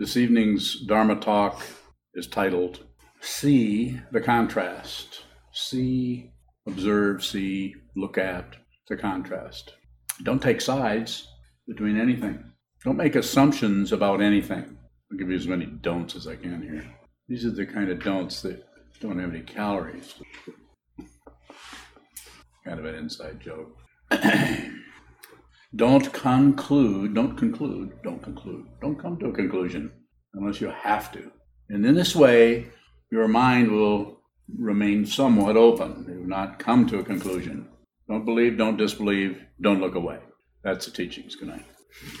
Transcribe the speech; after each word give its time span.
This 0.00 0.16
evening's 0.16 0.80
Dharma 0.80 1.16
talk 1.16 1.62
is 2.14 2.26
titled 2.26 2.86
See 3.20 4.00
the 4.10 4.22
Contrast. 4.22 5.24
See, 5.52 6.32
observe, 6.66 7.22
see, 7.22 7.74
look 7.94 8.16
at 8.16 8.56
the 8.88 8.96
contrast. 8.96 9.74
Don't 10.22 10.40
take 10.40 10.62
sides 10.62 11.28
between 11.68 12.00
anything. 12.00 12.42
Don't 12.82 12.96
make 12.96 13.14
assumptions 13.14 13.92
about 13.92 14.22
anything. 14.22 14.78
I'll 15.12 15.18
give 15.18 15.28
you 15.28 15.36
as 15.36 15.46
many 15.46 15.66
don'ts 15.66 16.16
as 16.16 16.26
I 16.26 16.36
can 16.36 16.62
here. 16.62 16.94
These 17.28 17.44
are 17.44 17.50
the 17.50 17.66
kind 17.66 17.90
of 17.90 18.02
don'ts 18.02 18.40
that 18.40 18.64
don't 19.02 19.18
have 19.18 19.34
any 19.34 19.42
calories. 19.42 20.14
Kind 22.64 22.78
of 22.78 22.86
an 22.86 22.94
inside 22.94 23.38
joke. 23.38 23.76
don't 25.74 26.12
conclude, 26.12 27.14
don't 27.14 27.36
conclude, 27.36 27.92
don't 28.02 28.22
conclude, 28.22 28.66
don't 28.80 28.98
come 28.98 29.18
to 29.18 29.26
a 29.26 29.32
conclusion 29.32 29.92
unless 30.34 30.60
you 30.60 30.68
have 30.68 31.12
to. 31.12 31.30
And 31.68 31.86
in 31.86 31.94
this 31.94 32.16
way, 32.16 32.66
your 33.12 33.28
mind 33.28 33.70
will 33.70 34.20
remain 34.58 35.06
somewhat 35.06 35.56
open. 35.56 36.06
You 36.08 36.20
will 36.20 36.28
not 36.28 36.58
come 36.58 36.86
to 36.88 36.98
a 36.98 37.04
conclusion. 37.04 37.68
Don't 38.08 38.24
believe, 38.24 38.58
don't 38.58 38.76
disbelieve, 38.76 39.40
don't 39.60 39.80
look 39.80 39.94
away. 39.94 40.18
That's 40.64 40.86
the 40.86 40.92
teachings. 40.92 41.36
Good 41.36 41.48
night. 41.48 41.66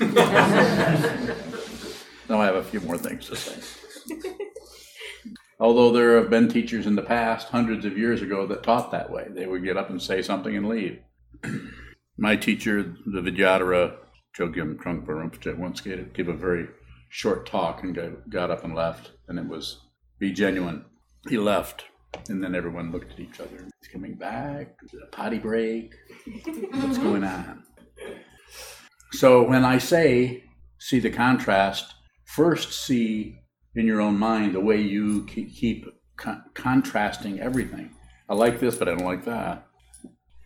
now 2.28 2.40
I 2.40 2.46
have 2.46 2.54
a 2.54 2.62
few 2.62 2.80
more 2.80 2.98
things 2.98 3.26
to 3.26 3.36
say. 3.36 3.60
Although 5.58 5.92
there 5.92 6.16
have 6.16 6.30
been 6.30 6.48
teachers 6.48 6.86
in 6.86 6.94
the 6.94 7.02
past, 7.02 7.48
hundreds 7.48 7.84
of 7.84 7.98
years 7.98 8.22
ago, 8.22 8.46
that 8.46 8.62
taught 8.62 8.92
that 8.92 9.10
way. 9.10 9.26
They 9.28 9.46
would 9.46 9.64
get 9.64 9.76
up 9.76 9.90
and 9.90 10.00
say 10.00 10.22
something 10.22 10.56
and 10.56 10.68
leave. 10.68 11.00
My 12.22 12.36
teacher, 12.36 12.82
the 13.06 13.22
Vidyadhara 13.22 13.96
Chogyam 14.36 14.76
Trungpa 14.76 15.06
Rinpoche, 15.06 15.56
once 15.56 15.80
gave, 15.80 16.12
gave 16.12 16.28
a 16.28 16.34
very 16.34 16.68
short 17.08 17.46
talk 17.46 17.82
and 17.82 17.98
got 18.28 18.50
up 18.50 18.62
and 18.62 18.74
left, 18.74 19.12
and 19.26 19.38
it 19.38 19.46
was 19.46 19.80
be 20.18 20.30
genuine. 20.30 20.84
He 21.30 21.38
left, 21.38 21.86
and 22.28 22.44
then 22.44 22.54
everyone 22.54 22.92
looked 22.92 23.12
at 23.12 23.20
each 23.20 23.40
other. 23.40 23.64
He's 23.80 23.90
coming 23.90 24.16
back. 24.16 24.76
Is 24.84 24.92
it 24.92 25.00
a 25.02 25.06
potty 25.06 25.38
break? 25.38 25.94
What's 26.26 26.46
mm-hmm. 26.46 27.02
going 27.02 27.24
on? 27.24 27.64
So 29.12 29.42
when 29.48 29.64
I 29.64 29.78
say 29.78 30.44
see 30.78 30.98
the 30.98 31.08
contrast, 31.08 31.94
first 32.26 32.74
see 32.74 33.38
in 33.74 33.86
your 33.86 34.02
own 34.02 34.18
mind 34.18 34.54
the 34.54 34.60
way 34.60 34.78
you 34.78 35.24
keep 35.24 35.86
con- 36.18 36.44
contrasting 36.52 37.40
everything. 37.40 37.92
I 38.28 38.34
like 38.34 38.60
this, 38.60 38.76
but 38.76 38.88
I 38.88 38.94
don't 38.94 39.06
like 39.06 39.24
that. 39.24 39.66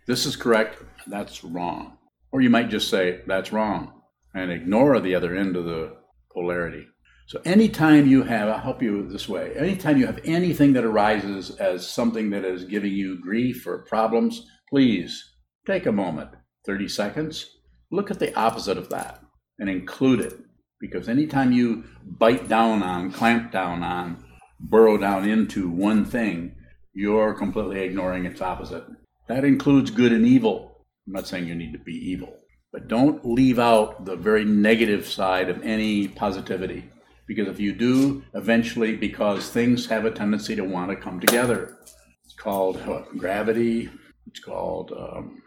This 0.06 0.26
is 0.26 0.36
correct, 0.36 0.82
that's 1.06 1.42
wrong. 1.42 1.96
Or 2.30 2.42
you 2.42 2.50
might 2.50 2.68
just 2.68 2.90
say, 2.90 3.22
that's 3.26 3.52
wrong, 3.52 4.02
and 4.34 4.50
ignore 4.50 5.00
the 5.00 5.14
other 5.14 5.34
end 5.34 5.56
of 5.56 5.64
the 5.64 5.96
polarity. 6.32 6.86
So 7.26 7.40
anytime 7.46 8.06
you 8.06 8.22
have, 8.24 8.48
I'll 8.48 8.58
help 8.58 8.82
you 8.82 9.08
this 9.08 9.28
way, 9.28 9.54
anytime 9.56 9.96
you 9.96 10.04
have 10.04 10.20
anything 10.24 10.74
that 10.74 10.84
arises 10.84 11.52
as 11.56 11.88
something 11.88 12.28
that 12.30 12.44
is 12.44 12.64
giving 12.64 12.92
you 12.92 13.18
grief 13.18 13.66
or 13.66 13.86
problems, 13.88 14.46
please 14.68 15.24
take 15.66 15.86
a 15.86 15.92
moment, 15.92 16.30
30 16.66 16.86
seconds, 16.88 17.48
look 17.90 18.10
at 18.10 18.18
the 18.18 18.38
opposite 18.38 18.76
of 18.76 18.90
that 18.90 19.22
and 19.58 19.70
include 19.70 20.20
it. 20.20 20.34
Because 20.80 21.08
anytime 21.08 21.50
you 21.50 21.84
bite 22.04 22.46
down 22.46 22.82
on, 22.82 23.10
clamp 23.10 23.52
down 23.52 23.82
on, 23.82 24.22
burrow 24.60 24.98
down 24.98 25.26
into 25.26 25.70
one 25.70 26.04
thing, 26.04 26.56
you're 26.92 27.32
completely 27.32 27.80
ignoring 27.80 28.26
its 28.26 28.42
opposite. 28.42 28.84
That 29.26 29.44
includes 29.44 29.90
good 29.90 30.12
and 30.12 30.26
evil. 30.26 30.84
I'm 31.06 31.14
not 31.14 31.26
saying 31.26 31.46
you 31.46 31.54
need 31.54 31.72
to 31.72 31.78
be 31.78 31.94
evil, 31.94 32.36
but 32.72 32.88
don't 32.88 33.24
leave 33.24 33.58
out 33.58 34.04
the 34.04 34.16
very 34.16 34.44
negative 34.44 35.06
side 35.06 35.48
of 35.48 35.62
any 35.62 36.08
positivity. 36.08 36.90
Because 37.26 37.48
if 37.48 37.58
you 37.58 37.72
do, 37.72 38.22
eventually, 38.34 38.96
because 38.96 39.48
things 39.48 39.86
have 39.86 40.04
a 40.04 40.10
tendency 40.10 40.54
to 40.56 40.64
want 40.64 40.90
to 40.90 40.96
come 40.96 41.20
together, 41.20 41.78
it's 42.24 42.34
called 42.34 42.84
what, 42.86 43.16
gravity, 43.16 43.90
it's 44.26 44.40
called 44.40 44.92
um, 44.92 45.42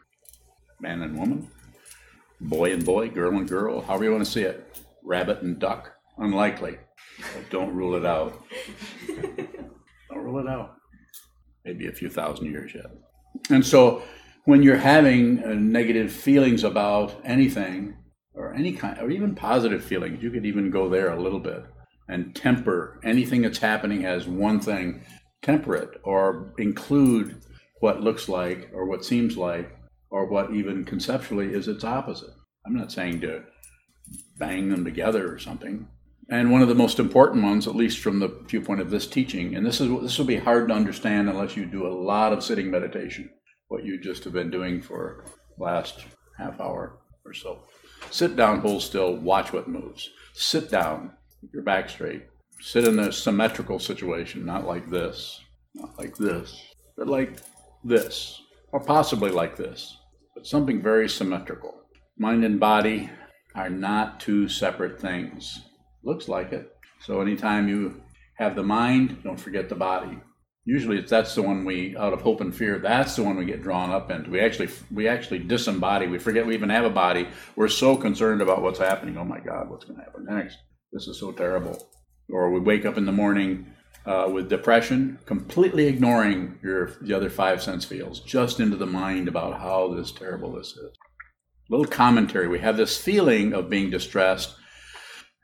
man 0.79 1.03
and 1.03 1.17
woman, 1.17 1.47
boy 2.41 2.73
and 2.73 2.83
boy, 2.83 3.09
girl 3.09 3.37
and 3.37 3.47
girl, 3.47 3.81
however 3.81 4.05
you 4.05 4.11
want 4.11 4.25
to 4.25 4.31
see 4.31 4.41
it, 4.41 4.79
rabbit 5.03 5.43
and 5.43 5.59
duck. 5.59 5.93
Unlikely. 6.17 6.77
But 7.19 7.49
don't 7.51 7.75
rule 7.75 7.95
it 7.95 8.05
out. 8.05 8.43
don't 9.07 10.23
rule 10.23 10.39
it 10.39 10.47
out. 10.47 10.77
Maybe 11.63 11.87
a 11.87 11.91
few 11.91 12.09
thousand 12.09 12.47
years 12.47 12.73
yet. 12.73 12.87
And 13.49 13.65
so 13.65 14.03
when 14.45 14.63
you're 14.63 14.77
having 14.77 15.43
uh, 15.43 15.53
negative 15.53 16.11
feelings 16.11 16.63
about 16.63 17.19
anything, 17.23 17.97
or 18.37 18.53
any 18.53 18.71
kind, 18.71 18.97
or 18.99 19.09
even 19.09 19.35
positive 19.35 19.83
feelings. 19.83 20.21
You 20.21 20.31
could 20.31 20.45
even 20.45 20.69
go 20.69 20.87
there 20.87 21.11
a 21.11 21.21
little 21.21 21.39
bit 21.39 21.65
and 22.07 22.35
temper 22.35 22.99
anything 23.03 23.41
that's 23.41 23.57
happening 23.57 24.05
as 24.05 24.27
one 24.27 24.59
thing, 24.59 25.01
temper 25.41 25.75
it 25.75 25.89
or 26.03 26.53
include 26.57 27.41
what 27.79 28.01
looks 28.01 28.29
like 28.29 28.69
or 28.73 28.85
what 28.85 29.03
seems 29.03 29.35
like 29.35 29.75
or 30.09 30.25
what 30.25 30.53
even 30.53 30.85
conceptually 30.85 31.53
is 31.53 31.67
its 31.67 31.83
opposite. 31.83 32.29
I'm 32.65 32.75
not 32.75 32.91
saying 32.91 33.21
to 33.21 33.43
bang 34.37 34.69
them 34.69 34.85
together 34.85 35.33
or 35.33 35.39
something. 35.39 35.87
And 36.29 36.51
one 36.51 36.61
of 36.61 36.67
the 36.67 36.75
most 36.75 36.99
important 36.99 37.43
ones, 37.43 37.67
at 37.67 37.75
least 37.75 37.99
from 37.99 38.19
the 38.19 38.27
viewpoint 38.47 38.81
of 38.81 38.89
this 38.89 39.07
teaching, 39.07 39.55
and 39.55 39.65
this 39.65 39.79
is 39.79 39.89
this 40.01 40.17
will 40.17 40.25
be 40.25 40.37
hard 40.37 40.67
to 40.67 40.73
understand 40.73 41.29
unless 41.29 41.55
you 41.55 41.65
do 41.65 41.87
a 41.87 41.93
lot 41.93 42.33
of 42.33 42.43
sitting 42.43 42.69
meditation, 42.69 43.29
what 43.69 43.85
you 43.85 43.99
just 43.99 44.25
have 44.25 44.33
been 44.33 44.51
doing 44.51 44.81
for 44.81 45.23
last 45.57 46.05
half 46.37 46.59
hour 46.59 46.99
or 47.25 47.33
so. 47.33 47.63
Sit 48.11 48.35
down, 48.35 48.59
hold 48.59 48.81
still, 48.81 49.15
watch 49.15 49.53
what 49.53 49.69
moves. 49.69 50.09
Sit 50.33 50.69
down, 50.69 51.13
your 51.53 51.63
back 51.63 51.89
straight. 51.89 52.25
Sit 52.59 52.85
in 52.85 52.99
a 52.99 53.11
symmetrical 53.11 53.79
situation, 53.79 54.45
not 54.45 54.65
like 54.65 54.89
this, 54.89 55.39
not 55.75 55.97
like 55.97 56.17
this, 56.17 56.61
but 56.97 57.07
like 57.07 57.37
this, 57.83 58.41
or 58.71 58.79
possibly 58.79 59.29
like 59.29 59.55
this, 59.55 59.97
but 60.35 60.47
something 60.47 60.81
very 60.81 61.07
symmetrical. 61.07 61.73
Mind 62.17 62.43
and 62.43 62.59
body 62.59 63.09
are 63.55 63.69
not 63.69 64.19
two 64.19 64.49
separate 64.49 64.99
things. 64.99 65.61
Looks 66.07 66.29
like 66.29 66.53
it. 66.53 66.73
So 67.01 67.19
anytime 67.19 67.67
you 67.67 68.01
have 68.35 68.55
the 68.55 68.63
mind, 68.63 69.23
don't 69.25 69.39
forget 69.39 69.67
the 69.67 69.75
body. 69.75 70.17
Usually 70.63 70.97
it's, 70.97 71.09
that's 71.09 71.35
the 71.35 71.41
one 71.41 71.65
we 71.65 71.97
out 71.97 72.13
of 72.13 72.21
hope 72.21 72.39
and 72.39 72.55
fear 72.55 72.79
that's 72.79 73.17
the 73.17 73.23
one 73.23 73.35
we 73.35 73.43
get 73.43 73.61
drawn 73.61 73.91
up 73.91 74.09
into. 74.09 74.31
We 74.31 74.39
actually 74.39 74.69
we 74.89 75.09
actually 75.09 75.41
disembody. 75.41 76.09
We 76.09 76.17
forget 76.17 76.45
we 76.45 76.53
even 76.53 76.69
have 76.69 76.85
a 76.85 76.89
body. 76.89 77.27
We're 77.57 77.67
so 77.67 77.97
concerned 77.97 78.41
about 78.41 78.61
what's 78.61 78.79
happening. 78.79 79.17
Oh 79.17 79.25
my 79.25 79.41
god 79.41 79.69
what's 79.69 79.83
going 79.83 79.99
to 79.99 80.05
happen 80.05 80.25
next? 80.29 80.57
This 80.93 81.07
is 81.09 81.19
so 81.19 81.33
terrible. 81.33 81.89
Or 82.29 82.51
we 82.51 82.61
wake 82.61 82.85
up 82.85 82.97
in 82.97 83.05
the 83.05 83.11
morning 83.11 83.67
uh, 84.05 84.29
with 84.31 84.49
depression 84.49 85.19
completely 85.25 85.87
ignoring 85.87 86.57
your 86.63 86.91
the 87.01 87.13
other 87.13 87.29
five 87.29 87.61
sense 87.61 87.83
fields 87.83 88.21
just 88.21 88.61
into 88.61 88.77
the 88.77 88.85
mind 88.85 89.27
about 89.27 89.59
how 89.59 89.93
this 89.93 90.13
terrible 90.13 90.53
this 90.53 90.67
is. 90.67 90.97
Little 91.69 91.85
commentary. 91.85 92.47
We 92.47 92.59
have 92.59 92.77
this 92.77 92.97
feeling 92.97 93.51
of 93.51 93.69
being 93.69 93.89
distressed 93.89 94.55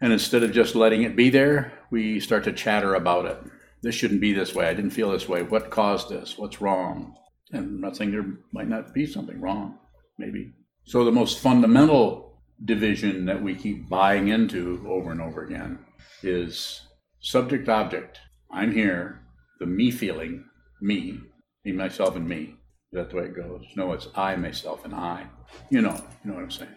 and 0.03 0.14
instead 0.14 0.44
of 0.44 0.52
just 0.52 0.75
letting 0.75 1.02
it 1.02 1.16
be 1.16 1.31
there 1.31 1.74
we 1.90 2.19
start 2.19 2.44
to 2.44 2.53
chatter 2.53 2.94
about 2.94 3.25
it 3.25 3.38
this 3.84 3.96
shouldn't 3.96 4.22
be 4.22 4.31
this 4.31 4.56
way. 4.56 4.66
I 4.66 4.74
didn't 4.74 4.91
feel 4.91 5.12
this 5.12 5.28
way. 5.28 5.44
What 5.44 5.69
caused 5.69 6.08
this? 6.08 6.38
What's 6.38 6.62
wrong? 6.62 7.16
And 7.52 7.66
I'm 7.66 7.81
not 7.81 7.97
saying 7.97 8.12
there 8.12 8.25
might 8.53 8.69
not 8.69 8.94
be 8.94 9.06
something 9.06 9.40
wrong, 9.42 9.78
maybe. 10.18 10.53
So 10.86 11.03
the 11.03 11.12
most 11.12 11.40
fundamental 11.40 12.40
division 12.63 13.25
that 13.25 13.44
we 13.44 13.56
keep 13.56 13.90
buying 13.90 14.30
into 14.30 14.86
over 14.88 15.12
and 15.12 15.22
over 15.22 15.44
again 15.44 15.80
is 16.24 16.81
subject 17.19 17.68
object. 17.68 18.19
I'm 18.50 18.72
here, 18.72 19.19
the 19.59 19.66
me 19.66 19.92
feeling, 19.92 20.46
me, 20.81 21.19
me, 21.66 21.74
myself, 21.74 22.16
and 22.16 22.28
me. 22.28 22.56
Is 22.94 22.94
that 22.94 23.09
the 23.09 23.18
way 23.18 23.24
it 23.25 23.36
goes? 23.36 23.66
No, 23.75 23.92
it's 23.92 24.08
I, 24.16 24.38
myself, 24.38 24.86
and 24.86 24.96
I. 24.96 25.28
You 25.69 25.81
know, 25.81 26.02
you 26.24 26.31
know 26.31 26.36
what 26.36 26.44
I'm 26.44 26.52
saying. 26.52 26.72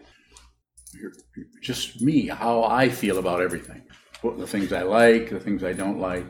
Just 1.61 2.01
me, 2.01 2.29
how 2.29 2.65
I 2.65 2.89
feel 2.89 3.19
about 3.19 3.41
everything. 3.41 3.83
What 4.23 4.39
the 4.39 4.47
things 4.47 4.73
I 4.73 4.83
like, 4.83 5.31
the 5.31 5.41
things 5.41 5.63
I 5.63 5.73
don't 5.73 5.99
like 5.99 6.27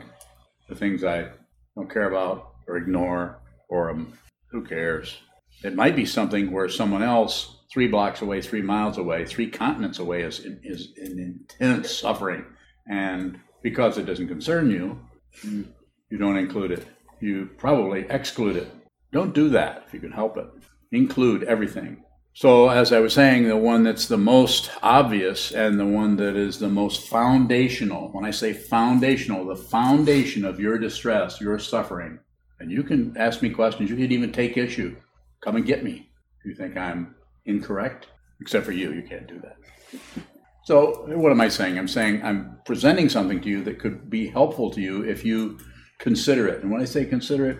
the 0.67 0.75
things 0.75 1.03
I 1.03 1.29
don't 1.75 1.91
care 1.91 2.09
about 2.09 2.53
or 2.67 2.77
ignore 2.77 3.39
or 3.69 3.89
um, 3.89 4.13
who 4.51 4.63
cares. 4.63 5.17
It 5.63 5.75
might 5.75 5.95
be 5.95 6.05
something 6.05 6.51
where 6.51 6.69
someone 6.69 7.03
else, 7.03 7.57
three 7.71 7.87
blocks 7.87 8.21
away, 8.21 8.41
three 8.41 8.61
miles 8.61 8.97
away, 8.97 9.25
three 9.25 9.49
continents 9.49 9.99
away, 9.99 10.21
is 10.21 10.39
is 10.63 10.89
in 10.97 11.19
intense 11.19 11.91
suffering. 11.91 12.45
And 12.89 13.39
because 13.63 13.97
it 13.97 14.05
doesn't 14.05 14.27
concern 14.27 14.69
you, 14.69 14.99
you 15.43 16.17
don't 16.17 16.37
include 16.37 16.71
it. 16.71 16.85
You 17.19 17.49
probably 17.57 18.05
exclude 18.09 18.55
it. 18.55 18.71
Don't 19.11 19.33
do 19.33 19.49
that 19.49 19.83
if 19.87 19.93
you 19.93 19.99
can 19.99 20.11
help 20.11 20.37
it. 20.37 20.47
Include 20.91 21.43
everything. 21.43 22.03
So, 22.39 22.69
as 22.69 22.93
I 22.93 22.99
was 22.99 23.15
saying, 23.15 23.47
the 23.47 23.57
one 23.57 23.81
that's 23.81 24.07
the 24.07 24.15
most 24.15 24.69
obvious 24.83 25.51
and 25.53 25.79
the 25.79 25.87
one 25.87 26.15
that 26.17 26.35
is 26.35 26.59
the 26.59 26.69
most 26.69 27.07
foundational, 27.07 28.09
when 28.09 28.25
I 28.25 28.29
say 28.29 28.53
foundational, 28.53 29.43
the 29.43 29.55
foundation 29.55 30.45
of 30.45 30.59
your 30.59 30.77
distress, 30.77 31.41
your 31.41 31.57
suffering, 31.57 32.19
and 32.59 32.69
you 32.69 32.83
can 32.83 33.17
ask 33.17 33.41
me 33.41 33.49
questions, 33.49 33.89
you 33.89 33.95
can 33.95 34.11
even 34.11 34.31
take 34.31 34.55
issue. 34.55 34.95
Come 35.41 35.55
and 35.55 35.65
get 35.65 35.83
me 35.83 36.11
if 36.39 36.45
you 36.45 36.53
think 36.53 36.77
I'm 36.77 37.15
incorrect, 37.45 38.05
except 38.39 38.67
for 38.67 38.71
you, 38.71 38.93
you 38.93 39.01
can't 39.01 39.25
do 39.25 39.39
that. 39.39 39.57
So, 40.65 41.07
what 41.07 41.31
am 41.31 41.41
I 41.41 41.47
saying? 41.47 41.79
I'm 41.79 41.87
saying 41.87 42.21
I'm 42.21 42.59
presenting 42.65 43.09
something 43.09 43.41
to 43.41 43.49
you 43.49 43.63
that 43.63 43.79
could 43.79 44.11
be 44.11 44.27
helpful 44.27 44.69
to 44.73 44.79
you 44.79 45.01
if 45.01 45.25
you 45.25 45.57
consider 45.97 46.47
it. 46.47 46.61
And 46.61 46.71
when 46.71 46.83
I 46.83 46.85
say 46.85 47.03
consider 47.03 47.49
it, 47.49 47.57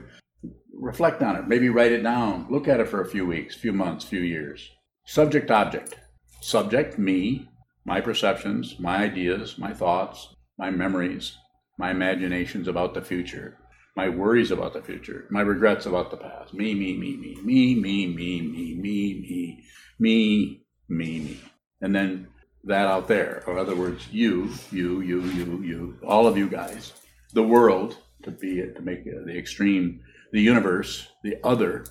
reflect 0.79 1.21
on 1.21 1.35
it, 1.35 1.47
maybe 1.47 1.69
write 1.69 1.91
it 1.91 2.03
down, 2.03 2.47
look 2.49 2.67
at 2.67 2.79
it 2.79 2.87
for 2.87 3.01
a 3.01 3.09
few 3.09 3.25
weeks, 3.25 3.55
few 3.55 3.73
months, 3.73 4.05
few 4.05 4.21
years. 4.21 4.69
Subject 5.05 5.49
object. 5.51 5.95
Subject, 6.41 6.97
me, 6.99 7.49
my 7.85 8.01
perceptions, 8.01 8.79
my 8.79 8.97
ideas, 8.97 9.57
my 9.57 9.73
thoughts, 9.73 10.35
my 10.57 10.69
memories, 10.69 11.37
my 11.77 11.91
imaginations 11.91 12.67
about 12.67 12.93
the 12.93 13.01
future, 13.01 13.57
my 13.95 14.09
worries 14.09 14.51
about 14.51 14.73
the 14.73 14.81
future, 14.81 15.25
my 15.29 15.41
regrets 15.41 15.85
about 15.85 16.11
the 16.11 16.17
past. 16.17 16.53
Me, 16.53 16.73
me, 16.73 16.95
me, 16.97 17.17
me, 17.17 17.35
me, 17.43 17.75
me, 17.75 18.07
me, 18.07 18.41
me, 18.41 18.75
me, 18.75 19.13
me, 19.19 19.63
me, 19.99 20.61
me, 20.87 21.19
me. 21.19 21.39
And 21.81 21.95
then 21.95 22.27
that 22.63 22.87
out 22.87 23.07
there. 23.07 23.43
Or 23.47 23.53
in 23.53 23.59
other 23.59 23.75
words, 23.75 24.07
you, 24.11 24.51
you, 24.71 25.01
you, 25.01 25.21
you, 25.21 25.63
you, 25.63 25.99
all 26.05 26.27
of 26.27 26.37
you 26.37 26.49
guys. 26.49 26.93
The 27.33 27.43
world, 27.43 27.97
to 28.23 28.31
be 28.31 28.55
to 28.55 28.81
make 28.81 29.05
the 29.05 29.37
extreme, 29.37 30.01
the 30.31 30.41
universe, 30.41 31.07
the 31.23 31.37
other. 31.43 31.85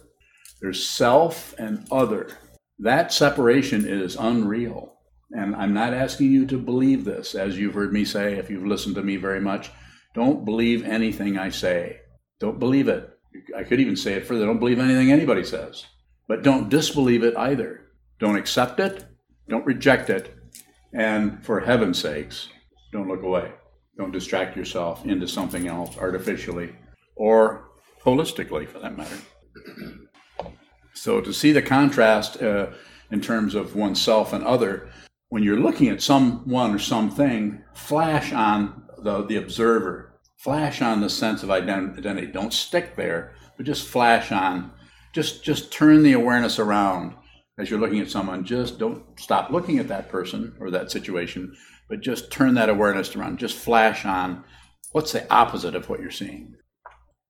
There's 0.61 0.87
self 0.87 1.55
and 1.59 1.87
other. 1.91 2.31
That 2.79 3.13
separation 3.13 3.87
is 3.87 4.17
unreal. 4.17 4.95
And 5.33 5.57
I'm 5.57 5.75
not 5.75 5.93
asking 5.93 6.33
you 6.33 6.47
to 6.47 6.59
believe 6.59 7.05
this, 7.05 7.35
as 7.35 7.59
you've 7.59 7.75
heard 7.75 7.93
me 7.93 8.05
say, 8.05 8.35
if 8.35 8.49
you've 8.49 8.67
listened 8.67 8.95
to 8.95 9.03
me 9.03 9.17
very 9.17 9.41
much. 9.41 9.71
Don't 10.15 10.45
believe 10.45 10.85
anything 10.85 11.37
I 11.37 11.51
say. 11.51 12.01
Don't 12.39 12.59
believe 12.59 12.89
it. 12.89 13.11
I 13.57 13.65
could 13.65 13.81
even 13.81 13.97
say 13.97 14.15
it 14.15 14.27
further 14.27 14.47
don't 14.47 14.59
believe 14.59 14.79
anything 14.79 15.11
anybody 15.11 15.45
says. 15.45 15.85
But 16.29 16.43
don't 16.43 16.69
disbelieve 16.69 17.23
it 17.23 17.37
either. 17.37 17.83
Don't 18.19 18.37
accept 18.37 18.81
it. 18.81 19.05
Don't 19.49 19.67
reject 19.67 20.11
it. 20.11 20.35
And 20.93 21.45
for 21.45 21.61
heaven's 21.61 21.99
sakes, 21.99 22.49
don't 22.93 23.09
look 23.09 23.23
away. 23.23 23.53
Don't 23.99 24.13
distract 24.13 24.57
yourself 24.57 25.05
into 25.05 25.29
something 25.29 25.67
else 25.69 25.97
artificially 25.99 26.75
or 27.15 27.69
holistically, 28.07 28.69
for 28.69 28.79
that 28.79 28.97
matter. 28.97 29.17
So, 30.95 31.21
to 31.21 31.33
see 31.33 31.53
the 31.53 31.63
contrast 31.63 32.43
uh, 32.43 32.69
in 33.11 33.21
terms 33.21 33.55
of 33.55 33.75
oneself 33.75 34.33
and 34.33 34.45
other, 34.45 34.89
when 35.29 35.43
you're 35.43 35.61
looking 35.61 35.89
at 35.89 36.03
someone 36.03 36.75
or 36.75 36.79
something, 36.79 37.63
flash 37.75 38.33
on 38.33 38.85
the, 38.99 39.25
the 39.25 39.37
observer, 39.37 40.19
flash 40.37 40.81
on 40.81 41.01
the 41.01 41.11
sense 41.11 41.43
of 41.43 41.51
identity. 41.51 42.27
Don't 42.27 42.53
stick 42.53 42.97
there, 42.97 43.35
but 43.57 43.67
just 43.67 43.87
flash 43.89 44.33
on. 44.33 44.73
Just, 45.13 45.43
just 45.43 45.73
turn 45.73 46.03
the 46.03 46.13
awareness 46.13 46.59
around 46.59 47.15
as 47.59 47.71
you're 47.71 47.81
looking 47.81 48.01
at 48.01 48.11
someone. 48.11 48.45
Just 48.45 48.79
don't 48.79 49.03
stop 49.19 49.51
looking 49.51 49.79
at 49.79 49.89
that 49.89 50.09
person 50.09 50.55
or 50.61 50.71
that 50.71 50.91
situation, 50.91 51.57
but 51.89 52.01
just 52.01 52.31
turn 52.31 52.55
that 52.55 52.69
awareness 52.69 53.17
around. 53.17 53.39
Just 53.39 53.57
flash 53.57 54.05
on 54.05 54.45
what's 54.93 55.13
the 55.13 55.31
opposite 55.33 55.75
of 55.75 55.89
what 55.89 56.01
you're 56.01 56.11
seeing. 56.11 56.55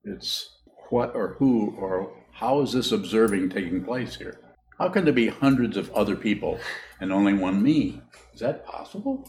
It's 0.03 0.56
what 0.89 1.15
or 1.15 1.35
who 1.39 1.75
or 1.79 2.11
how 2.31 2.61
is 2.61 2.73
this 2.73 2.91
observing 2.91 3.49
taking 3.49 3.83
place 3.83 4.15
here? 4.15 4.39
How 4.77 4.89
can 4.89 5.05
there 5.05 5.13
be 5.13 5.27
hundreds 5.27 5.75
of 5.75 5.91
other 5.93 6.15
people 6.15 6.59
and 7.01 7.11
only 7.11 7.33
one 7.33 7.63
me? 7.63 8.01
Is 8.33 8.41
that 8.41 8.65
possible? 8.65 9.27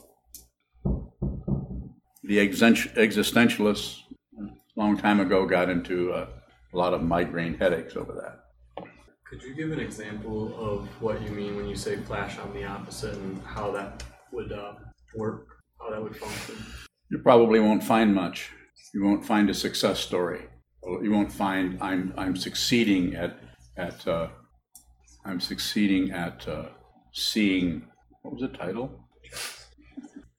The 2.23 2.37
existentialists 2.37 4.01
a 4.39 4.81
long 4.81 4.99
time 4.99 5.21
ago 5.21 5.47
got 5.47 5.71
into 5.71 6.13
a, 6.13 6.29
a 6.75 6.77
lot 6.77 6.93
of 6.93 7.03
migraine 7.03 7.57
headaches 7.57 7.97
over 7.97 8.13
that. 8.13 8.85
Could 9.29 9.43
you 9.43 9.55
give 9.55 9.73
an 9.73 9.81
example 9.81 10.55
of 10.59 10.87
what 11.03 11.23
you 11.23 11.31
mean 11.31 11.57
when 11.57 11.69
you 11.69 11.77
say 11.77 11.97
flash 11.97 12.39
on 12.39 12.53
the 12.53 12.65
opposite 12.65 13.15
and 13.15 13.43
how 13.43 13.71
that 13.73 14.03
would 14.33 14.53
uh, 14.53 14.75
work, 15.17 15.47
how 15.81 15.91
that 15.91 16.03
would 16.03 16.17
function? 16.17 16.57
You 17.11 17.19
probably 17.19 17.61
won't 17.61 17.83
find 17.83 18.15
much. 18.15 18.51
You 18.95 19.05
won't 19.05 19.25
find 19.25 19.49
a 19.49 19.55
success 19.55 19.99
story. 19.99 20.43
You 21.03 21.11
won't 21.13 21.33
find 21.33 21.79
I'm 21.83 22.15
I'm 22.17 22.37
succeeding 22.37 23.15
at 23.15 23.39
at 23.77 24.07
uh, 24.07 24.29
I'm 25.25 25.41
succeeding 25.41 26.11
at 26.13 26.49
uh, 26.49 26.69
seeing 27.13 27.83
what 28.23 28.35
was 28.35 28.43
the 28.43 28.57
title? 28.57 29.05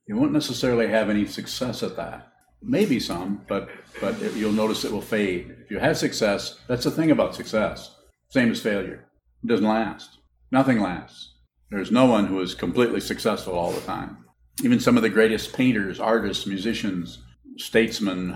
You 0.07 0.15
won't 0.15 0.33
necessarily 0.33 0.87
have 0.87 1.09
any 1.09 1.25
success 1.25 1.83
at 1.83 1.95
that. 1.97 2.31
Maybe 2.61 2.99
some, 2.99 3.45
but 3.47 3.69
but 4.01 4.19
it, 4.21 4.35
you'll 4.35 4.51
notice 4.51 4.83
it 4.83 4.91
will 4.91 5.01
fade. 5.01 5.55
If 5.63 5.71
you 5.71 5.79
have 5.79 5.97
success, 5.97 6.59
that's 6.67 6.83
the 6.83 6.91
thing 6.91 7.11
about 7.11 7.35
success. 7.35 7.95
Same 8.29 8.51
as 8.51 8.61
failure. 8.61 9.05
It 9.43 9.47
doesn't 9.47 9.65
last. 9.65 10.17
Nothing 10.51 10.81
lasts. 10.81 11.35
There's 11.69 11.91
no 11.91 12.05
one 12.05 12.25
who 12.25 12.39
is 12.41 12.55
completely 12.55 12.99
successful 12.99 13.53
all 13.53 13.71
the 13.71 13.81
time. 13.81 14.25
Even 14.63 14.79
some 14.79 14.97
of 14.97 15.03
the 15.03 15.09
greatest 15.09 15.53
painters, 15.53 15.99
artists, 15.99 16.47
musicians, 16.47 17.19
statesmen, 17.57 18.31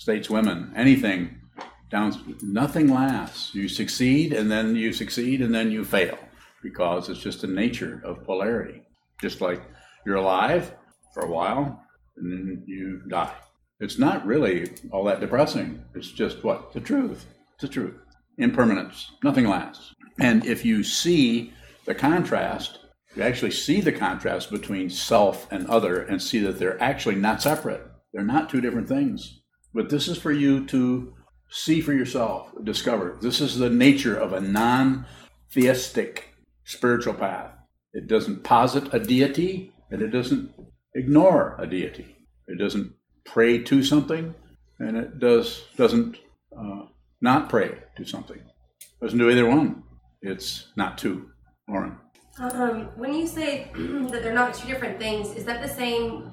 stateswomen, 0.00 0.72
anything 0.76 1.40
down 1.90 2.36
nothing 2.42 2.88
lasts. 2.88 3.54
You 3.54 3.68
succeed 3.68 4.32
and 4.32 4.50
then 4.50 4.76
you 4.76 4.92
succeed 4.92 5.42
and 5.42 5.54
then 5.54 5.70
you 5.70 5.84
fail 5.84 6.18
because 6.62 7.08
it's 7.08 7.20
just 7.20 7.40
the 7.40 7.46
nature 7.48 8.00
of 8.04 8.24
polarity. 8.24 8.82
Just 9.20 9.40
like 9.40 9.62
you're 10.06 10.16
alive 10.16 10.74
for 11.12 11.24
a 11.24 11.30
while 11.30 11.84
and 12.16 12.32
then 12.32 12.62
you 12.66 13.02
die. 13.08 13.34
It's 13.80 13.98
not 13.98 14.26
really 14.26 14.70
all 14.92 15.04
that 15.04 15.20
depressing. 15.20 15.82
It's 15.94 16.10
just 16.10 16.44
what? 16.44 16.72
The 16.72 16.80
truth. 16.80 17.26
It's 17.54 17.62
the 17.62 17.68
truth. 17.68 17.96
Impermanence. 18.38 19.10
Nothing 19.24 19.48
lasts. 19.48 19.94
And 20.20 20.44
if 20.46 20.64
you 20.64 20.84
see 20.84 21.52
the 21.86 21.94
contrast 21.94 22.78
you 23.16 23.22
actually 23.22 23.50
see 23.50 23.80
the 23.80 23.92
contrast 23.92 24.50
between 24.50 24.88
self 24.88 25.50
and 25.50 25.66
other 25.66 26.02
and 26.02 26.22
see 26.22 26.38
that 26.38 26.58
they're 26.58 26.80
actually 26.80 27.16
not 27.16 27.42
separate 27.42 27.82
they're 28.12 28.22
not 28.22 28.48
two 28.48 28.60
different 28.60 28.88
things 28.88 29.39
but 29.74 29.88
this 29.88 30.08
is 30.08 30.18
for 30.18 30.32
you 30.32 30.66
to 30.66 31.14
see 31.50 31.80
for 31.80 31.92
yourself, 31.92 32.52
discover. 32.64 33.18
This 33.20 33.40
is 33.40 33.58
the 33.58 33.70
nature 33.70 34.16
of 34.16 34.32
a 34.32 34.40
non 34.40 35.06
theistic 35.52 36.34
spiritual 36.64 37.14
path. 37.14 37.52
It 37.92 38.06
doesn't 38.06 38.44
posit 38.44 38.94
a 38.94 39.00
deity 39.00 39.72
and 39.90 40.00
it 40.02 40.08
doesn't 40.08 40.52
ignore 40.94 41.56
a 41.58 41.66
deity. 41.66 42.16
It 42.46 42.58
doesn't 42.58 42.92
pray 43.24 43.58
to 43.64 43.82
something 43.82 44.34
and 44.78 44.96
it 44.96 45.18
does, 45.18 45.64
doesn't 45.76 46.18
uh, 46.56 46.82
not 47.20 47.48
pray 47.48 47.78
to 47.96 48.04
something. 48.04 48.38
It 48.38 49.04
doesn't 49.04 49.18
do 49.18 49.30
either 49.30 49.46
one. 49.46 49.82
It's 50.22 50.68
not 50.76 50.98
two. 50.98 51.30
Lauren. 51.68 51.96
Um, 52.38 52.88
when 52.96 53.12
you 53.14 53.26
say 53.26 53.70
that 53.74 54.22
they're 54.22 54.32
not 54.32 54.54
two 54.54 54.68
different 54.68 54.98
things, 54.98 55.34
is 55.34 55.44
that 55.44 55.62
the 55.62 55.68
same 55.68 56.32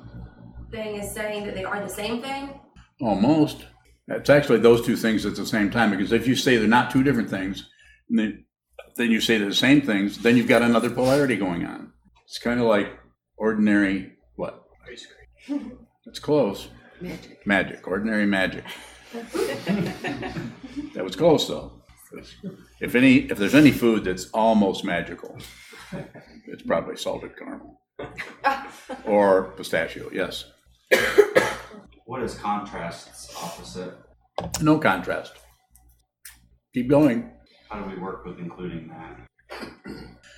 thing 0.71 0.99
as 0.99 1.13
saying 1.13 1.45
that 1.45 1.55
they 1.55 1.63
are 1.63 1.81
the 1.81 1.89
same 1.89 2.21
thing? 2.21 2.59
Almost. 3.01 3.65
It's 4.07 4.29
actually 4.29 4.59
those 4.59 4.85
two 4.85 4.95
things 4.95 5.25
at 5.25 5.35
the 5.35 5.45
same 5.45 5.69
time 5.69 5.91
because 5.91 6.11
if 6.11 6.27
you 6.27 6.35
say 6.35 6.57
they're 6.57 6.67
not 6.67 6.91
two 6.91 7.03
different 7.03 7.29
things, 7.29 7.69
then 8.09 8.45
then 8.95 9.11
you 9.11 9.21
say 9.21 9.37
they're 9.37 9.49
the 9.49 9.55
same 9.55 9.81
things, 9.81 10.17
then 10.17 10.37
you've 10.37 10.47
got 10.47 10.63
another 10.63 10.89
polarity 10.89 11.35
going 11.35 11.65
on. 11.65 11.91
It's 12.25 12.39
kind 12.39 12.59
of 12.59 12.65
like 12.65 12.91
ordinary 13.37 14.13
what? 14.35 14.63
Ice 14.91 15.05
cream. 15.45 15.77
It's 16.05 16.19
close. 16.19 16.69
Magic. 17.01 17.45
Magic. 17.45 17.87
Ordinary 17.87 18.25
magic. 18.25 18.63
that 19.13 21.03
was 21.03 21.15
close 21.15 21.47
though. 21.47 21.73
If 22.79 22.95
any, 22.95 23.17
if 23.17 23.37
there's 23.37 23.55
any 23.55 23.71
food 23.71 24.05
that's 24.05 24.29
almost 24.31 24.83
magical, 24.83 25.37
it's 26.47 26.63
probably 26.63 26.95
salted 26.95 27.37
caramel 27.37 27.81
or 29.05 29.51
pistachio. 29.57 30.09
Yes. 30.11 30.45
What 32.07 32.23
is 32.23 32.35
contrast's 32.35 33.35
opposite? 33.35 33.93
No 34.61 34.79
contrast. 34.79 35.33
Keep 36.73 36.89
going. 36.89 37.29
How 37.69 37.81
do 37.81 37.89
we 37.93 38.01
work 38.01 38.25
with 38.25 38.39
including 38.39 38.87
that? 38.87 39.27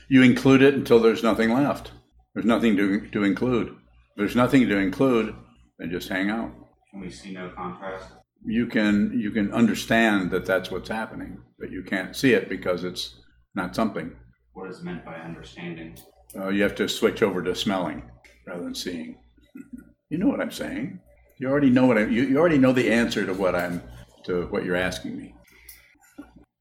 You 0.09 0.23
include 0.23 0.63
it 0.63 0.73
until 0.73 0.99
there's 0.99 1.21
nothing 1.21 1.53
left. 1.53 1.91
There's 2.33 2.47
nothing 2.47 2.75
to, 2.75 3.07
to 3.11 3.23
include. 3.23 3.67
If 3.67 3.75
there's 4.17 4.35
nothing 4.35 4.67
to 4.67 4.77
include, 4.77 5.35
then 5.77 5.91
just 5.91 6.09
hang 6.09 6.31
out. 6.31 6.51
Can 6.89 7.01
we 7.01 7.11
see 7.11 7.33
no 7.33 7.51
contrast? 7.55 8.13
You 8.43 8.65
can 8.65 9.13
you 9.15 9.29
can 9.29 9.53
understand 9.53 10.31
that 10.31 10.47
that's 10.47 10.71
what's 10.71 10.89
happening, 10.89 11.38
but 11.59 11.69
you 11.69 11.83
can't 11.83 12.15
see 12.15 12.33
it 12.33 12.49
because 12.49 12.83
it's 12.83 13.21
not 13.53 13.75
something. 13.75 14.15
What 14.53 14.71
is 14.71 14.81
meant 14.81 15.05
by 15.05 15.17
understanding? 15.17 15.99
Uh, 16.35 16.47
you 16.47 16.63
have 16.63 16.75
to 16.75 16.89
switch 16.89 17.21
over 17.21 17.43
to 17.43 17.53
smelling 17.53 18.09
rather 18.47 18.63
than 18.63 18.73
seeing. 18.73 19.19
You 20.11 20.17
know 20.17 20.25
what 20.25 20.41
I'm 20.41 20.49
saying? 20.49 21.01
You 21.39 21.50
already 21.50 21.69
know 21.69 21.86
what 21.86 21.98
I, 21.98 22.05
you, 22.05 22.24
you 22.24 22.38
already 22.38 22.58
know 22.58 22.74
the 22.74 22.91
answer 22.91 23.25
to 23.25 23.34
what 23.34 23.55
I'm 23.55 23.81
to 24.25 24.48
what 24.48 24.65
you're 24.65 24.75
asking 24.75 25.17
me. 25.17 25.34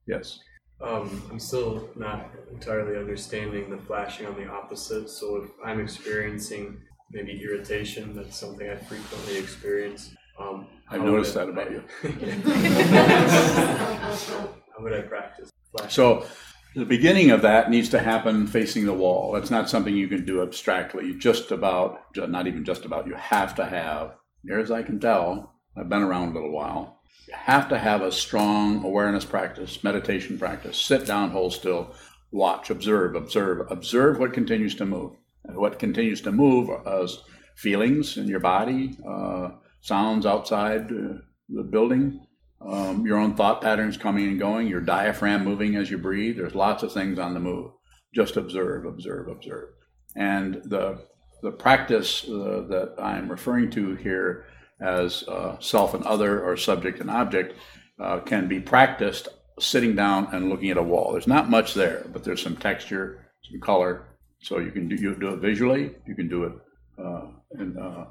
Yes. 0.07 0.39
Um, 0.81 1.21
I'm 1.31 1.41
still 1.41 1.91
not 1.97 2.31
entirely 2.53 2.97
understanding 2.97 3.69
the 3.71 3.79
flashing 3.79 4.27
on 4.27 4.37
the 4.37 4.47
opposite. 4.49 5.11
So 5.11 5.37
if 5.43 5.51
I'm 5.65 5.81
experiencing 5.81 6.81
maybe 7.11 7.43
irritation, 7.43 8.15
that's 8.15 8.39
something 8.39 8.71
I 8.71 8.77
frequently 8.77 9.39
experience. 9.39 10.15
Um, 10.39 10.69
I've 10.89 11.03
noticed 11.03 11.35
that 11.35 11.49
about 11.49 11.67
I- 11.67 11.71
you. 11.71 11.83
how 14.77 14.85
would 14.85 14.93
I 14.93 15.01
practice 15.01 15.51
flashing? 15.73 15.91
So 15.91 16.25
The 16.77 16.85
beginning 16.85 17.33
of 17.33 17.43
that 17.43 17.71
needs 17.71 17.89
to 17.89 17.99
happen 17.99 18.47
facing 18.47 18.87
the 18.87 18.93
wall. 18.93 19.33
That's 19.33 19.51
not 19.51 19.69
something 19.69 19.97
you 19.97 20.07
can 20.07 20.25
do 20.25 20.43
abstractly. 20.43 21.07
You 21.07 21.19
just 21.19 21.51
about, 21.51 22.03
not 22.17 22.47
even 22.47 22.65
just 22.65 22.85
about, 22.85 23.09
you 23.09 23.15
have 23.15 23.57
to 23.57 23.67
have, 23.67 24.15
near 24.45 24.59
as 24.59 24.71
I 24.71 24.83
can 24.83 25.01
tell, 25.01 25.55
I've 25.77 25.89
been 25.89 26.03
around 26.03 26.31
a 26.31 26.35
little 26.35 26.53
while, 26.53 27.01
you 27.27 27.35
have 27.35 27.69
to 27.69 27.79
have 27.79 28.03
a 28.03 28.13
strong 28.13 28.85
awareness 28.85 29.25
practice, 29.25 29.85
meditation 29.85 30.39
practice. 30.39 30.79
Sit 30.79 31.07
down, 31.07 31.31
hold 31.31 31.53
still, 31.53 31.95
watch, 32.31 32.71
observe, 32.71 33.15
observe, 33.15 33.71
observe 33.71 34.19
what 34.19 34.33
continues 34.33 34.75
to 34.77 34.87
move. 34.87 35.13
And 35.45 35.57
what 35.57 35.79
continues 35.79 36.21
to 36.23 36.33
move 36.33 36.71
is 36.87 37.23
feelings 37.55 38.17
in 38.17 38.29
your 38.29 38.41
body, 38.41 38.97
uh, 39.07 39.51
sounds 39.81 40.27
outside 40.27 40.91
uh, 40.91 41.19
the 41.49 41.63
building, 41.63 42.27
um, 42.61 43.07
your 43.07 43.19
own 43.19 43.35
thought 43.35 43.61
patterns 43.61 43.97
coming 43.97 44.29
and 44.29 44.39
going, 44.39 44.67
your 44.67 44.81
diaphragm 44.81 45.45
moving 45.45 45.77
as 45.77 45.91
you 45.91 45.99
breathe. 45.99 46.37
There's 46.37 46.55
lots 46.55 46.83
of 46.83 46.93
things 46.93 47.19
on 47.19 47.35
the 47.35 47.41
move. 47.41 47.73
Just 48.15 48.37
observe, 48.37 48.85
observe, 48.85 49.29
observe. 49.29 49.71
And 50.17 50.63
the 50.65 51.05
the 51.43 51.51
practice 51.51 52.25
uh, 52.25 52.65
that 52.69 52.95
I'm 52.99 53.31
referring 53.31 53.71
to 53.71 53.95
here 53.97 54.47
as 54.81 55.27
uh, 55.29 55.59
self 55.61 55.95
and 55.95 56.05
other 56.05 56.43
or 56.43 56.57
subject 56.57 57.01
and 57.01 57.11
object 57.11 57.57
uh, 58.01 58.21
can 58.21 58.49
be 58.49 58.61
practiced 58.61 59.29
sitting 59.59 59.97
down 59.97 60.29
and 60.33 60.49
looking 60.49 60.71
at 60.71 60.77
a 60.77 60.83
wall. 60.83 61.13
There's 61.13 61.27
not 61.27 61.51
much 61.51 61.75
there, 61.75 62.07
but 62.13 62.23
there's 62.23 62.43
some 62.43 62.57
texture, 62.57 63.27
some 63.51 63.61
color. 63.61 64.05
So 64.41 64.59
you 64.59 64.71
can 64.71 64.89
do, 64.89 64.95
you 64.95 65.15
do 65.17 65.31
it 65.31 65.41
visually. 65.41 65.95
You 66.07 66.15
can 66.15 66.29
do 66.29 66.45
it 66.45 66.53
uh, 66.97 67.27
in, 67.59 67.77
uh, 67.77 68.07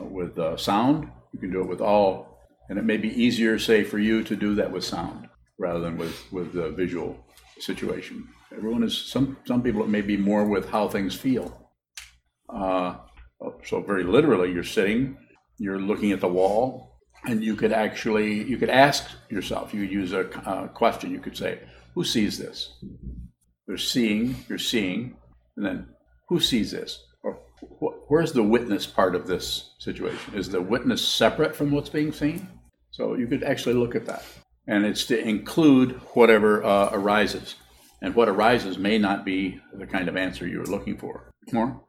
uh, 0.00 0.04
with 0.04 0.38
sound. 0.60 1.10
You 1.32 1.40
can 1.40 1.50
do 1.50 1.60
it 1.60 1.68
with 1.68 1.80
all 1.80 2.32
and 2.68 2.78
it 2.78 2.86
may 2.86 2.96
be 2.96 3.22
easier, 3.22 3.58
say, 3.58 3.84
for 3.84 3.98
you 3.98 4.22
to 4.24 4.34
do 4.34 4.54
that 4.54 4.72
with 4.72 4.82
sound 4.82 5.28
rather 5.58 5.80
than 5.80 5.98
with, 5.98 6.32
with 6.32 6.54
the 6.54 6.70
visual 6.70 7.22
situation. 7.58 8.26
Everyone 8.50 8.82
is, 8.82 8.96
some, 8.96 9.36
some 9.44 9.62
people 9.62 9.82
it 9.82 9.88
may 9.88 10.00
be 10.00 10.16
more 10.16 10.46
with 10.46 10.70
how 10.70 10.88
things 10.88 11.14
feel. 11.14 11.61
Uh, 12.54 12.96
so 13.64 13.80
very 13.80 14.04
literally, 14.04 14.52
you're 14.52 14.64
sitting, 14.64 15.16
you're 15.58 15.80
looking 15.80 16.12
at 16.12 16.20
the 16.20 16.28
wall, 16.28 17.00
and 17.24 17.42
you 17.42 17.56
could 17.56 17.72
actually, 17.72 18.42
you 18.44 18.56
could 18.56 18.70
ask 18.70 19.10
yourself, 19.30 19.72
you 19.72 19.82
could 19.82 19.92
use 19.92 20.12
a 20.12 20.70
question, 20.74 21.10
you 21.10 21.20
could 21.20 21.36
say, 21.36 21.60
who 21.94 22.04
sees 22.04 22.38
this? 22.38 22.74
You're 23.68 23.78
seeing, 23.78 24.36
you're 24.48 24.58
seeing, 24.58 25.16
and 25.56 25.64
then 25.64 25.88
who 26.28 26.40
sees 26.40 26.72
this? 26.72 27.02
Or 27.22 27.38
where's 28.08 28.32
the 28.32 28.42
witness 28.42 28.86
part 28.86 29.14
of 29.14 29.26
this 29.26 29.70
situation? 29.78 30.34
Is 30.34 30.48
the 30.48 30.60
witness 30.60 31.06
separate 31.06 31.54
from 31.54 31.70
what's 31.70 31.90
being 31.90 32.12
seen? 32.12 32.48
So 32.90 33.14
you 33.14 33.26
could 33.26 33.44
actually 33.44 33.74
look 33.74 33.94
at 33.94 34.06
that. 34.06 34.24
And 34.66 34.84
it's 34.84 35.04
to 35.06 35.18
include 35.18 35.92
whatever 36.14 36.64
uh, 36.64 36.90
arises. 36.92 37.54
And 38.00 38.14
what 38.16 38.28
arises 38.28 38.78
may 38.78 38.98
not 38.98 39.24
be 39.24 39.60
the 39.72 39.86
kind 39.86 40.08
of 40.08 40.16
answer 40.16 40.46
you 40.46 40.58
were 40.58 40.66
looking 40.66 40.98
for. 40.98 41.30
More? 41.52 41.80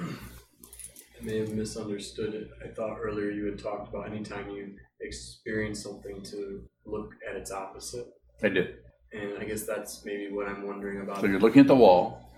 I 0.00 1.24
may 1.24 1.38
have 1.38 1.50
misunderstood 1.50 2.34
it. 2.34 2.50
I 2.64 2.68
thought 2.68 2.98
earlier 3.00 3.30
you 3.30 3.46
had 3.46 3.58
talked 3.58 3.88
about 3.88 4.10
anytime 4.10 4.50
you 4.50 4.74
experience 5.00 5.82
something 5.82 6.22
to 6.22 6.62
look 6.84 7.10
at 7.28 7.36
its 7.36 7.50
opposite. 7.50 8.06
I 8.42 8.48
did. 8.48 8.76
And 9.12 9.38
I 9.38 9.44
guess 9.44 9.64
that's 9.64 10.04
maybe 10.04 10.32
what 10.32 10.48
I'm 10.48 10.66
wondering 10.66 11.00
about. 11.00 11.20
So 11.20 11.26
you're 11.26 11.40
looking 11.40 11.60
at 11.60 11.68
the 11.68 11.76
wall. 11.76 12.30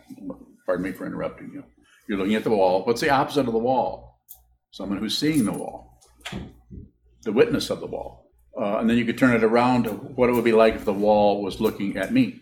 Pardon 0.67 0.85
me 0.85 0.93
for 0.93 1.07
interrupting 1.07 1.51
you. 1.53 1.65
You're 2.09 2.19
looking 2.19 2.35
at 2.35 2.45
the 2.45 2.51
wall. 2.51 2.85
What's 2.85 3.01
the 3.01 3.11
opposite 3.11 3.47
of 3.47 3.53
the 3.53 3.59
wall? 3.59 4.21
Someone 4.71 4.99
who's 4.99 5.17
seeing 5.17 5.45
the 5.45 5.53
wall, 5.53 6.01
the 7.23 7.33
witness 7.33 7.71
of 7.71 7.81
the 7.81 7.87
wall. 7.87 8.33
Uh, 8.61 8.79
and 8.79 8.91
then 8.91 8.99
you 8.99 9.05
could 9.05 9.19
turn 9.19 9.35
it 9.35 9.45
around 9.45 9.85
to 9.85 9.91
what 9.91 10.29
it 10.29 10.33
would 10.33 10.45
be 10.45 10.53
like 10.53 10.75
if 10.75 10.85
the 10.85 10.93
wall 10.93 11.43
was 11.43 11.61
looking 11.61 11.97
at 11.97 12.13
me. 12.13 12.41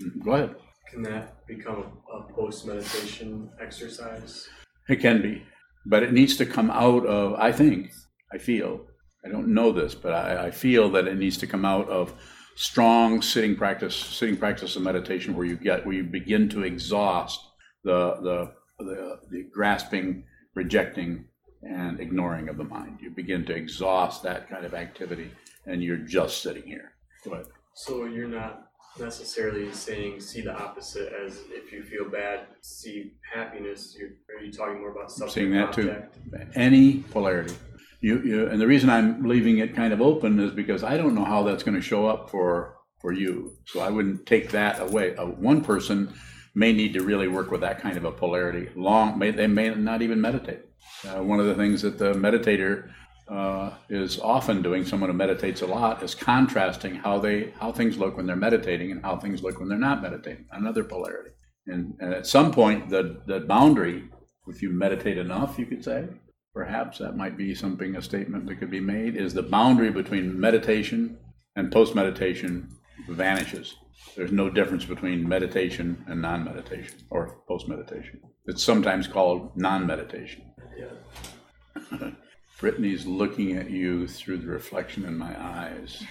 Mm-hmm. 0.00 0.20
Go 0.22 0.32
ahead. 0.32 0.54
Can 0.96 1.02
that 1.02 1.46
become 1.46 1.92
a, 2.10 2.32
post 2.32 2.66
meditation 2.66 3.50
exercise? 3.60 4.48
It 4.88 4.96
can 4.96 5.20
be, 5.20 5.42
but 5.84 6.02
it 6.02 6.10
needs 6.10 6.38
to 6.38 6.46
come 6.46 6.70
out 6.70 7.04
of, 7.04 7.34
I 7.34 7.52
think, 7.52 7.90
I 8.32 8.38
feel, 8.38 8.80
I 9.22 9.28
don't 9.28 9.48
know 9.48 9.72
this, 9.72 9.94
but 9.94 10.14
I, 10.14 10.46
I 10.46 10.50
feel 10.50 10.88
that 10.92 11.06
it 11.06 11.18
needs 11.18 11.36
to 11.38 11.46
come 11.46 11.66
out 11.66 11.86
of 11.90 12.14
strong 12.54 13.20
sitting 13.20 13.56
practice, 13.56 13.94
sitting 13.94 14.38
practice 14.38 14.74
of 14.74 14.82
meditation 14.84 15.36
where 15.36 15.44
you 15.44 15.56
get, 15.56 15.84
where 15.84 15.94
you 15.94 16.02
begin 16.02 16.48
to 16.48 16.62
exhaust 16.62 17.40
the, 17.84 18.14
the, 18.22 18.52
the, 18.82 19.20
the 19.30 19.44
grasping, 19.52 20.24
rejecting, 20.54 21.26
and 21.62 22.00
ignoring 22.00 22.48
of 22.48 22.56
the 22.56 22.64
mind. 22.64 23.00
You 23.02 23.10
begin 23.10 23.44
to 23.46 23.54
exhaust 23.54 24.22
that 24.22 24.48
kind 24.48 24.64
of 24.64 24.72
activity, 24.72 25.30
and 25.66 25.82
you're 25.82 25.98
just 25.98 26.40
sitting 26.40 26.62
here. 26.62 26.92
Ahead. 27.26 27.48
So 27.74 28.06
you're 28.06 28.28
not 28.28 28.65
necessarily 28.98 29.72
saying 29.72 30.20
see 30.20 30.40
the 30.40 30.54
opposite 30.54 31.12
as 31.12 31.40
if 31.50 31.72
you 31.72 31.82
feel 31.82 32.08
bad, 32.08 32.46
see 32.60 33.12
happiness. 33.34 33.96
You're, 33.98 34.10
are 34.36 34.42
you 34.42 34.52
talking 34.52 34.80
more 34.80 34.90
about 34.90 35.10
something? 35.10 35.32
Seeing 35.32 35.52
that 35.52 35.68
object? 35.68 36.14
too. 36.14 36.38
Any 36.54 36.98
polarity. 36.98 37.54
You, 38.00 38.20
you, 38.22 38.46
and 38.48 38.60
the 38.60 38.66
reason 38.66 38.90
I'm 38.90 39.26
leaving 39.26 39.58
it 39.58 39.74
kind 39.74 39.92
of 39.92 40.00
open 40.00 40.38
is 40.38 40.52
because 40.52 40.84
I 40.84 40.96
don't 40.96 41.14
know 41.14 41.24
how 41.24 41.42
that's 41.42 41.62
going 41.62 41.76
to 41.76 41.82
show 41.82 42.06
up 42.06 42.30
for 42.30 42.76
for 43.00 43.12
you. 43.12 43.52
So 43.66 43.80
I 43.80 43.90
wouldn't 43.90 44.26
take 44.26 44.50
that 44.50 44.80
away. 44.80 45.16
Uh, 45.16 45.26
one 45.26 45.62
person 45.62 46.12
may 46.54 46.72
need 46.72 46.94
to 46.94 47.02
really 47.02 47.28
work 47.28 47.50
with 47.50 47.60
that 47.60 47.80
kind 47.80 47.96
of 47.96 48.04
a 48.04 48.10
polarity. 48.10 48.70
Long, 48.74 49.18
may, 49.18 49.30
they 49.30 49.46
may 49.46 49.74
not 49.74 50.02
even 50.02 50.20
meditate. 50.20 50.62
Uh, 51.06 51.22
one 51.22 51.38
of 51.38 51.46
the 51.46 51.54
things 51.54 51.82
that 51.82 51.98
the 51.98 52.14
meditator 52.14 52.90
uh, 53.28 53.70
is 53.88 54.20
often 54.20 54.62
doing, 54.62 54.84
someone 54.84 55.10
who 55.10 55.16
meditates 55.16 55.62
a 55.62 55.66
lot, 55.66 56.02
is 56.02 56.14
contrasting 56.14 56.94
how 56.94 57.18
they 57.18 57.52
how 57.58 57.72
things 57.72 57.98
look 57.98 58.16
when 58.16 58.26
they're 58.26 58.36
meditating 58.36 58.92
and 58.92 59.02
how 59.02 59.16
things 59.16 59.42
look 59.42 59.58
when 59.58 59.68
they're 59.68 59.78
not 59.78 60.02
meditating. 60.02 60.46
Another 60.52 60.84
polarity. 60.84 61.30
And, 61.66 61.94
and 61.98 62.14
at 62.14 62.26
some 62.26 62.52
point, 62.52 62.88
the 62.88 63.20
the 63.26 63.40
boundary, 63.40 64.04
if 64.46 64.62
you 64.62 64.70
meditate 64.70 65.18
enough, 65.18 65.58
you 65.58 65.66
could 65.66 65.84
say, 65.84 66.06
perhaps 66.54 66.98
that 66.98 67.16
might 67.16 67.36
be 67.36 67.54
something 67.54 67.96
a 67.96 68.02
statement 68.02 68.46
that 68.46 68.56
could 68.56 68.70
be 68.70 68.80
made, 68.80 69.16
is 69.16 69.34
the 69.34 69.42
boundary 69.42 69.90
between 69.90 70.38
meditation 70.38 71.18
and 71.56 71.72
post 71.72 71.94
meditation 71.94 72.68
vanishes. 73.08 73.76
There's 74.14 74.32
no 74.32 74.48
difference 74.48 74.84
between 74.84 75.28
meditation 75.28 76.04
and 76.06 76.22
non 76.22 76.44
meditation 76.44 76.94
or 77.10 77.40
post 77.48 77.68
meditation. 77.68 78.20
It's 78.46 78.62
sometimes 78.62 79.08
called 79.08 79.56
non 79.56 79.86
meditation. 79.86 80.52
Yeah. 80.78 82.10
Brittany's 82.58 83.04
looking 83.04 83.56
at 83.56 83.70
you 83.70 84.08
through 84.08 84.38
the 84.38 84.46
reflection 84.46 85.04
in 85.04 85.16
my 85.16 85.38
eyes. 85.38 86.02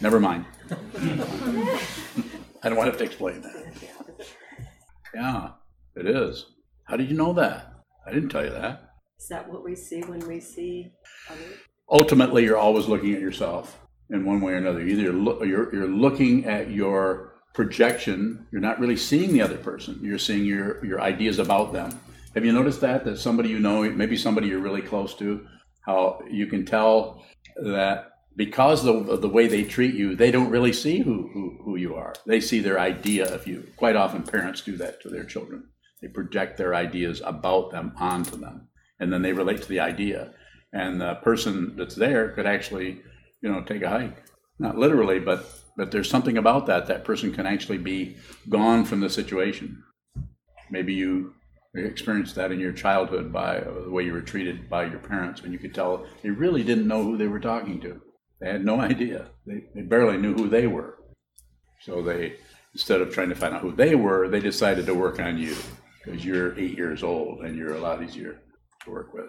Never 0.00 0.18
mind. 0.18 0.46
I 2.62 2.68
don't 2.68 2.76
want 2.76 2.86
to 2.86 2.92
have 2.92 2.98
to 2.98 3.04
explain 3.04 3.42
that. 3.42 3.74
Yeah, 5.14 5.50
it 5.94 6.06
is. 6.06 6.46
How 6.84 6.96
did 6.96 7.10
you 7.10 7.16
know 7.16 7.32
that? 7.34 7.74
I 8.06 8.12
didn't 8.12 8.30
tell 8.30 8.44
you 8.44 8.50
that. 8.50 8.94
Is 9.18 9.28
that 9.28 9.48
what 9.48 9.62
we 9.62 9.76
see 9.76 10.00
when 10.02 10.20
we 10.26 10.40
see 10.40 10.92
others? 11.30 11.58
Ultimately, 11.90 12.44
you're 12.44 12.56
always 12.56 12.86
looking 12.86 13.14
at 13.14 13.20
yourself 13.20 13.78
in 14.08 14.24
one 14.24 14.40
way 14.40 14.52
or 14.54 14.56
another. 14.56 14.80
Either 14.80 15.02
you're, 15.02 15.44
you're, 15.44 15.74
you're 15.74 15.86
looking 15.86 16.46
at 16.46 16.70
your 16.70 17.34
projection, 17.52 18.46
you're 18.50 18.60
not 18.62 18.80
really 18.80 18.96
seeing 18.96 19.32
the 19.32 19.42
other 19.42 19.58
person, 19.58 19.98
you're 20.02 20.18
seeing 20.18 20.44
your, 20.44 20.84
your 20.84 21.00
ideas 21.00 21.38
about 21.38 21.72
them. 21.72 22.00
Have 22.34 22.44
you 22.44 22.52
noticed 22.52 22.80
that? 22.80 23.04
That 23.04 23.18
somebody 23.18 23.48
you 23.48 23.58
know, 23.58 23.88
maybe 23.90 24.16
somebody 24.16 24.48
you're 24.48 24.60
really 24.60 24.82
close 24.82 25.14
to, 25.16 25.46
how 25.82 26.20
you 26.30 26.46
can 26.46 26.64
tell 26.64 27.24
that 27.56 28.10
because 28.36 28.86
of 28.86 29.20
the 29.20 29.28
way 29.28 29.46
they 29.46 29.64
treat 29.64 29.94
you, 29.94 30.14
they 30.14 30.30
don't 30.30 30.50
really 30.50 30.72
see 30.72 30.98
who, 30.98 31.28
who, 31.32 31.58
who 31.64 31.76
you 31.76 31.94
are. 31.94 32.14
They 32.26 32.40
see 32.40 32.60
their 32.60 32.78
idea 32.78 33.32
of 33.34 33.46
you. 33.46 33.66
Quite 33.76 33.96
often, 33.96 34.22
parents 34.22 34.62
do 34.62 34.76
that 34.76 35.00
to 35.02 35.08
their 35.08 35.24
children. 35.24 35.64
They 36.00 36.08
project 36.08 36.56
their 36.56 36.74
ideas 36.74 37.20
about 37.24 37.72
them 37.72 37.92
onto 37.96 38.36
them, 38.36 38.68
and 38.98 39.12
then 39.12 39.22
they 39.22 39.32
relate 39.32 39.62
to 39.62 39.68
the 39.68 39.80
idea. 39.80 40.32
And 40.72 41.00
the 41.00 41.16
person 41.16 41.74
that's 41.76 41.96
there 41.96 42.30
could 42.30 42.46
actually 42.46 43.02
you 43.40 43.50
know, 43.50 43.62
take 43.62 43.82
a 43.82 43.88
hike. 43.88 44.22
Not 44.58 44.76
literally, 44.76 45.20
but 45.20 45.46
but 45.76 45.90
there's 45.90 46.10
something 46.10 46.36
about 46.36 46.66
that. 46.66 46.86
That 46.86 47.04
person 47.04 47.32
can 47.32 47.46
actually 47.46 47.78
be 47.78 48.16
gone 48.48 48.84
from 48.84 49.00
the 49.00 49.08
situation. 49.08 49.82
Maybe 50.70 50.92
you 50.92 51.34
experienced 51.74 52.34
that 52.34 52.52
in 52.52 52.58
your 52.58 52.72
childhood 52.72 53.32
by 53.32 53.58
uh, 53.58 53.84
the 53.84 53.90
way 53.90 54.04
you 54.04 54.12
were 54.12 54.20
treated 54.20 54.68
by 54.68 54.84
your 54.84 54.98
parents 54.98 55.42
when 55.42 55.52
you 55.52 55.58
could 55.58 55.74
tell 55.74 56.04
they 56.22 56.30
really 56.30 56.64
didn't 56.64 56.88
know 56.88 57.02
who 57.02 57.16
they 57.16 57.28
were 57.28 57.40
talking 57.40 57.80
to. 57.80 58.00
They 58.40 58.50
had 58.50 58.64
no 58.64 58.80
idea. 58.92 59.28
They, 59.46 59.64
they 59.74 59.82
barely 59.82 60.16
knew 60.16 60.34
who 60.34 60.48
they 60.48 60.66
were. 60.66 60.98
So 61.80 62.02
they, 62.02 62.36
instead 62.74 63.00
of 63.00 63.12
trying 63.12 63.30
to 63.30 63.34
find 63.34 63.54
out 63.54 63.62
who 63.62 63.72
they 63.72 63.94
were, 63.94 64.28
they 64.28 64.40
decided 64.40 64.86
to 64.86 64.94
work 64.94 65.20
on 65.20 65.38
you 65.38 65.56
because 66.04 66.24
you're 66.24 66.58
eight 66.58 66.76
years 66.76 67.02
old 67.02 67.40
and 67.40 67.56
you're 67.56 67.74
a 67.74 67.80
lot 67.80 68.02
easier 68.02 68.40
to 68.84 68.90
work 68.90 69.14
with. 69.14 69.26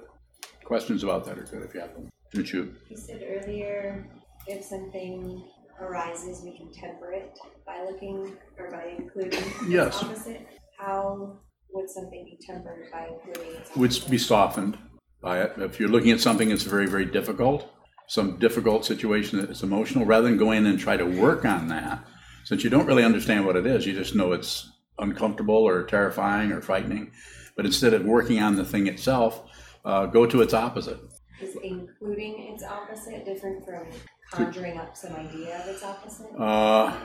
Questions 0.64 1.04
about 1.04 1.26
that 1.26 1.38
are 1.38 1.44
good 1.44 1.64
if 1.64 1.74
you 1.74 1.82
have 1.82 1.94
them. 1.94 2.10
You 2.34 2.96
said 2.96 3.24
earlier, 3.28 4.08
if 4.48 4.64
something 4.64 5.44
arises, 5.80 6.42
we 6.44 6.58
can 6.58 6.72
temper 6.72 7.12
it 7.12 7.38
by 7.66 7.84
looking 7.84 8.38
or 8.58 8.72
by 8.72 8.96
including 8.98 9.44
yes. 9.68 10.02
opposite. 10.02 10.48
How 10.78 11.40
would 11.74 11.90
something 11.90 12.26
be 12.26 12.38
tempered 12.46 12.92
by 12.92 13.08
including 13.08 13.62
Would 13.76 14.10
be 14.10 14.18
softened 14.18 14.78
by 15.22 15.42
it. 15.42 15.54
If 15.58 15.80
you're 15.80 15.90
looking 15.90 16.12
at 16.12 16.20
something 16.20 16.50
that's 16.50 16.64
very, 16.64 16.88
very 16.88 17.06
difficult, 17.06 17.72
some 18.08 18.38
difficult 18.40 18.86
situation 18.86 19.40
that's 19.40 19.64
emotional, 19.64 20.06
rather 20.06 20.28
than 20.28 20.38
go 20.38 20.52
in 20.52 20.66
and 20.66 20.80
try 20.80 20.98
to 20.98 21.06
work 21.06 21.46
on 21.46 21.68
that, 21.70 22.06
since 22.44 22.64
you 22.64 22.70
don't 22.70 22.86
really 22.86 23.04
understand 23.04 23.46
what 23.46 23.56
it 23.56 23.66
is, 23.66 23.86
you 23.86 23.94
just 23.94 24.16
know 24.16 24.32
it's 24.34 24.72
uncomfortable 25.00 25.56
or 25.56 25.84
terrifying 25.84 26.52
or 26.52 26.62
frightening. 26.62 27.12
But 27.56 27.66
instead 27.66 27.94
of 27.94 28.06
working 28.06 28.42
on 28.42 28.56
the 28.56 28.66
thing 28.66 28.88
itself, 28.88 29.44
uh, 29.86 30.08
go 30.08 30.26
to 30.26 30.42
its 30.42 30.54
opposite. 30.54 31.00
Is 31.42 31.58
including 31.64 32.54
its 32.54 32.64
opposite 32.64 33.26
different 33.26 33.66
from 33.66 33.88
conjuring 34.32 34.78
up 34.78 34.96
some 34.96 35.14
idea 35.14 35.60
of 35.60 35.68
its 35.68 35.84
opposite? 35.84 36.28
Uh, 36.38 36.96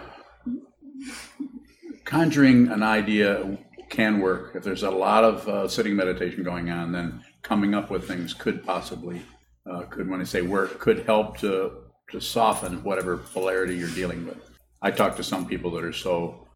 conjuring 2.04 2.68
an 2.68 2.82
idea 2.82 3.58
can 3.88 4.20
work. 4.20 4.52
If 4.54 4.64
there's 4.64 4.82
a 4.82 4.90
lot 4.90 5.24
of 5.24 5.48
uh, 5.48 5.68
sitting 5.68 5.96
meditation 5.96 6.42
going 6.42 6.70
on, 6.70 6.92
then 6.92 7.22
coming 7.42 7.74
up 7.74 7.90
with 7.90 8.06
things 8.06 8.34
could 8.34 8.64
possibly, 8.64 9.22
uh, 9.70 9.82
could 9.82 10.08
when 10.08 10.20
I 10.20 10.24
say 10.24 10.42
work, 10.42 10.78
could 10.78 11.06
help 11.06 11.38
to 11.38 11.82
to 12.10 12.20
soften 12.20 12.84
whatever 12.84 13.16
polarity 13.16 13.76
you're 13.76 13.88
dealing 13.88 14.26
with. 14.26 14.38
I 14.80 14.92
talk 14.92 15.16
to 15.16 15.24
some 15.24 15.46
people 15.46 15.70
that 15.72 15.84
are 15.84 15.92
so 15.92 16.46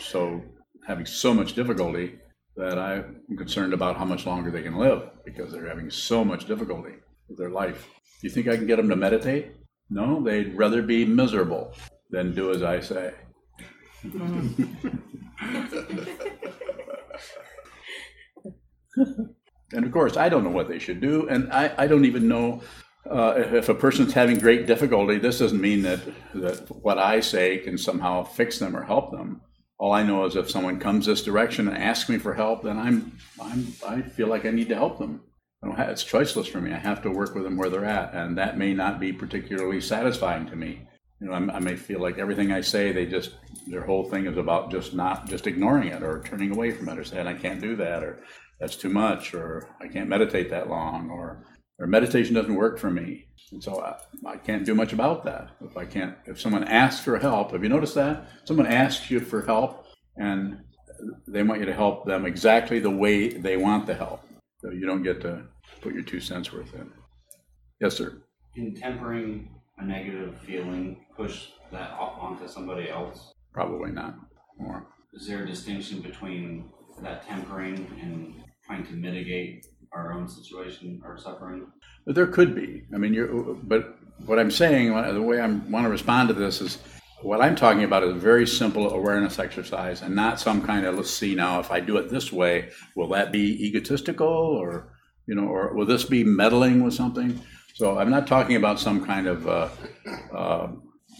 so 0.00 0.42
having 0.86 1.06
so 1.06 1.34
much 1.34 1.52
difficulty 1.52 2.18
that 2.56 2.78
I'm 2.78 3.22
concerned 3.36 3.72
about 3.72 3.96
how 3.96 4.04
much 4.04 4.26
longer 4.26 4.50
they 4.50 4.62
can 4.62 4.76
live 4.76 5.10
because 5.24 5.52
they're 5.52 5.68
having 5.68 5.90
so 5.90 6.24
much 6.24 6.46
difficulty 6.46 6.94
with 7.28 7.38
their 7.38 7.50
life. 7.50 7.86
Do 8.20 8.26
you 8.26 8.30
think 8.30 8.48
I 8.48 8.56
can 8.56 8.66
get 8.66 8.76
them 8.76 8.88
to 8.88 8.96
meditate? 8.96 9.52
No, 9.90 10.20
they'd 10.22 10.56
rather 10.56 10.82
be 10.82 11.04
miserable 11.04 11.72
than 12.10 12.34
do 12.34 12.50
as 12.50 12.62
I 12.62 12.80
say. 12.80 13.14
and 19.72 19.84
of 19.84 19.92
course, 19.92 20.16
I 20.16 20.28
don't 20.28 20.44
know 20.44 20.50
what 20.50 20.68
they 20.68 20.78
should 20.78 21.00
do, 21.00 21.28
and 21.28 21.52
I, 21.52 21.74
I 21.76 21.86
don't 21.86 22.04
even 22.04 22.28
know 22.28 22.62
uh, 23.10 23.34
if, 23.36 23.52
if 23.52 23.68
a 23.68 23.74
person's 23.74 24.12
having 24.12 24.38
great 24.38 24.66
difficulty. 24.66 25.18
This 25.18 25.38
doesn't 25.38 25.60
mean 25.60 25.82
that 25.82 26.00
that 26.34 26.68
what 26.82 26.98
I 26.98 27.20
say 27.20 27.58
can 27.58 27.78
somehow 27.78 28.24
fix 28.24 28.58
them 28.58 28.76
or 28.76 28.84
help 28.84 29.10
them. 29.10 29.40
All 29.78 29.92
I 29.92 30.02
know 30.02 30.24
is 30.24 30.36
if 30.36 30.50
someone 30.50 30.78
comes 30.78 31.06
this 31.06 31.22
direction 31.22 31.68
and 31.68 31.76
asks 31.76 32.08
me 32.08 32.18
for 32.18 32.34
help, 32.34 32.62
then 32.62 32.78
I'm 32.78 33.18
I'm 33.40 33.74
I 33.86 34.02
feel 34.02 34.28
like 34.28 34.44
I 34.46 34.50
need 34.50 34.68
to 34.68 34.74
help 34.74 34.98
them. 34.98 35.22
Have, 35.76 35.88
it's 35.88 36.04
choiceless 36.04 36.48
for 36.48 36.60
me. 36.60 36.72
I 36.72 36.78
have 36.78 37.02
to 37.02 37.10
work 37.10 37.34
with 37.34 37.44
them 37.44 37.56
where 37.56 37.68
they're 37.68 37.84
at, 37.84 38.14
and 38.14 38.38
that 38.38 38.58
may 38.58 38.74
not 38.74 39.00
be 39.00 39.12
particularly 39.12 39.80
satisfying 39.80 40.46
to 40.46 40.56
me. 40.56 40.87
You 41.20 41.28
know, 41.28 41.32
I'm, 41.32 41.50
I 41.50 41.58
may 41.58 41.76
feel 41.76 42.00
like 42.00 42.18
everything 42.18 42.52
I 42.52 42.60
say, 42.60 42.92
they 42.92 43.06
just 43.06 43.32
their 43.66 43.84
whole 43.84 44.08
thing 44.08 44.26
is 44.26 44.36
about 44.36 44.70
just 44.70 44.94
not 44.94 45.28
just 45.28 45.46
ignoring 45.46 45.88
it 45.88 46.02
or 46.02 46.22
turning 46.22 46.52
away 46.52 46.70
from 46.70 46.88
it 46.88 46.98
or 46.98 47.04
saying 47.04 47.26
I 47.26 47.34
can't 47.34 47.60
do 47.60 47.76
that 47.76 48.02
or 48.02 48.20
that's 48.60 48.76
too 48.76 48.88
much 48.88 49.34
or 49.34 49.68
I 49.80 49.88
can't 49.88 50.08
meditate 50.08 50.48
that 50.50 50.68
long 50.68 51.10
or 51.10 51.44
or 51.78 51.86
meditation 51.86 52.34
doesn't 52.34 52.54
work 52.54 52.78
for 52.78 52.90
me. 52.90 53.26
And 53.52 53.62
so 53.62 53.80
I, 53.80 53.96
I 54.28 54.36
can't 54.36 54.64
do 54.64 54.74
much 54.74 54.92
about 54.92 55.24
that. 55.24 55.50
If 55.60 55.76
I 55.76 55.84
can't, 55.84 56.16
if 56.26 56.40
someone 56.40 56.64
asks 56.64 57.04
for 57.04 57.18
help, 57.18 57.52
have 57.52 57.62
you 57.62 57.68
noticed 57.68 57.94
that? 57.94 58.28
Someone 58.44 58.66
asks 58.66 59.10
you 59.10 59.20
for 59.20 59.42
help 59.42 59.86
and 60.16 60.58
they 61.28 61.42
want 61.42 61.60
you 61.60 61.66
to 61.66 61.74
help 61.74 62.04
them 62.04 62.26
exactly 62.26 62.80
the 62.80 62.90
way 62.90 63.28
they 63.28 63.56
want 63.56 63.86
the 63.86 63.94
help. 63.94 64.24
So 64.60 64.70
you 64.70 64.86
don't 64.86 65.04
get 65.04 65.20
to 65.20 65.44
put 65.80 65.94
your 65.94 66.02
two 66.02 66.20
cents 66.20 66.52
worth 66.52 66.74
in. 66.74 66.90
Yes, 67.80 67.96
sir. 67.96 68.22
In 68.56 68.74
tempering 68.74 69.48
a 69.78 69.84
negative 69.84 70.36
feeling, 70.38 71.04
push 71.16 71.48
that 71.72 71.92
off 71.92 72.18
onto 72.20 72.48
somebody 72.48 72.90
else. 72.90 73.32
Probably 73.52 73.90
not 73.90 74.14
more. 74.58 74.86
Is 75.14 75.26
there 75.26 75.44
a 75.44 75.46
distinction 75.46 76.00
between 76.00 76.70
that 77.02 77.26
tempering 77.26 77.86
and 78.00 78.34
trying 78.66 78.86
to 78.86 78.92
mitigate 78.92 79.66
our 79.92 80.12
own 80.12 80.28
situation 80.28 81.00
or 81.04 81.16
suffering? 81.18 81.66
But 82.04 82.14
there 82.14 82.26
could 82.26 82.54
be. 82.54 82.82
I 82.94 82.98
mean, 82.98 83.14
you're, 83.14 83.54
but 83.54 83.98
what 84.26 84.38
I'm 84.38 84.50
saying, 84.50 84.94
the 85.14 85.22
way 85.22 85.40
I 85.40 85.46
want 85.46 85.84
to 85.84 85.90
respond 85.90 86.28
to 86.28 86.34
this 86.34 86.60
is 86.60 86.78
what 87.22 87.40
I'm 87.40 87.56
talking 87.56 87.84
about 87.84 88.04
is 88.04 88.10
a 88.10 88.18
very 88.18 88.46
simple 88.46 88.90
awareness 88.90 89.38
exercise 89.38 90.02
and 90.02 90.14
not 90.14 90.40
some 90.40 90.62
kind 90.62 90.86
of, 90.86 90.96
let's 90.96 91.10
see 91.10 91.34
now, 91.34 91.60
if 91.60 91.70
I 91.70 91.80
do 91.80 91.96
it 91.96 92.10
this 92.10 92.32
way, 92.32 92.70
will 92.94 93.08
that 93.08 93.32
be 93.32 93.66
egotistical 93.66 94.28
or, 94.28 94.92
you 95.26 95.34
know, 95.34 95.46
or 95.46 95.74
will 95.74 95.86
this 95.86 96.04
be 96.04 96.24
meddling 96.24 96.84
with 96.84 96.94
something? 96.94 97.40
So 97.78 97.96
I'm 97.96 98.10
not 98.10 98.26
talking 98.26 98.56
about 98.56 98.80
some 98.80 99.06
kind 99.06 99.28
of 99.28 99.46
uh, 99.46 99.68
uh, 100.34 100.66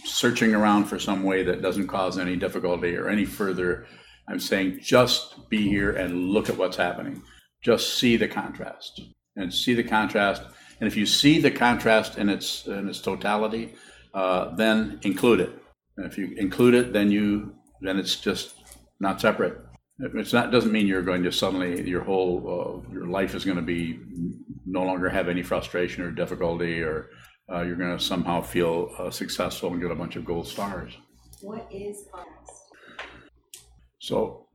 searching 0.03 0.53
around 0.53 0.87
for 0.87 0.99
some 0.99 1.23
way 1.23 1.41
that 1.43 1.61
doesn't 1.61 1.87
cause 1.87 2.17
any 2.17 2.35
difficulty 2.35 2.97
or 2.97 3.07
any 3.07 3.23
further. 3.23 3.87
I'm 4.27 4.41
saying 4.41 4.79
just 4.81 5.49
be 5.49 5.69
here 5.69 5.91
and 5.91 6.31
look 6.31 6.49
at 6.49 6.57
what's 6.57 6.75
happening. 6.75 7.23
Just 7.63 7.97
see 7.97 8.17
the 8.17 8.27
contrast 8.27 8.99
and 9.37 9.53
see 9.53 9.73
the 9.73 9.85
contrast. 9.85 10.41
And 10.81 10.87
if 10.89 10.97
you 10.97 11.05
see 11.05 11.39
the 11.39 11.49
contrast 11.49 12.17
in 12.17 12.27
its 12.27 12.67
in 12.67 12.89
its 12.89 12.99
totality, 12.99 13.75
uh, 14.13 14.53
then 14.55 14.99
include 15.03 15.39
it. 15.39 15.51
And 15.95 16.05
if 16.11 16.17
you 16.17 16.35
include 16.35 16.73
it, 16.73 16.91
then 16.91 17.09
you 17.09 17.55
then 17.79 17.97
it's 17.97 18.17
just 18.17 18.53
not 18.99 19.21
separate. 19.21 19.57
It's 19.99 20.33
not 20.33 20.51
doesn't 20.51 20.73
mean 20.73 20.87
you're 20.87 21.03
going 21.03 21.23
to 21.23 21.31
suddenly 21.31 21.87
your 21.89 22.03
whole 22.03 22.83
uh, 22.85 22.93
your 22.93 23.07
life 23.07 23.33
is 23.33 23.45
going 23.45 23.55
to 23.55 23.63
be 23.63 23.97
no 24.65 24.83
longer 24.83 25.09
have 25.09 25.29
any 25.29 25.43
frustration 25.43 26.03
or 26.03 26.11
difficulty, 26.11 26.81
or 26.81 27.09
uh, 27.51 27.61
you're 27.61 27.75
going 27.75 27.97
to 27.97 28.03
somehow 28.03 28.41
feel 28.41 28.93
uh, 28.97 29.09
successful 29.09 29.71
and 29.71 29.81
get 29.81 29.91
a 29.91 29.95
bunch 29.95 30.15
of 30.15 30.25
gold 30.25 30.47
stars. 30.47 30.97
What 31.41 31.67
is 31.71 32.05
contrast? 32.11 32.63
So, 33.99 34.47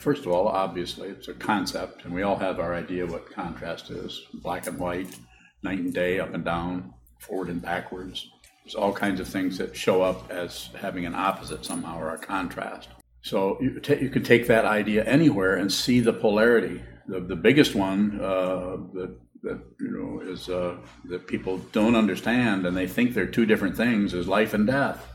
first 0.00 0.26
of 0.26 0.32
all, 0.32 0.48
obviously, 0.48 1.08
it's 1.08 1.28
a 1.28 1.34
concept, 1.34 2.04
and 2.04 2.14
we 2.14 2.22
all 2.22 2.36
have 2.36 2.58
our 2.58 2.74
idea 2.74 3.06
what 3.06 3.30
contrast 3.30 3.90
is 3.90 4.22
black 4.34 4.66
and 4.66 4.78
white, 4.78 5.16
night 5.62 5.78
and 5.78 5.94
day, 5.94 6.20
up 6.20 6.34
and 6.34 6.44
down, 6.44 6.92
forward 7.20 7.48
and 7.48 7.62
backwards. 7.62 8.28
There's 8.64 8.74
all 8.74 8.92
kinds 8.92 9.20
of 9.20 9.28
things 9.28 9.58
that 9.58 9.76
show 9.76 10.02
up 10.02 10.30
as 10.30 10.70
having 10.78 11.06
an 11.06 11.14
opposite 11.14 11.64
somehow 11.64 11.98
or 11.98 12.10
a 12.14 12.18
contrast. 12.18 12.88
So, 13.22 13.58
you, 13.60 13.80
ta- 13.80 13.94
you 13.94 14.10
can 14.10 14.22
take 14.22 14.46
that 14.46 14.64
idea 14.64 15.04
anywhere 15.04 15.56
and 15.56 15.72
see 15.72 16.00
the 16.00 16.12
polarity. 16.12 16.82
The, 17.08 17.20
the 17.20 17.36
biggest 17.36 17.74
one 17.74 18.20
uh, 18.20 18.76
that, 18.94 19.16
that 19.46 19.60
you 19.80 19.90
know 19.90 20.20
is 20.30 20.48
uh, 20.48 20.76
that 21.06 21.26
people 21.26 21.58
don't 21.72 21.96
understand 21.96 22.66
and 22.66 22.76
they 22.76 22.86
think 22.86 23.14
they're 23.14 23.26
two 23.26 23.46
different 23.46 23.76
things 23.76 24.14
is 24.14 24.28
life 24.28 24.54
and 24.54 24.66
death. 24.66 25.06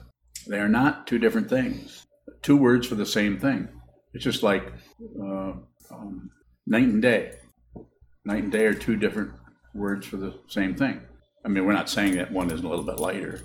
They 0.47 0.59
are 0.59 0.69
not 0.69 1.05
two 1.05 1.19
different 1.19 1.49
things 1.49 2.01
two 2.41 2.57
words 2.57 2.87
for 2.87 2.95
the 2.95 3.05
same 3.05 3.39
thing. 3.39 3.67
It's 4.13 4.23
just 4.23 4.43
like 4.43 4.71
uh, 5.19 5.53
um, 5.91 6.31
night 6.65 6.87
and 6.87 7.01
day. 7.01 7.33
Night 8.25 8.43
and 8.43 8.51
day 8.51 8.65
are 8.65 8.73
two 8.73 8.95
different 8.95 9.31
words 9.73 10.05
for 10.05 10.17
the 10.17 10.37
same 10.47 10.75
thing. 10.75 11.01
I 11.45 11.47
mean, 11.47 11.65
we're 11.65 11.73
not 11.73 11.89
saying 11.89 12.17
that 12.17 12.31
one 12.31 12.51
is 12.51 12.61
a 12.61 12.67
little 12.67 12.85
bit 12.85 12.99
lighter. 12.99 13.41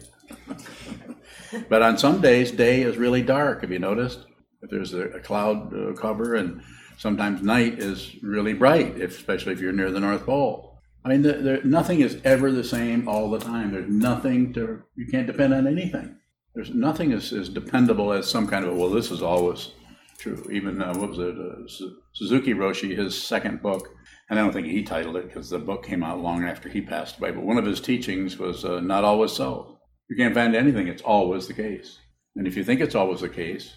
but 1.68 1.82
on 1.82 1.96
some 1.96 2.20
days, 2.20 2.50
day 2.50 2.82
is 2.82 2.96
really 2.96 3.22
dark. 3.22 3.62
Have 3.62 3.70
you 3.70 3.78
noticed? 3.78 4.26
If 4.62 4.70
there's 4.70 4.92
a, 4.92 5.02
a 5.10 5.20
cloud 5.20 5.72
uh, 5.72 5.92
cover, 5.92 6.34
and 6.34 6.62
sometimes 6.98 7.42
night 7.42 7.78
is 7.78 8.16
really 8.22 8.52
bright, 8.52 8.98
if, 9.00 9.18
especially 9.18 9.52
if 9.52 9.60
you're 9.60 9.72
near 9.72 9.90
the 9.90 10.00
North 10.00 10.26
Pole. 10.26 10.75
I 11.06 11.10
mean, 11.10 11.22
the, 11.22 11.34
the, 11.34 11.60
nothing 11.62 12.00
is 12.00 12.20
ever 12.24 12.50
the 12.50 12.64
same 12.64 13.08
all 13.08 13.30
the 13.30 13.38
time. 13.38 13.70
There's 13.70 13.88
nothing 13.88 14.52
to, 14.54 14.82
you 14.96 15.06
can't 15.06 15.28
depend 15.28 15.54
on 15.54 15.68
anything. 15.68 16.16
There's 16.52 16.74
nothing 16.74 17.12
as, 17.12 17.32
as 17.32 17.48
dependable 17.48 18.12
as 18.12 18.28
some 18.28 18.48
kind 18.48 18.64
of, 18.64 18.76
well, 18.76 18.90
this 18.90 19.12
is 19.12 19.22
always 19.22 19.70
true. 20.18 20.44
Even, 20.50 20.82
uh, 20.82 20.94
what 20.94 21.10
was 21.10 21.20
it, 21.20 21.36
uh, 21.38 21.86
Suzuki 22.12 22.54
Roshi, 22.54 22.96
his 22.96 23.16
second 23.16 23.62
book, 23.62 23.88
and 24.28 24.36
I 24.36 24.42
don't 24.42 24.52
think 24.52 24.66
he 24.66 24.82
titled 24.82 25.14
it 25.14 25.28
because 25.28 25.48
the 25.48 25.60
book 25.60 25.86
came 25.86 26.02
out 26.02 26.18
long 26.18 26.42
after 26.42 26.68
he 26.68 26.80
passed 26.80 27.18
away, 27.18 27.30
but 27.30 27.44
one 27.44 27.58
of 27.58 27.66
his 27.66 27.80
teachings 27.80 28.36
was 28.36 28.64
uh, 28.64 28.80
not 28.80 29.04
always 29.04 29.30
so. 29.30 29.78
You 30.10 30.16
can't 30.16 30.34
find 30.34 30.56
anything, 30.56 30.88
it's 30.88 31.02
always 31.02 31.46
the 31.46 31.54
case. 31.54 32.00
And 32.34 32.48
if 32.48 32.56
you 32.56 32.64
think 32.64 32.80
it's 32.80 32.96
always 32.96 33.20
the 33.20 33.28
case, 33.28 33.74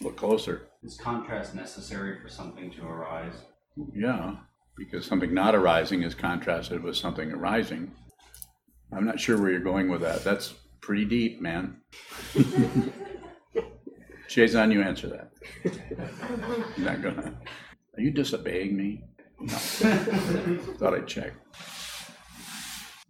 look 0.00 0.16
closer. 0.16 0.68
Is 0.82 0.96
contrast 0.96 1.54
necessary 1.54 2.18
for 2.18 2.30
something 2.30 2.70
to 2.70 2.86
arise? 2.86 3.34
Yeah, 3.94 4.36
because 4.76 5.06
something 5.06 5.32
not 5.34 5.54
arising 5.54 6.02
is 6.02 6.14
contrasted 6.14 6.82
with 6.82 6.96
something 6.96 7.30
arising. 7.32 7.92
I'm 8.92 9.04
not 9.04 9.20
sure 9.20 9.40
where 9.40 9.50
you're 9.50 9.60
going 9.60 9.88
with 9.88 10.00
that. 10.02 10.24
That's 10.24 10.54
pretty 10.80 11.04
deep, 11.04 11.40
man. 11.40 11.78
Jason, 14.28 14.70
you 14.70 14.82
answer 14.82 15.08
that. 15.08 15.30
You're 16.76 16.86
not 16.86 17.02
gonna. 17.02 17.34
Are 17.96 18.00
you 18.00 18.10
disobeying 18.10 18.74
me? 18.76 19.04
No. 19.38 19.56
Thought 20.78 20.94
I'd 20.94 21.06
check. 21.06 21.34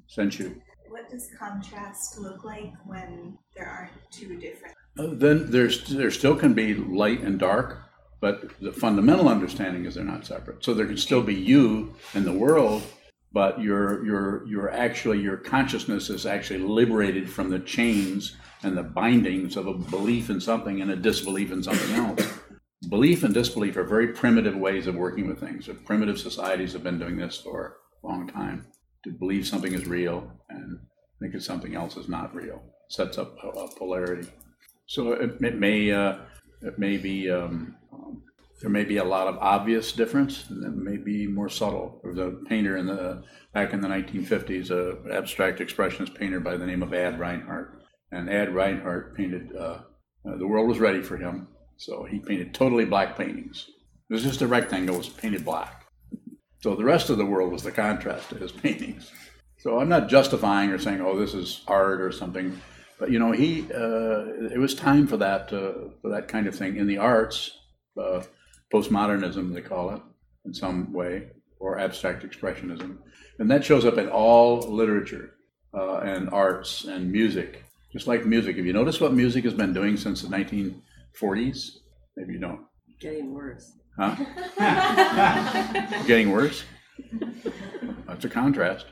Sent 0.08 0.40
you. 0.40 0.60
What 0.88 1.08
does 1.08 1.30
contrast 1.38 2.18
look 2.18 2.44
like 2.44 2.72
when 2.86 3.38
there 3.56 3.66
aren't 3.68 3.92
two 4.10 4.36
different? 4.36 4.74
Uh, 4.98 5.14
Then 5.14 5.50
there's 5.50 5.88
there 5.88 6.10
still 6.10 6.34
can 6.36 6.54
be 6.54 6.74
light 6.74 7.20
and 7.20 7.38
dark, 7.38 7.78
but 8.22 8.52
the 8.60 8.72
fundamental 8.72 9.28
understanding 9.28 9.84
is 9.84 9.96
they're 9.96 10.04
not 10.04 10.24
separate. 10.24 10.64
So 10.64 10.72
there 10.72 10.86
can 10.86 10.96
still 10.96 11.22
be 11.22 11.34
you 11.34 11.92
and 12.14 12.24
the 12.24 12.32
world, 12.32 12.84
but 13.32 13.60
your 13.60 14.06
your 14.06 14.46
your 14.46 14.70
actually 14.70 15.18
your 15.18 15.36
consciousness 15.36 16.08
is 16.08 16.24
actually 16.24 16.60
liberated 16.60 17.28
from 17.28 17.50
the 17.50 17.58
chains 17.58 18.36
and 18.62 18.78
the 18.78 18.84
bindings 18.84 19.56
of 19.56 19.66
a 19.66 19.74
belief 19.74 20.30
in 20.30 20.40
something 20.40 20.80
and 20.80 20.92
a 20.92 20.96
disbelief 20.96 21.50
in 21.50 21.64
something 21.64 21.96
else. 21.96 22.38
Belief 22.88 23.24
and 23.24 23.34
disbelief 23.34 23.76
are 23.76 23.84
very 23.84 24.08
primitive 24.08 24.56
ways 24.56 24.86
of 24.86 24.94
working 24.94 25.26
with 25.26 25.40
things. 25.40 25.66
So 25.66 25.74
primitive 25.74 26.18
societies 26.18 26.72
have 26.74 26.84
been 26.84 27.00
doing 27.00 27.16
this 27.16 27.38
for 27.38 27.78
a 28.02 28.06
long 28.06 28.28
time. 28.28 28.66
To 29.02 29.10
believe 29.10 29.48
something 29.48 29.74
is 29.74 29.86
real 29.86 30.30
and 30.48 30.78
think 31.20 31.34
it's 31.34 31.46
something 31.46 31.74
else 31.74 31.96
is 31.96 32.08
not 32.08 32.32
real. 32.34 32.62
Sets 32.88 33.18
up 33.18 33.36
a, 33.42 33.48
a 33.48 33.74
polarity. 33.76 34.28
So 34.86 35.12
it, 35.12 35.40
it 35.40 35.58
may 35.58 35.90
uh, 35.90 36.18
it 36.62 36.78
may 36.78 36.96
be 36.96 37.30
um, 37.30 37.76
there 38.62 38.70
may 38.70 38.84
be 38.84 38.98
a 38.98 39.04
lot 39.04 39.26
of 39.26 39.38
obvious 39.38 39.90
difference, 39.90 40.48
and 40.48 40.62
then 40.62 40.84
may 40.84 40.96
be 40.96 41.26
more 41.26 41.48
subtle. 41.48 42.00
There 42.02 42.12
was 42.12 42.20
a 42.20 42.36
painter 42.48 42.76
in 42.76 42.86
the 42.86 43.24
back 43.52 43.72
in 43.72 43.80
the 43.80 43.88
1950s, 43.88 44.70
a 44.70 45.12
abstract 45.12 45.58
expressionist 45.58 46.14
painter 46.14 46.38
by 46.38 46.56
the 46.56 46.66
name 46.66 46.82
of 46.82 46.94
Ad 46.94 47.18
Reinhardt, 47.18 47.82
and 48.12 48.30
Ad 48.30 48.54
Reinhardt 48.54 49.16
painted. 49.16 49.54
Uh, 49.54 49.80
uh, 50.24 50.36
the 50.38 50.46
world 50.46 50.68
was 50.68 50.78
ready 50.78 51.02
for 51.02 51.16
him, 51.16 51.48
so 51.76 52.04
he 52.04 52.20
painted 52.20 52.54
totally 52.54 52.84
black 52.84 53.18
paintings. 53.18 53.66
It 54.08 54.14
was 54.14 54.22
just 54.22 54.42
a 54.42 54.46
rectangle, 54.46 54.96
was 54.96 55.08
painted 55.08 55.44
black. 55.44 55.86
So 56.60 56.76
the 56.76 56.84
rest 56.84 57.10
of 57.10 57.18
the 57.18 57.26
world 57.26 57.50
was 57.50 57.64
the 57.64 57.72
contrast 57.72 58.28
to 58.28 58.36
his 58.36 58.52
paintings. 58.62 59.10
So 59.58 59.80
I'm 59.80 59.88
not 59.88 60.08
justifying 60.08 60.70
or 60.70 60.78
saying, 60.78 61.00
oh, 61.00 61.18
this 61.18 61.34
is 61.34 61.62
art 61.66 62.00
or 62.00 62.12
something, 62.12 62.60
but 63.02 63.10
you 63.10 63.18
know, 63.18 63.32
he 63.32 63.62
uh, 63.74 64.26
it 64.54 64.60
was 64.60 64.76
time 64.76 65.08
for 65.08 65.16
that 65.16 65.52
uh, 65.52 65.90
for 66.00 66.08
that 66.10 66.28
kind 66.28 66.46
of 66.46 66.54
thing 66.54 66.76
in 66.76 66.86
the 66.86 66.98
arts, 66.98 67.50
uh, 68.00 68.22
postmodernism 68.72 69.52
they 69.52 69.60
call 69.60 69.90
it 69.90 70.00
in 70.44 70.54
some 70.54 70.92
way, 70.92 71.26
or 71.58 71.80
abstract 71.80 72.24
expressionism, 72.24 72.98
and 73.40 73.50
that 73.50 73.64
shows 73.64 73.84
up 73.84 73.98
in 73.98 74.08
all 74.08 74.60
literature 74.60 75.34
uh, 75.74 75.96
and 75.96 76.30
arts 76.30 76.84
and 76.84 77.10
music. 77.10 77.64
Just 77.92 78.06
like 78.06 78.24
music, 78.24 78.56
if 78.56 78.64
you 78.64 78.72
notice 78.72 79.00
what 79.00 79.12
music 79.12 79.42
has 79.42 79.52
been 79.54 79.74
doing 79.74 79.96
since 79.96 80.22
the 80.22 80.28
1940s, 80.28 81.78
maybe 82.16 82.34
you 82.34 82.38
don't, 82.38 82.60
Getting 83.00 83.34
worse. 83.34 83.72
huh? 83.98 84.14
Getting 86.06 86.30
worse. 86.30 86.62
That's 88.06 88.24
a 88.24 88.28
contrast, 88.28 88.86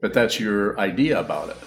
but 0.00 0.14
that's 0.14 0.40
your 0.40 0.80
idea 0.80 1.20
about 1.20 1.50
it. 1.50 1.58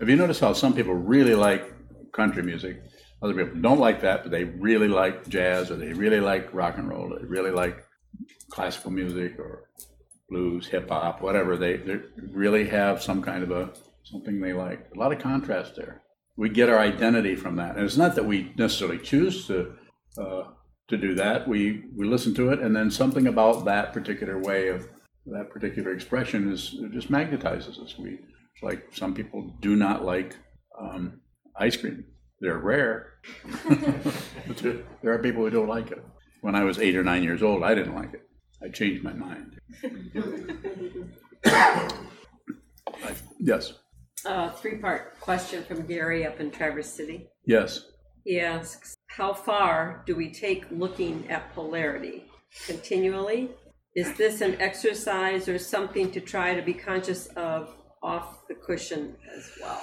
Have 0.00 0.08
you 0.08 0.16
noticed 0.16 0.40
how 0.40 0.52
some 0.52 0.74
people 0.74 0.94
really 0.94 1.34
like 1.34 1.72
country 2.12 2.42
music? 2.42 2.82
Other 3.22 3.34
people 3.34 3.60
don't 3.60 3.78
like 3.78 4.00
that, 4.02 4.22
but 4.22 4.32
they 4.32 4.44
really 4.44 4.88
like 4.88 5.28
jazz 5.28 5.70
or 5.70 5.76
they 5.76 5.92
really 5.92 6.20
like 6.20 6.52
rock 6.52 6.78
and 6.78 6.88
roll. 6.88 7.16
They 7.18 7.24
really 7.26 7.50
like 7.50 7.84
classical 8.50 8.90
music 8.90 9.38
or 9.38 9.70
blues, 10.28 10.66
hip 10.66 10.88
hop, 10.88 11.22
whatever. 11.22 11.56
They, 11.56 11.76
they 11.76 12.00
really 12.32 12.68
have 12.68 13.02
some 13.02 13.22
kind 13.22 13.42
of 13.42 13.50
a 13.50 13.72
something 14.02 14.40
they 14.40 14.52
like. 14.52 14.88
A 14.94 14.98
lot 14.98 15.12
of 15.12 15.20
contrast 15.20 15.76
there. 15.76 16.02
We 16.36 16.48
get 16.48 16.68
our 16.68 16.78
identity 16.78 17.36
from 17.36 17.56
that, 17.56 17.76
and 17.76 17.84
it's 17.84 17.96
not 17.96 18.14
that 18.16 18.26
we 18.26 18.52
necessarily 18.56 18.98
choose 18.98 19.46
to 19.46 19.74
uh, 20.18 20.44
to 20.88 20.96
do 20.96 21.14
that. 21.14 21.48
We 21.48 21.84
we 21.96 22.06
listen 22.06 22.34
to 22.34 22.50
it, 22.50 22.58
and 22.58 22.74
then 22.74 22.90
something 22.90 23.26
about 23.26 23.64
that 23.64 23.92
particular 23.92 24.38
way 24.38 24.68
of 24.68 24.88
that 25.26 25.50
particular 25.50 25.92
expression 25.92 26.52
is 26.52 26.76
just 26.92 27.10
magnetizes 27.10 27.78
us. 27.82 27.96
We 27.98 28.18
like 28.62 28.88
some 28.94 29.14
people 29.14 29.54
do 29.60 29.76
not 29.76 30.04
like 30.04 30.36
um, 30.78 31.20
ice 31.56 31.76
cream. 31.76 32.04
They're 32.40 32.58
rare, 32.58 33.14
there, 34.62 34.76
there 35.02 35.12
are 35.14 35.18
people 35.18 35.42
who 35.42 35.50
don't 35.50 35.68
like 35.68 35.90
it. 35.90 36.04
When 36.42 36.54
I 36.54 36.64
was 36.64 36.78
eight 36.78 36.96
or 36.96 37.02
nine 37.02 37.22
years 37.22 37.42
old, 37.42 37.62
I 37.62 37.74
didn't 37.74 37.94
like 37.94 38.12
it. 38.12 38.22
I 38.62 38.68
changed 38.68 39.02
my 39.02 39.12
mind. 39.14 39.58
I, 41.46 43.14
yes, 43.40 43.72
Uh, 44.26 44.50
three-part 44.50 45.18
question 45.20 45.62
from 45.64 45.86
Gary 45.86 46.26
up 46.26 46.40
in 46.40 46.50
Traverse 46.50 46.90
City. 46.90 47.28
yes. 47.46 47.86
He 48.24 48.40
asks, 48.40 48.94
how 49.08 49.34
far 49.34 50.02
do 50.06 50.16
we 50.16 50.32
take 50.32 50.64
looking 50.70 51.28
at 51.30 51.52
polarity? 51.54 52.24
Continually? 52.66 53.50
Is 53.94 54.16
this 54.16 54.40
an 54.40 54.58
exercise 54.62 55.46
or 55.46 55.58
something 55.58 56.10
to 56.12 56.20
try 56.22 56.54
to 56.54 56.62
be 56.62 56.72
conscious 56.72 57.26
of 57.36 57.74
off 58.04 58.46
the 58.46 58.54
cushion 58.54 59.16
as 59.34 59.50
well? 59.60 59.82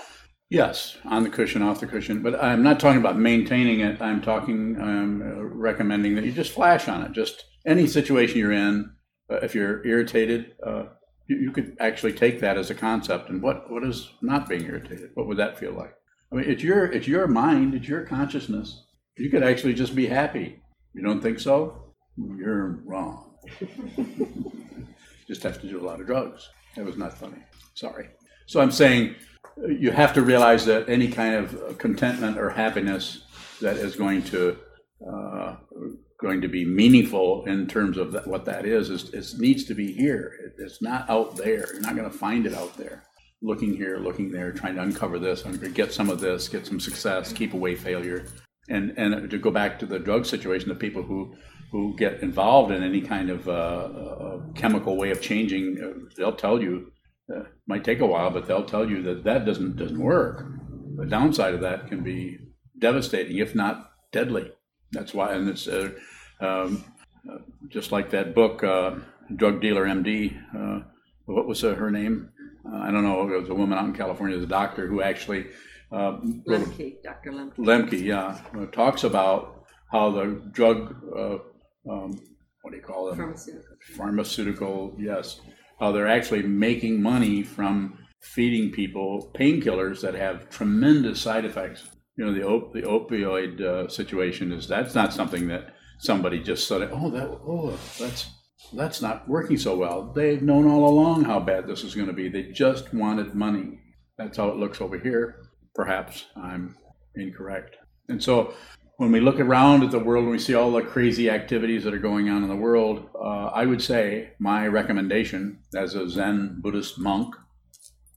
Yes, 0.50 0.98
on 1.06 1.24
the 1.24 1.30
cushion, 1.30 1.62
off 1.62 1.80
the 1.80 1.88
cushion. 1.88 2.22
But 2.22 2.42
I'm 2.42 2.62
not 2.62 2.80
talking 2.80 3.00
about 3.00 3.18
maintaining 3.18 3.80
it. 3.80 4.02
I'm 4.02 4.22
talking, 4.22 4.80
I'm 4.80 5.22
uh, 5.22 5.42
recommending 5.44 6.16
that 6.16 6.26
you 6.26 6.32
just 6.32 6.52
flash 6.52 6.88
on 6.88 7.02
it. 7.02 7.14
Just 7.14 7.46
any 7.66 7.88
situation 7.88 8.38
you're 8.38 8.52
in, 8.52 8.92
uh, 9.30 9.38
if 9.38 9.56
you're 9.56 9.86
irritated, 9.86 10.54
uh, 10.66 10.84
you, 11.28 11.38
you 11.38 11.52
could 11.52 11.76
actually 11.80 12.14
take 12.14 12.42
that 12.42 12.58
as 12.58 12.70
a 12.70 12.76
concept. 12.76 13.30
And 13.30 13.42
what, 13.42 13.72
what 13.72 13.84
is 13.84 14.10
not 14.22 14.48
being 14.48 14.66
irritated? 14.66 15.12
What 15.14 15.28
would 15.28 15.38
that 15.38 15.58
feel 15.58 15.74
like? 15.74 15.96
I 16.32 16.36
mean, 16.36 16.50
it's 16.50 16.64
your, 16.64 16.86
it's 16.86 17.08
your 17.08 17.28
mind, 17.28 17.74
it's 17.74 17.88
your 17.88 18.06
consciousness. 18.06 18.84
You 19.18 19.30
could 19.30 19.44
actually 19.44 19.74
just 19.74 19.96
be 19.96 20.08
happy. 20.08 20.62
You 20.94 21.02
don't 21.02 21.22
think 21.22 21.40
so? 21.40 21.94
You're 22.18 22.82
wrong. 22.86 23.36
just 25.28 25.44
have 25.44 25.62
to 25.62 25.68
do 25.68 25.80
a 25.80 25.86
lot 25.86 26.02
of 26.02 26.08
drugs. 26.08 26.50
That 26.76 26.86
was 26.86 26.98
not 26.98 27.18
funny. 27.18 27.44
Sorry. 27.76 28.10
So 28.48 28.62
I'm 28.62 28.72
saying 28.72 29.16
you 29.68 29.92
have 29.92 30.14
to 30.14 30.22
realize 30.22 30.66
that 30.66 30.90
any 30.90 31.08
kind 31.10 31.36
of 31.36 31.78
contentment 31.78 32.38
or 32.38 32.50
happiness 32.50 33.24
that 33.62 33.78
is 33.78 33.96
going 33.96 34.24
to 34.24 34.58
uh, 35.08 35.56
going 36.20 36.42
to 36.42 36.48
be 36.48 36.64
meaningful 36.66 37.44
in 37.46 37.68
terms 37.68 37.98
of 37.98 38.12
that, 38.12 38.28
what 38.28 38.46
that 38.46 38.66
is, 38.66 38.90
is, 38.92 39.10
is 39.14 39.40
needs 39.40 39.64
to 39.66 39.74
be 39.74 39.92
here. 39.92 40.32
It- 40.46 40.64
It's 40.64 40.82
not 40.82 41.10
out 41.10 41.36
there. 41.38 41.66
You're 41.74 41.82
not 41.82 41.96
going 41.96 42.10
to 42.10 42.16
find 42.18 42.46
it 42.46 42.54
out 42.54 42.78
there. 42.78 43.04
Looking 43.42 43.76
here, 43.76 43.98
looking 43.98 44.30
there, 44.32 44.52
trying 44.52 44.76
to 44.76 44.84
uncover 44.84 45.18
this, 45.18 45.42
get 45.74 45.92
some 45.92 46.12
of 46.12 46.20
this, 46.20 46.48
get 46.48 46.68
some 46.68 46.80
success, 46.80 47.34
keep 47.34 47.56
away 47.56 47.74
failure, 47.76 48.26
and 48.70 48.92
and 48.98 49.32
to 49.32 49.38
go 49.40 49.50
back 49.50 49.80
to 49.80 49.88
the 49.88 49.98
drug 49.98 50.28
situation, 50.28 50.70
the 50.70 50.76
people 50.76 51.02
who 51.02 51.34
who 51.72 51.96
get 51.96 52.22
involved 52.22 52.72
in 52.72 52.84
any 52.84 53.02
kind 53.02 53.30
of 53.30 53.48
uh, 53.48 53.52
uh, 53.52 54.42
chemical 54.56 54.98
way 54.98 55.12
of 55.12 55.22
changing, 55.22 55.78
uh, 55.82 56.08
they'll 56.18 56.36
tell 56.36 56.62
you 56.62 56.92
uh, 57.34 57.44
might 57.68 57.84
take 57.84 58.02
a 58.02 58.06
while, 58.06 58.30
but 58.30 58.46
they'll 58.46 58.66
tell 58.66 58.90
you 58.90 59.02
that 59.04 59.24
that 59.24 59.46
doesn't 59.46 59.78
doesn't 59.78 60.00
work. 60.00 60.46
The 60.98 61.06
downside 61.06 61.54
of 61.54 61.62
that 61.62 61.88
can 61.88 62.04
be 62.04 62.38
devastating, 62.78 63.38
if 63.38 63.56
not 63.56 63.92
deadly. 64.12 64.52
That's 64.92 65.14
why, 65.14 65.34
and 65.34 65.48
it's 65.48 65.68
uh, 65.68 65.92
um, 66.42 66.84
uh, 67.30 67.38
just 67.70 67.92
like 67.92 68.10
that 68.12 68.36
book, 68.36 68.64
uh, 68.64 68.96
Drug 69.36 69.62
Dealer 69.62 69.86
MD. 69.86 70.38
Uh, 70.54 70.84
what 71.26 71.48
was 71.48 71.64
uh, 71.64 71.76
her 71.76 71.90
name? 71.90 72.30
Uh, 72.66 72.78
I 72.78 72.92
don't 72.92 73.04
know. 73.04 73.22
It 73.34 73.40
was 73.40 73.50
a 73.50 73.56
woman 73.56 73.78
out 73.78 73.86
in 73.86 73.94
California, 73.94 74.38
the 74.38 74.46
doctor 74.46 74.88
who 74.88 75.02
actually 75.02 75.48
uh, 75.92 76.18
Lembke, 76.48 77.02
Dr. 77.04 77.32
Lembke. 77.32 77.58
Lembke, 77.58 78.02
yeah, 78.02 78.40
uh, 78.58 78.66
talks 78.68 79.04
about 79.04 79.66
how 79.92 80.12
the 80.12 80.42
drug, 80.52 80.96
uh, 81.18 81.38
um, 81.90 82.20
what 82.62 82.72
do 82.72 82.78
you 82.78 82.84
call 82.84 83.08
them? 83.08 83.18
Pharmaceutical. 83.18 83.78
Pharmaceutical, 83.96 84.96
yes. 85.00 85.42
How 85.80 85.92
they're 85.92 86.08
actually 86.08 86.44
making 86.44 87.02
money 87.02 87.44
from 87.44 87.98
feeding 88.22 88.72
people 88.72 89.32
painkillers 89.36 90.02
that 90.02 90.14
have 90.14 90.50
tremendous 90.50 91.20
side 91.22 91.46
effects. 91.46 91.88
You 92.18 92.26
know, 92.26 92.34
the 92.34 92.44
op- 92.44 92.74
the 92.74 92.84
opioid 92.84 93.62
uh, 93.62 93.88
situation 93.88 94.52
is 94.52 94.68
that's 94.68 94.94
not 94.94 95.14
something 95.14 95.48
that 95.48 95.74
somebody 96.00 96.40
just 96.40 96.68
said, 96.68 96.90
oh, 96.92 97.10
that, 97.10 97.28
oh, 97.28 97.78
that's 98.00 98.30
that's 98.74 99.02
not 99.02 99.28
working 99.28 99.58
so 99.58 99.76
well. 99.76 100.12
They've 100.14 100.42
known 100.42 100.68
all 100.68 100.88
along 100.88 101.24
how 101.24 101.40
bad 101.40 101.68
this 101.68 101.84
is 101.84 101.96
going 101.96 102.08
to 102.08 102.14
be. 102.14 102.30
They 102.30 102.52
just 102.52 102.94
wanted 102.94 103.34
money. 103.34 103.80
That's 104.18 104.38
how 104.38 104.50
it 104.50 104.58
looks 104.58 104.82
over 104.82 105.00
here. 105.00 105.38
Perhaps 105.74 106.26
I'm 106.36 106.76
incorrect. 107.16 107.78
And 108.08 108.22
so 108.22 108.54
when 109.02 109.12
we 109.12 109.20
look 109.20 109.40
around 109.40 109.82
at 109.82 109.90
the 109.90 109.98
world 109.98 110.26
and 110.26 110.32
we 110.32 110.38
see 110.38 110.54
all 110.54 110.70
the 110.70 110.84
crazy 110.84 111.28
activities 111.28 111.84
that 111.84 111.92
are 111.92 111.98
going 111.98 112.30
on 112.30 112.44
in 112.44 112.50
the 112.50 112.56
world, 112.56 113.10
uh, 113.16 113.48
I 113.48 113.66
would 113.66 113.82
say 113.82 114.34
my 114.38 114.68
recommendation 114.68 115.58
as 115.76 115.96
a 115.96 116.08
Zen 116.08 116.60
Buddhist 116.62 117.00
monk, 117.00 117.34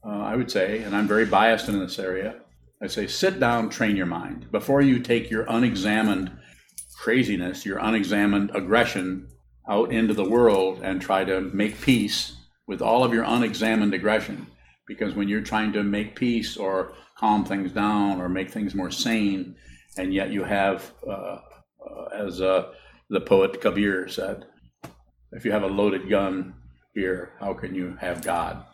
uh, 0.05 0.09
I 0.09 0.35
would 0.35 0.51
say, 0.51 0.83
and 0.83 0.95
I'm 0.95 1.07
very 1.07 1.25
biased 1.25 1.69
in 1.69 1.79
this 1.79 1.97
area, 1.97 2.35
I 2.83 2.85
say 2.85 3.07
sit 3.07 3.39
down, 3.39 3.71
train 3.71 3.95
your 3.95 4.05
mind. 4.05 4.51
Before 4.51 4.79
you 4.79 4.99
take 4.99 5.31
your 5.31 5.47
unexamined 5.49 6.31
craziness, 7.01 7.65
your 7.65 7.79
unexamined 7.79 8.51
aggression 8.53 9.27
out 9.67 9.91
into 9.91 10.13
the 10.13 10.29
world 10.29 10.81
and 10.83 11.01
try 11.01 11.23
to 11.23 11.41
make 11.41 11.81
peace 11.81 12.35
with 12.67 12.83
all 12.83 13.03
of 13.03 13.11
your 13.11 13.23
unexamined 13.23 13.95
aggression. 13.95 14.45
Because 14.87 15.15
when 15.15 15.29
you're 15.29 15.41
trying 15.41 15.73
to 15.73 15.81
make 15.81 16.15
peace 16.15 16.55
or 16.55 16.93
calm 17.17 17.43
things 17.43 17.71
down 17.71 18.21
or 18.21 18.29
make 18.29 18.51
things 18.51 18.75
more 18.75 18.91
sane, 18.91 19.55
and 19.97 20.13
yet 20.13 20.31
you 20.31 20.43
have, 20.43 20.91
uh, 21.07 21.39
uh, 21.89 22.05
as 22.13 22.41
uh, 22.41 22.71
the 23.09 23.21
poet 23.21 23.61
Kabir 23.61 24.07
said, 24.07 24.45
if 25.31 25.45
you 25.45 25.51
have 25.51 25.63
a 25.63 25.67
loaded 25.67 26.09
gun 26.09 26.55
here, 26.93 27.33
how 27.39 27.53
can 27.53 27.75
you 27.75 27.97
have 27.99 28.23
God? 28.23 28.65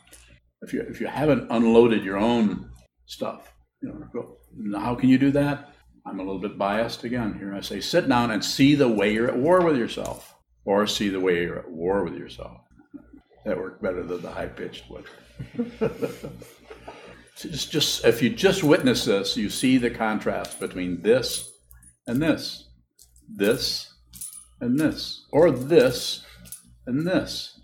If 0.62 0.74
you 0.74 0.82
if 0.82 1.02
you 1.02 1.08
haven't 1.08 1.48
unloaded 1.50 2.04
your 2.04 2.18
own 2.18 2.70
stuff, 3.08 3.52
you 3.82 4.08
know, 4.14 4.80
how 4.80 4.94
can 4.94 5.10
you 5.10 5.18
do 5.18 5.32
that? 5.32 5.74
I'm 6.06 6.20
a 6.20 6.24
little 6.24 6.40
bit 6.40 6.58
biased 6.58 7.04
again 7.04 7.36
here. 7.38 7.54
I 7.54 7.62
say 7.62 7.80
sit 7.82 8.08
down 8.08 8.32
and 8.32 8.44
see 8.44 8.76
the 8.76 8.88
way 8.88 9.14
you're 9.14 9.28
at 9.28 9.38
war 9.38 9.66
with 9.66 9.78
yourself, 9.78 10.36
or 10.66 10.86
see 10.86 11.10
the 11.10 11.20
way 11.20 11.42
you're 11.44 11.60
at 11.60 11.72
war 11.72 12.04
with 12.04 12.16
yourself. 12.16 12.62
That 13.46 13.58
worked 13.58 13.82
better 13.82 14.04
than 14.04 14.22
the 14.22 14.32
high 14.32 14.48
pitched 14.48 14.86
one. 14.90 15.04
just, 17.44 17.72
just 17.72 18.06
if 18.06 18.22
you 18.22 18.30
just 18.30 18.64
witness 18.64 19.06
this, 19.06 19.38
you 19.38 19.50
see 19.50 19.78
the 19.78 19.90
contrast 19.90 20.60
between 20.60 21.02
this 21.02 21.52
and 22.08 22.22
this, 22.22 22.70
this 23.28 23.94
and 24.60 24.80
this, 24.80 25.26
or 25.32 25.52
this 25.52 26.26
and 26.86 27.08
this. 27.08 27.60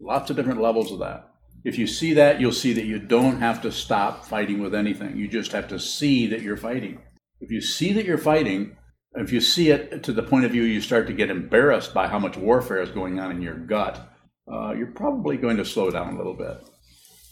Lots 0.00 0.30
of 0.30 0.36
different 0.36 0.60
levels 0.60 0.92
of 0.92 0.98
that. 1.00 1.30
If 1.64 1.78
you 1.78 1.86
see 1.86 2.12
that, 2.14 2.40
you'll 2.40 2.52
see 2.52 2.74
that 2.74 2.84
you 2.84 2.98
don't 2.98 3.38
have 3.38 3.62
to 3.62 3.72
stop 3.72 4.26
fighting 4.26 4.60
with 4.60 4.74
anything. 4.74 5.16
You 5.16 5.28
just 5.28 5.52
have 5.52 5.68
to 5.68 5.78
see 5.78 6.26
that 6.26 6.42
you're 6.42 6.58
fighting. 6.58 7.00
If 7.40 7.50
you 7.50 7.62
see 7.62 7.92
that 7.94 8.04
you're 8.04 8.18
fighting, 8.18 8.76
if 9.14 9.32
you 9.32 9.40
see 9.40 9.70
it 9.70 10.02
to 10.02 10.12
the 10.12 10.22
point 10.22 10.44
of 10.44 10.50
view 10.50 10.62
you 10.62 10.80
start 10.80 11.06
to 11.06 11.12
get 11.12 11.30
embarrassed 11.30 11.94
by 11.94 12.08
how 12.08 12.18
much 12.18 12.36
warfare 12.36 12.82
is 12.82 12.90
going 12.90 13.18
on 13.18 13.30
in 13.30 13.40
your 13.40 13.54
gut, 13.54 14.10
uh, 14.52 14.72
you're 14.72 14.88
probably 14.88 15.36
going 15.36 15.56
to 15.56 15.64
slow 15.64 15.90
down 15.90 16.14
a 16.14 16.16
little 16.18 16.34
bit. 16.34 16.58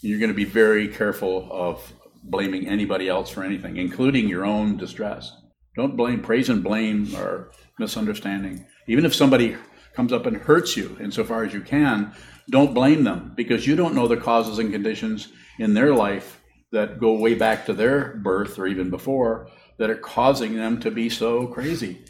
You're 0.03 0.19
going 0.19 0.31
to 0.31 0.35
be 0.35 0.43
very 0.43 0.89
careful 0.89 1.47
of 1.49 1.93
blaming 2.25 2.67
anybody 2.67 3.07
else 3.07 3.29
for 3.29 3.41
anything, 3.41 3.77
including 3.77 4.27
your 4.27 4.45
own 4.45 4.75
distress. 4.75 5.31
Don't 5.77 5.95
blame, 5.95 6.21
praise 6.21 6.49
and 6.49 6.61
blame 6.61 7.15
are 7.15 7.51
misunderstanding. 7.79 8.65
Even 8.89 9.05
if 9.05 9.15
somebody 9.15 9.55
comes 9.93 10.11
up 10.11 10.25
and 10.25 10.35
hurts 10.35 10.75
you, 10.75 10.97
insofar 10.99 11.45
as 11.45 11.53
you 11.53 11.61
can, 11.61 12.13
don't 12.49 12.73
blame 12.73 13.05
them 13.05 13.31
because 13.37 13.65
you 13.65 13.77
don't 13.77 13.95
know 13.95 14.09
the 14.09 14.17
causes 14.17 14.59
and 14.59 14.73
conditions 14.73 15.29
in 15.57 15.73
their 15.73 15.95
life 15.95 16.41
that 16.73 16.99
go 16.99 17.13
way 17.13 17.33
back 17.33 17.65
to 17.65 17.73
their 17.73 18.17
birth 18.17 18.59
or 18.59 18.67
even 18.67 18.89
before 18.89 19.47
that 19.77 19.89
are 19.89 19.95
causing 19.95 20.57
them 20.57 20.81
to 20.81 20.91
be 20.91 21.09
so 21.09 21.47
crazy. 21.47 22.03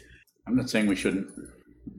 I'm 0.48 0.56
not 0.56 0.68
saying 0.68 0.88
we 0.88 0.96
shouldn't 0.96 1.28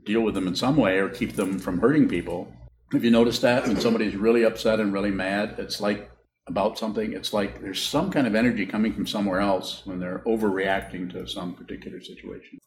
deal 0.04 0.20
with 0.20 0.34
them 0.34 0.46
in 0.46 0.54
some 0.54 0.76
way 0.76 0.98
or 0.98 1.08
keep 1.08 1.36
them 1.36 1.58
from 1.58 1.80
hurting 1.80 2.06
people. 2.06 2.52
Have 2.92 3.04
you 3.04 3.10
noticed 3.10 3.42
that 3.42 3.66
when 3.66 3.80
somebody's 3.80 4.14
really 4.14 4.44
upset 4.44 4.78
and 4.78 4.92
really 4.92 5.10
mad, 5.10 5.56
it's 5.58 5.80
like 5.80 6.08
about 6.46 6.78
something, 6.78 7.12
it's 7.12 7.32
like 7.32 7.60
there's 7.60 7.82
some 7.82 8.12
kind 8.12 8.28
of 8.28 8.36
energy 8.36 8.64
coming 8.64 8.92
from 8.92 9.06
somewhere 9.06 9.40
else 9.40 9.82
when 9.84 9.98
they're 9.98 10.22
overreacting 10.24 11.10
to 11.10 11.26
some 11.26 11.54
particular 11.54 12.00
situation. 12.00 12.60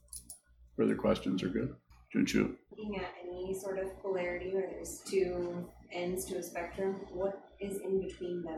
Further 0.75 0.95
questions 0.95 1.41
are 1.41 1.49
good. 1.49 1.73
Junshu. 2.13 2.55
Looking 2.71 2.97
at 2.97 3.13
any 3.23 3.53
sort 3.57 3.79
of 3.79 3.97
polarity 4.01 4.51
where 4.53 4.67
there's 4.69 5.01
two 5.05 5.65
ends 5.93 6.25
to 6.25 6.37
a 6.37 6.43
spectrum, 6.43 6.95
what 7.13 7.39
is 7.61 7.79
in 7.81 8.01
between 8.01 8.43
them? 8.43 8.57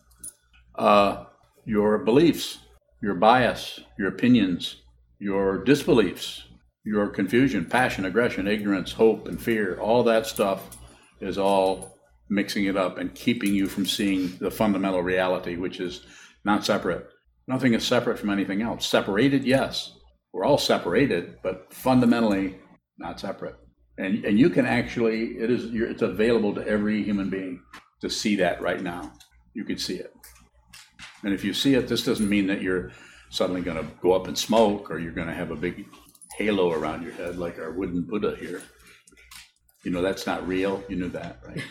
Uh, 0.76 1.26
your 1.66 2.00
beliefs, 2.00 2.60
your 3.04 3.14
bias, 3.14 3.82
your 4.00 4.08
opinions, 4.08 4.78
your 5.20 5.64
disbeliefs, 5.64 6.46
your 6.86 7.08
confusion, 7.08 7.66
passion, 7.66 8.06
aggression, 8.06 8.48
ignorance, 8.48 8.92
hope, 8.92 9.28
and 9.28 9.40
fear, 9.40 9.80
all 9.80 10.04
that 10.04 10.26
stuff 10.26 10.78
is 11.22 11.38
all 11.38 11.98
mixing 12.30 12.66
it 12.66 12.78
up 12.78 12.98
and 12.98 13.14
keeping 13.14 13.54
you 13.54 13.68
from 13.68 13.86
seeing 13.86 14.36
the 14.40 14.52
fundamental 14.52 15.02
reality, 15.02 15.56
which 15.58 15.80
is 15.80 16.06
not 16.46 16.66
separate. 16.66 17.08
Nothing 17.48 17.74
is 17.74 17.86
separate 17.86 18.18
from 18.18 18.30
anything 18.30 18.62
else. 18.62 18.88
Separated, 18.88 19.44
yes. 19.44 19.98
We're 20.34 20.46
all 20.46 20.58
separated, 20.58 21.40
but 21.44 21.74
fundamentally 21.74 22.58
not 22.98 23.20
separate. 23.20 23.56
And, 23.98 24.24
and 24.24 24.40
you 24.40 24.50
can 24.50 24.66
actually, 24.66 25.38
it 25.38 25.52
is, 25.52 25.66
it's 25.74 26.02
available 26.02 26.56
to 26.56 26.66
every 26.66 27.04
human 27.04 27.30
being 27.30 27.62
to 28.00 28.10
see 28.10 28.38
that 28.38 28.62
right 28.62 28.82
now. 28.82 29.12
You 29.54 29.66
can 29.66 29.78
see 29.78 29.96
it. 29.96 30.14
And 31.24 31.34
if 31.34 31.44
you 31.44 31.54
see 31.54 31.76
it, 31.76 31.88
this 31.88 32.06
doesn't 32.06 32.30
mean 32.30 32.48
that 32.48 32.62
you're 32.62 32.92
suddenly 33.30 33.62
going 33.62 33.78
to 33.78 33.92
go 34.02 34.14
up 34.14 34.28
in 34.28 34.36
smoke 34.36 34.90
or 34.90 35.00
you're 35.00 35.12
going 35.12 35.28
to 35.28 35.34
have 35.34 35.52
a 35.52 35.56
big 35.56 35.86
halo 36.38 36.72
around 36.72 37.04
your 37.04 37.12
head 37.14 37.38
like 37.38 37.60
our 37.60 37.72
wooden 37.72 38.02
Buddha 38.02 38.36
here. 38.40 38.64
You 39.84 39.92
know, 39.92 40.02
that's 40.02 40.28
not 40.28 40.48
real. 40.48 40.84
You 40.90 40.96
knew 40.96 41.10
that, 41.10 41.40
right? 41.48 41.64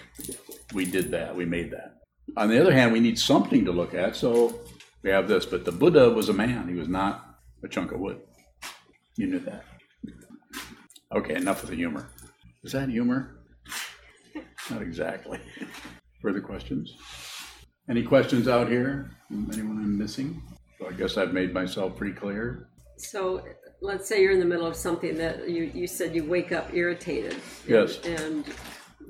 We 0.75 0.85
did 0.85 1.11
that. 1.12 1.35
We 1.35 1.44
made 1.44 1.70
that. 1.70 1.96
On 2.37 2.49
the 2.49 2.61
other 2.61 2.73
hand, 2.73 2.92
we 2.92 3.01
need 3.01 3.18
something 3.18 3.64
to 3.64 3.73
look 3.73 3.94
at. 3.94 4.16
So 4.16 4.61
we 5.03 5.11
have 5.11 5.29
this. 5.29 5.46
But 5.46 5.64
the 5.64 5.73
Buddha 5.73 6.11
was 6.11 6.29
a 6.29 6.33
man, 6.33 6.68
he 6.68 6.75
was 6.75 6.88
not 6.88 7.37
a 7.64 7.68
chunk 7.68 7.92
of 7.92 8.01
wood. 8.01 8.20
You 9.16 9.27
knew 9.27 9.40
that. 9.40 9.64
Okay, 11.14 11.35
enough 11.35 11.62
of 11.62 11.70
the 11.70 11.77
humor. 11.77 12.09
Is 12.62 12.73
that 12.73 12.88
humor? 12.88 13.37
Not 14.70 14.83
exactly. 14.83 15.40
Further 16.23 16.40
questions? 16.40 16.94
Any 17.88 18.03
questions 18.03 18.46
out 18.46 18.68
here? 18.68 19.11
Anyone 19.31 19.79
I'm 19.79 19.99
missing? 19.99 20.42
So 20.79 20.88
I 20.88 20.92
guess 20.92 21.16
I've 21.16 21.33
made 21.33 21.53
myself 21.53 21.96
pretty 21.96 22.14
clear. 22.14 22.68
So 22.99 23.44
let's 23.81 24.09
say 24.09 24.23
you're 24.23 24.33
in 24.33 24.40
the 24.40 24.47
middle 24.47 24.66
of 24.66 24.77
something 24.77 25.16
that 25.19 25.49
you, 25.49 25.71
you 25.75 25.87
said 25.87 26.14
you 26.14 26.25
wake 26.25 26.53
up 26.53 26.73
irritated. 26.75 27.37
Yes. 27.66 27.99
And 28.05 28.45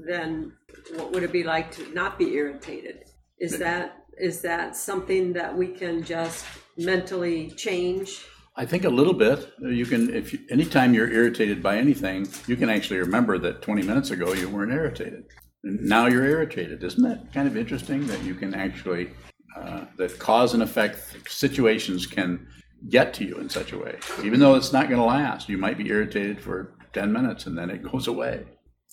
then 0.07 0.53
what 0.95 1.13
would 1.13 1.23
it 1.23 1.33
be 1.33 1.43
like 1.43 1.71
to 1.73 1.93
not 1.93 2.19
be 2.19 2.35
irritated? 2.35 3.05
Is 3.39 3.59
that 3.59 3.97
is 4.19 4.43
that 4.43 4.77
something 4.77 5.33
that 5.33 5.57
we 5.57 5.69
can 5.69 6.03
just 6.03 6.45
mentally 6.77 7.51
change? 7.51 8.23
I 8.57 8.67
think 8.67 8.85
a 8.85 8.91
little 8.91 9.15
bit. 9.15 9.51
You 9.61 9.87
can, 9.87 10.15
if 10.15 10.35
you, 10.35 10.41
anytime 10.51 10.93
you're 10.93 11.11
irritated 11.11 11.63
by 11.63 11.79
anything, 11.79 12.29
you 12.47 12.57
can 12.57 12.69
actually 12.69 12.99
remember 12.99 13.39
that 13.39 13.63
20 13.63 13.83
minutes 13.83 14.11
ago 14.11 14.35
you 14.35 14.51
weren't 14.51 14.73
irritated. 14.73 15.25
And 15.65 15.81
now 15.81 16.07
you're 16.07 16.27
irritated. 16.27 16.85
Isn't 16.85 17.03
that 17.03 17.33
kind 17.33 17.49
of 17.49 17.57
interesting 17.57 18.07
that 18.09 18.23
you 18.23 18.35
can 18.35 18.55
actually, 18.55 19.13
uh, 19.57 19.87
that 19.97 20.19
cause 20.19 20.53
and 20.53 20.63
effect 20.63 21.17
situations 21.29 22.07
can 22.07 22.47
get 22.89 23.15
to 23.15 23.25
you 23.25 23.37
in 23.37 23.49
such 23.49 23.73
a 23.73 23.79
way? 23.79 23.99
Even 24.25 24.41
though 24.41 24.55
it's 24.55 24.73
not 24.73 24.89
going 24.89 25.01
to 25.01 25.07
last, 25.07 25.49
you 25.49 25.59
might 25.59 25.79
be 25.79 25.89
irritated 25.89 26.41
for 26.41 26.75
10 26.93 27.13
minutes 27.13 27.47
and 27.47 27.57
then 27.57 27.71
it 27.71 27.83
goes 27.91 28.07
away. 28.07 28.45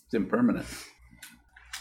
It's 0.06 0.14
impermanent. 0.14 0.68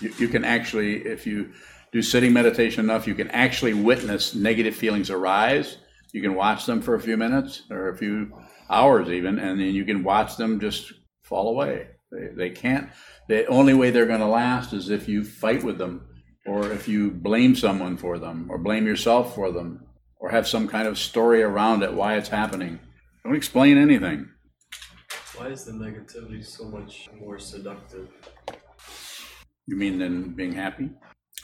You, 0.01 0.13
you 0.19 0.29
can 0.29 0.45
actually, 0.45 1.07
if 1.07 1.27
you 1.27 1.53
do 1.93 2.03
sitting 2.03 2.33
meditation 2.33 2.85
enough, 2.85 3.07
you 3.07 3.15
can 3.15 3.31
actually 3.31 3.75
witness 3.75 4.35
negative 4.35 4.75
feelings 4.75 5.11
arise 5.11 5.79
you 6.17 6.23
can 6.23 6.35
watch 6.35 6.65
them 6.65 6.81
for 6.81 6.95
a 6.95 7.01
few 7.01 7.19
minutes 7.19 7.65
or 7.71 7.91
a 7.91 7.97
few 7.99 8.33
hours 8.71 9.11
even, 9.11 9.39
and 9.39 9.61
then 9.61 9.75
you 9.75 9.85
can 9.85 10.03
watch 10.03 10.37
them 10.37 10.59
just 10.59 10.95
fall 11.23 11.49
away. 11.49 11.89
They, 12.11 12.29
they 12.35 12.51
can't, 12.51 12.89
the 13.29 13.45
only 13.49 13.75
way 13.75 13.91
they're 13.91 14.07
going 14.07 14.21
to 14.21 14.27
last 14.27 14.73
is 14.73 14.89
if 14.89 15.09
you 15.09 15.25
fight 15.25 15.63
with 15.63 15.77
them 15.77 16.07
or 16.47 16.73
if 16.73 16.89
you 16.89 17.11
blame 17.11 17.55
someone 17.55 17.99
for 17.99 18.19
them 18.19 18.47
or 18.49 18.57
blame 18.57 18.87
yourself 18.87 19.35
for 19.35 19.53
them 19.53 19.86
or 20.19 20.31
have 20.31 20.49
some 20.49 20.69
kind 20.69 20.89
of 20.89 20.99
story 20.99 21.43
around 21.43 21.83
it 21.83 21.93
why 21.93 22.17
it's 22.17 22.29
happening. 22.29 22.79
Don't 23.25 23.37
explain 23.37 23.79
anything. 23.79 24.29
Why 25.37 25.49
is 25.49 25.65
the 25.65 25.73
negativity 25.73 26.45
so 26.45 26.65
much 26.65 27.09
more 27.21 27.39
seductive? 27.39 28.09
You 29.67 29.77
mean 29.77 29.99
than 29.99 30.31
being 30.31 30.53
happy? 30.53 30.91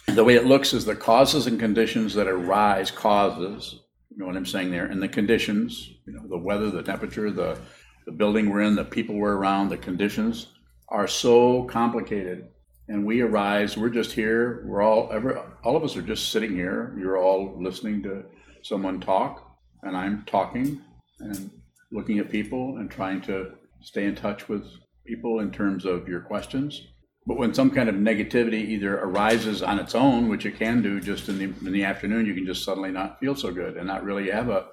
The 0.06 0.24
way 0.24 0.34
it 0.34 0.46
looks 0.46 0.72
is 0.72 0.84
the 0.84 0.96
causes 0.96 1.46
and 1.46 1.60
conditions 1.60 2.14
that 2.14 2.26
arise, 2.26 2.90
causes, 2.90 3.80
you 4.10 4.18
know 4.18 4.26
what 4.26 4.36
I'm 4.36 4.46
saying 4.46 4.70
there? 4.70 4.86
And 4.86 5.02
the 5.02 5.08
conditions, 5.08 5.90
you 6.06 6.12
know, 6.12 6.26
the 6.28 6.38
weather, 6.38 6.70
the 6.70 6.82
temperature, 6.82 7.30
the, 7.30 7.58
the 8.06 8.12
building 8.12 8.50
we're 8.50 8.62
in, 8.62 8.74
the 8.74 8.84
people 8.84 9.14
we're 9.14 9.36
around, 9.36 9.68
the 9.68 9.76
conditions 9.76 10.48
are 10.88 11.08
so 11.08 11.64
complicated. 11.64 12.48
And 12.88 13.06
we 13.06 13.22
arise, 13.22 13.76
we're 13.76 13.90
just 13.90 14.12
here, 14.12 14.64
we're 14.66 14.82
all, 14.82 15.08
every, 15.12 15.34
all 15.64 15.76
of 15.76 15.84
us 15.84 15.96
are 15.96 16.02
just 16.02 16.30
sitting 16.30 16.54
here. 16.54 16.94
You're 16.98 17.16
all 17.16 17.56
listening 17.58 18.02
to 18.02 18.24
someone 18.62 19.00
talk, 19.00 19.58
and 19.82 19.96
I'm 19.96 20.24
talking 20.26 20.80
and 21.20 21.50
looking 21.90 22.18
at 22.18 22.30
people 22.30 22.78
and 22.78 22.90
trying 22.90 23.20
to 23.22 23.52
stay 23.82 24.04
in 24.04 24.14
touch 24.14 24.48
with 24.48 24.64
people 25.06 25.40
in 25.40 25.50
terms 25.50 25.84
of 25.84 26.08
your 26.08 26.20
questions 26.20 26.86
but 27.26 27.38
when 27.38 27.54
some 27.54 27.70
kind 27.70 27.88
of 27.88 27.94
negativity 27.94 28.68
either 28.68 28.98
arises 28.98 29.62
on 29.62 29.78
its 29.78 29.94
own, 29.94 30.28
which 30.28 30.44
it 30.44 30.58
can 30.58 30.82
do 30.82 31.00
just 31.00 31.28
in 31.28 31.38
the, 31.38 31.44
in 31.44 31.72
the 31.72 31.84
afternoon, 31.84 32.26
you 32.26 32.34
can 32.34 32.46
just 32.46 32.64
suddenly 32.64 32.90
not 32.90 33.20
feel 33.20 33.36
so 33.36 33.52
good 33.52 33.76
and 33.76 33.86
not 33.86 34.02
really 34.02 34.30
have 34.30 34.48
a, 34.48 34.66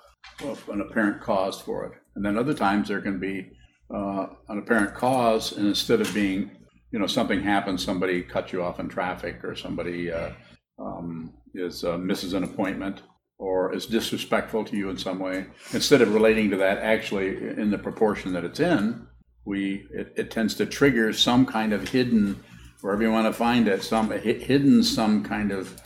an 0.72 0.82
apparent 0.82 1.22
cause 1.22 1.62
for 1.62 1.86
it. 1.86 1.92
And 2.16 2.26
then 2.26 2.38
other 2.38 2.56
times 2.56 2.88
there 2.88 3.02
can 3.02 3.20
be 3.20 3.52
uh, 3.94 4.28
an 4.50 4.58
apparent 4.58 4.96
cause, 4.96 5.52
and 5.52 5.68
instead 5.68 6.02
of 6.02 6.12
being, 6.14 6.50
you 6.92 6.98
know, 6.98 7.08
something 7.08 7.42
happens, 7.42 7.84
somebody 7.84 8.24
cuts 8.24 8.52
you 8.52 8.64
off 8.64 8.80
in 8.80 8.90
traffic, 8.90 9.44
or 9.44 9.56
somebody 9.56 10.12
uh, 10.12 10.32
um, 10.80 11.34
is 11.54 11.84
uh, 11.84 11.98
misses 11.98 12.34
an 12.34 12.44
appointment, 12.44 13.04
or 13.40 13.74
is 13.74 13.86
disrespectful 13.86 14.66
to 14.66 14.78
you 14.78 14.90
in 14.90 14.98
some 14.98 15.18
way. 15.18 15.48
Instead 15.74 16.02
of 16.02 16.14
relating 16.14 16.50
to 16.52 16.58
that 16.58 16.78
actually 16.80 17.38
in 17.38 17.72
the 17.72 17.78
proportion 17.78 18.34
that 18.34 18.44
it's 18.44 18.60
in, 18.60 19.08
we 19.46 19.88
it, 19.92 20.14
it 20.16 20.30
tends 20.30 20.54
to 20.56 20.66
trigger 20.66 21.12
some 21.14 21.46
kind 21.46 21.74
of 21.74 21.88
hidden, 21.88 22.44
wherever 22.82 23.02
you 23.02 23.12
want 23.12 23.26
to 23.26 23.34
find 23.34 23.68
it, 23.68 23.82
some 23.82 24.12
hidden 24.12 24.84
some 24.84 25.24
kind 25.24 25.52
of 25.52 25.82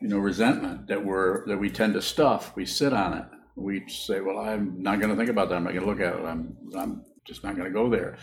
you 0.00 0.08
know 0.08 0.18
resentment 0.18 0.88
that 0.88 1.02
we're 1.02 1.46
that 1.46 1.56
we 1.56 1.70
tend 1.70 1.94
to 1.94 2.02
stuff. 2.02 2.54
We 2.56 2.66
sit 2.66 2.92
on 2.92 3.14
it. 3.14 3.24
We 3.54 3.86
say, 3.88 4.20
well, 4.20 4.38
I'm 4.38 4.82
not 4.82 4.98
going 4.98 5.10
to 5.10 5.16
think 5.16 5.30
about 5.30 5.48
that. 5.50 5.56
I'm 5.56 5.64
not 5.64 5.74
going 5.74 5.84
to 5.84 5.90
look 5.90 6.00
at 6.00 6.18
it. 6.18 6.24
I'm 6.24 6.56
I'm 6.76 7.04
just 7.24 7.44
not 7.44 7.56
going 7.56 7.68
to 7.68 7.72
go 7.72 7.88
there. 7.88 8.18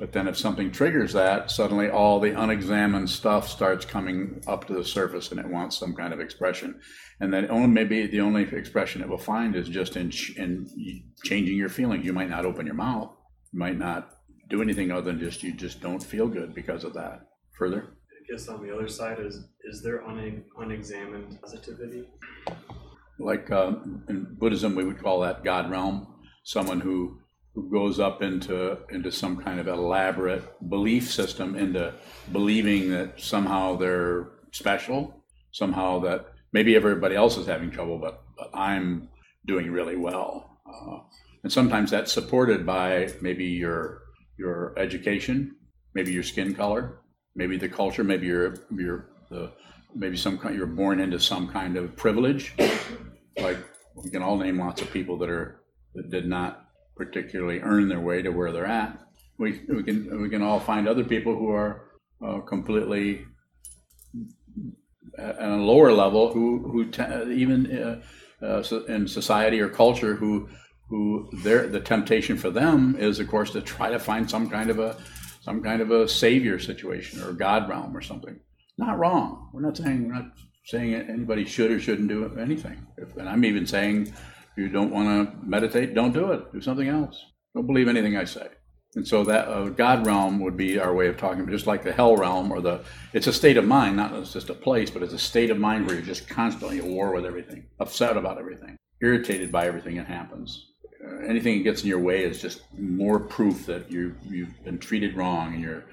But 0.00 0.12
then 0.12 0.26
if 0.26 0.38
something 0.38 0.72
triggers 0.72 1.12
that, 1.12 1.50
suddenly 1.50 1.90
all 1.90 2.20
the 2.20 2.32
unexamined 2.32 3.10
stuff 3.10 3.46
starts 3.46 3.84
coming 3.84 4.42
up 4.46 4.66
to 4.66 4.72
the 4.72 4.82
surface 4.82 5.30
and 5.30 5.38
it 5.38 5.46
wants 5.46 5.76
some 5.76 5.94
kind 5.94 6.14
of 6.14 6.20
expression. 6.20 6.80
And 7.20 7.30
then 7.30 7.50
only 7.50 7.68
maybe 7.68 8.06
the 8.06 8.22
only 8.22 8.44
expression 8.44 9.02
it 9.02 9.08
will 9.10 9.18
find 9.18 9.54
is 9.54 9.68
just 9.68 9.98
in, 9.98 10.10
in 10.38 10.66
changing 11.22 11.58
your 11.58 11.68
feelings. 11.68 12.06
You 12.06 12.14
might 12.14 12.30
not 12.30 12.46
open 12.46 12.64
your 12.64 12.76
mouth, 12.76 13.10
You 13.52 13.58
might 13.58 13.76
not 13.76 14.08
do 14.48 14.62
anything 14.62 14.90
other 14.90 15.12
than 15.12 15.20
just 15.20 15.42
you 15.42 15.52
just 15.52 15.82
don't 15.82 16.02
feel 16.02 16.28
good 16.28 16.54
because 16.54 16.82
of 16.82 16.94
that. 16.94 17.20
Further? 17.58 17.92
I 18.08 18.32
guess 18.32 18.48
on 18.48 18.66
the 18.66 18.74
other 18.74 18.88
side 18.88 19.18
is 19.20 19.44
is 19.64 19.82
there 19.82 20.00
une- 20.08 20.44
unexamined 20.58 21.38
positivity? 21.42 22.08
Like 23.18 23.50
uh, 23.50 23.72
in 24.08 24.34
Buddhism, 24.38 24.74
we 24.74 24.84
would 24.84 25.02
call 25.02 25.20
that 25.20 25.44
God 25.44 25.70
realm. 25.70 26.06
Someone 26.42 26.80
who 26.80 27.19
who 27.54 27.70
goes 27.70 27.98
up 27.98 28.22
into 28.22 28.78
into 28.90 29.10
some 29.10 29.36
kind 29.36 29.58
of 29.58 29.66
elaborate 29.66 30.44
belief 30.68 31.10
system, 31.10 31.56
into 31.56 31.92
believing 32.32 32.90
that 32.90 33.20
somehow 33.20 33.76
they're 33.76 34.28
special, 34.52 35.24
somehow 35.52 35.98
that 36.00 36.26
maybe 36.52 36.76
everybody 36.76 37.14
else 37.14 37.36
is 37.36 37.46
having 37.46 37.70
trouble, 37.70 37.98
but, 37.98 38.22
but 38.36 38.50
I'm 38.54 39.08
doing 39.46 39.70
really 39.70 39.96
well. 39.96 40.60
Uh, 40.66 40.98
and 41.42 41.52
sometimes 41.52 41.90
that's 41.90 42.12
supported 42.12 42.66
by 42.66 43.12
maybe 43.20 43.44
your 43.44 44.02
your 44.38 44.78
education, 44.78 45.56
maybe 45.94 46.12
your 46.12 46.22
skin 46.22 46.54
color, 46.54 47.00
maybe 47.34 47.56
the 47.56 47.68
culture, 47.68 48.04
maybe 48.04 48.26
your 48.26 48.56
your 48.76 49.10
the 49.30 49.52
maybe 49.94 50.16
some 50.16 50.38
kind 50.38 50.54
you're 50.54 50.66
born 50.66 51.00
into 51.00 51.18
some 51.18 51.48
kind 51.48 51.76
of 51.76 51.96
privilege. 51.96 52.54
Like 53.36 53.58
we 53.96 54.10
can 54.10 54.22
all 54.22 54.36
name 54.36 54.58
lots 54.58 54.82
of 54.82 54.92
people 54.92 55.18
that 55.18 55.30
are 55.30 55.62
that 55.94 56.10
did 56.10 56.26
not 56.26 56.69
particularly 57.00 57.60
earn 57.60 57.88
their 57.88 58.00
way 58.00 58.20
to 58.20 58.30
where 58.30 58.52
they're 58.52 58.66
at. 58.66 58.98
We 59.38 59.62
we 59.68 59.82
can 59.82 59.98
we 60.22 60.28
can 60.28 60.42
all 60.42 60.60
find 60.60 60.86
other 60.86 61.02
people 61.14 61.34
who 61.34 61.48
are 61.48 61.72
uh, 62.26 62.40
completely 62.40 63.24
at 65.18 65.40
a 65.40 65.56
lower 65.56 65.92
level 65.92 66.32
who 66.34 66.68
who 66.70 66.90
te- 66.90 67.32
even 67.42 67.58
uh, 67.84 68.44
uh, 68.44 68.62
so- 68.62 68.84
in 68.84 69.08
society 69.08 69.58
or 69.60 69.70
culture 69.70 70.14
who 70.14 70.48
who 70.90 71.30
their 71.42 71.66
the 71.68 71.80
temptation 71.80 72.36
for 72.36 72.50
them 72.50 72.96
is 72.98 73.18
of 73.18 73.28
course 73.28 73.50
to 73.52 73.62
try 73.62 73.88
to 73.90 73.98
find 73.98 74.28
some 74.28 74.50
kind 74.50 74.68
of 74.68 74.78
a 74.78 74.90
some 75.40 75.62
kind 75.62 75.80
of 75.80 75.90
a 75.90 76.06
savior 76.06 76.58
situation 76.58 77.22
or 77.22 77.32
god 77.32 77.66
realm 77.68 77.96
or 77.96 78.02
something. 78.02 78.38
Not 78.76 78.98
wrong. 78.98 79.48
We're 79.54 79.62
not 79.62 79.76
saying 79.78 80.06
we're 80.06 80.14
not 80.20 80.32
saying 80.66 80.94
anybody 80.94 81.46
should 81.46 81.70
or 81.70 81.80
shouldn't 81.80 82.08
do 82.08 82.36
anything. 82.38 82.86
If, 82.98 83.16
and 83.16 83.26
i'm 83.26 83.44
even 83.46 83.66
saying 83.66 84.12
you 84.60 84.68
don't 84.68 84.90
want 84.90 85.08
to 85.08 85.46
meditate 85.46 85.94
don't 85.94 86.12
do 86.12 86.32
it 86.32 86.52
do 86.52 86.60
something 86.60 86.88
else 86.88 87.24
don't 87.54 87.66
believe 87.66 87.88
anything 87.88 88.16
i 88.16 88.24
say 88.24 88.48
and 88.96 89.06
so 89.06 89.22
that 89.24 89.46
uh, 89.46 89.68
God 89.68 90.04
realm 90.04 90.40
would 90.40 90.56
be 90.56 90.78
our 90.80 90.92
way 90.92 91.06
of 91.06 91.16
talking, 91.16 91.48
just 91.48 91.66
like 91.66 91.84
the 91.84 91.92
hell 91.92 92.16
realm 92.16 92.50
or 92.50 92.60
the, 92.60 92.80
it's 93.12 93.28
a 93.28 93.32
state 93.32 93.56
of 93.56 93.64
mind, 93.64 93.96
not 93.96 94.12
it's 94.14 94.32
just 94.32 94.50
a 94.50 94.54
place, 94.54 94.90
but 94.90 95.02
it's 95.02 95.12
a 95.12 95.18
state 95.18 95.50
of 95.50 95.58
mind 95.58 95.86
where 95.86 95.94
you're 95.94 96.04
just 96.04 96.28
constantly 96.28 96.78
at 96.78 96.84
war 96.84 97.12
with 97.12 97.24
everything, 97.24 97.66
upset 97.78 98.16
about 98.16 98.38
everything, 98.38 98.76
irritated 99.00 99.52
by 99.52 99.66
everything 99.66 99.96
that 99.96 100.06
happens. 100.06 100.66
Uh, 101.04 101.24
anything 101.24 101.58
that 101.58 101.64
gets 101.64 101.82
in 101.82 101.88
your 101.88 102.00
way 102.00 102.24
is 102.24 102.42
just 102.42 102.62
more 102.76 103.20
proof 103.20 103.64
that 103.64 103.90
you 103.90 104.14
you've 104.28 104.62
been 104.64 104.78
treated 104.78 105.16
wrong 105.16 105.54
and 105.54 105.62
you're 105.62 105.84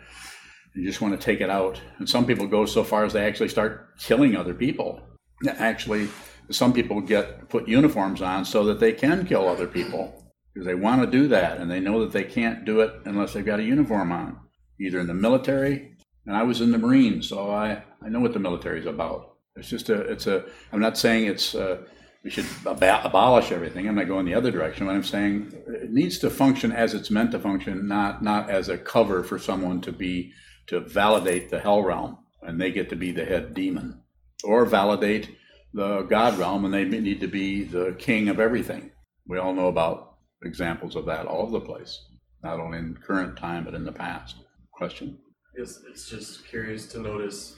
you 0.76 0.84
just 0.84 1.00
want 1.00 1.18
to 1.18 1.24
take 1.24 1.40
it 1.40 1.50
out. 1.50 1.80
And 2.00 2.10
some 2.10 2.26
people 2.26 2.46
go 2.46 2.66
so 2.66 2.84
far 2.84 3.06
as 3.06 3.14
they 3.14 3.26
actually 3.26 3.50
start 3.50 3.98
killing 4.00 4.36
other 4.36 4.54
people. 4.54 5.02
Actually, 5.48 6.10
some 6.50 6.74
people 6.74 7.02
get 7.02 7.50
put 7.50 7.68
uniforms 7.68 8.22
on 8.22 8.46
so 8.46 8.64
that 8.66 8.80
they 8.80 8.94
can 8.94 9.26
kill 9.26 9.48
other 9.48 9.68
people 9.68 10.24
because 10.54 10.66
they 10.66 10.76
want 10.76 11.02
to 11.02 11.08
do 11.08 11.28
that 11.28 11.60
and 11.60 11.70
they 11.70 11.80
know 11.80 12.00
that 12.00 12.12
they 12.12 12.24
can't 12.24 12.66
do 12.66 12.82
it 12.82 12.92
unless 13.06 13.34
they've 13.34 13.46
got 13.46 13.60
a 13.60 13.64
uniform 13.64 14.12
on, 14.12 14.40
either 14.80 15.00
in 15.00 15.08
the 15.08 15.14
military. 15.14 15.96
And 16.26 16.36
I 16.36 16.44
was 16.44 16.62
in 16.62 16.72
the 16.72 16.78
Marines, 16.78 17.30
so 17.30 17.52
I, 17.52 17.84
I 18.04 18.10
know 18.10 18.20
what 18.20 18.34
the 18.34 18.40
military 18.40 18.80
is 18.80 18.86
about. 18.86 19.36
It's 19.56 19.70
just 19.70 19.90
a, 19.90 20.02
it's 20.02 20.28
a, 20.28 20.46
I'm 20.72 20.80
not 20.80 20.98
saying 20.98 21.28
it's, 21.28 21.54
uh, 21.54 21.84
we 22.24 22.30
should 22.30 22.46
ab- 22.66 23.06
abolish 23.06 23.52
everything. 23.52 23.88
I'm 23.88 23.96
not 23.96 24.08
going 24.08 24.26
the 24.26 24.34
other 24.34 24.52
direction. 24.52 24.88
What 24.88 24.96
I'm 24.96 25.04
saying 25.04 25.54
it 25.68 25.92
needs 25.92 26.18
to 26.20 26.30
function 26.30 26.72
as 26.72 26.94
it's 26.94 27.12
meant 27.12 27.32
to 27.32 27.40
function, 27.40 27.88
not, 27.88 28.24
not 28.24 28.50
as 28.50 28.70
a 28.70 28.78
cover 28.78 29.24
for 29.24 29.38
someone 29.40 29.80
to 29.82 29.92
be, 29.92 30.34
to 30.68 30.80
validate 30.80 31.50
the 31.50 31.60
hell 31.60 31.84
realm 31.84 32.18
and 32.42 32.60
they 32.60 32.72
get 32.72 32.90
to 32.90 32.96
be 32.96 33.12
the 33.12 33.26
head 33.26 33.54
demon 33.54 34.02
or 34.44 34.66
validate 34.66 35.37
the 35.74 36.04
God 36.04 36.38
realm 36.38 36.66
and 36.66 36.74
they 36.74 36.86
need 36.86 37.20
to 37.20 37.28
be 37.28 37.64
the 37.64 37.96
king 38.00 38.30
of 38.30 38.40
everything. 38.40 38.92
We 39.28 39.38
all 39.38 39.54
know 39.54 39.68
about 39.68 40.16
examples 40.44 40.96
of 40.96 41.06
that 41.06 41.26
all 41.26 41.44
over 41.44 41.52
the 41.52 41.66
place, 41.66 42.00
not 42.44 42.60
only 42.60 42.78
in 42.78 42.98
current 43.06 43.38
time, 43.38 43.64
but 43.66 43.74
in 43.74 43.86
the 43.86 43.92
past. 43.92 44.36
Question? 44.72 45.18
It's, 45.56 45.82
it's 45.90 46.10
just 46.10 46.48
curious 46.48 46.86
to 46.88 47.00
notice 47.00 47.56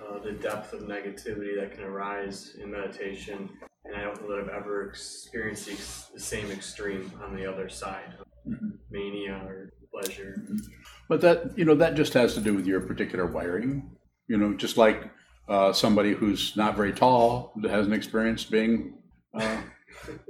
uh, 0.00 0.18
the 0.20 0.32
depth 0.32 0.72
of 0.72 0.82
negativity 0.82 1.58
that 1.58 1.72
can 1.72 1.84
arise 1.84 2.56
in 2.62 2.70
meditation. 2.70 3.50
And 3.84 3.96
I 3.96 4.02
don't 4.02 4.20
know 4.22 4.36
that 4.36 4.44
I've 4.44 4.62
ever 4.62 4.88
experienced 4.88 5.66
the, 5.66 5.72
ex- 5.72 6.10
the 6.14 6.20
same 6.20 6.50
extreme 6.50 7.10
on 7.22 7.36
the 7.36 7.46
other 7.46 7.68
side 7.68 8.14
of 8.20 8.58
mania 8.90 9.42
or 9.46 9.72
pleasure. 9.92 10.42
But 11.08 11.20
that, 11.20 11.58
you 11.58 11.64
know, 11.64 11.74
that 11.74 11.94
just 11.94 12.14
has 12.14 12.34
to 12.34 12.40
do 12.40 12.54
with 12.54 12.66
your 12.66 12.80
particular 12.80 13.26
wiring. 13.26 13.90
You 14.28 14.36
know, 14.38 14.54
just 14.54 14.76
like 14.76 15.10
uh, 15.48 15.72
somebody 15.72 16.12
who's 16.12 16.56
not 16.56 16.76
very 16.76 16.92
tall 16.92 17.52
hasn't 17.68 17.94
experienced 17.94 18.50
being 18.50 18.94
uh, 19.34 19.60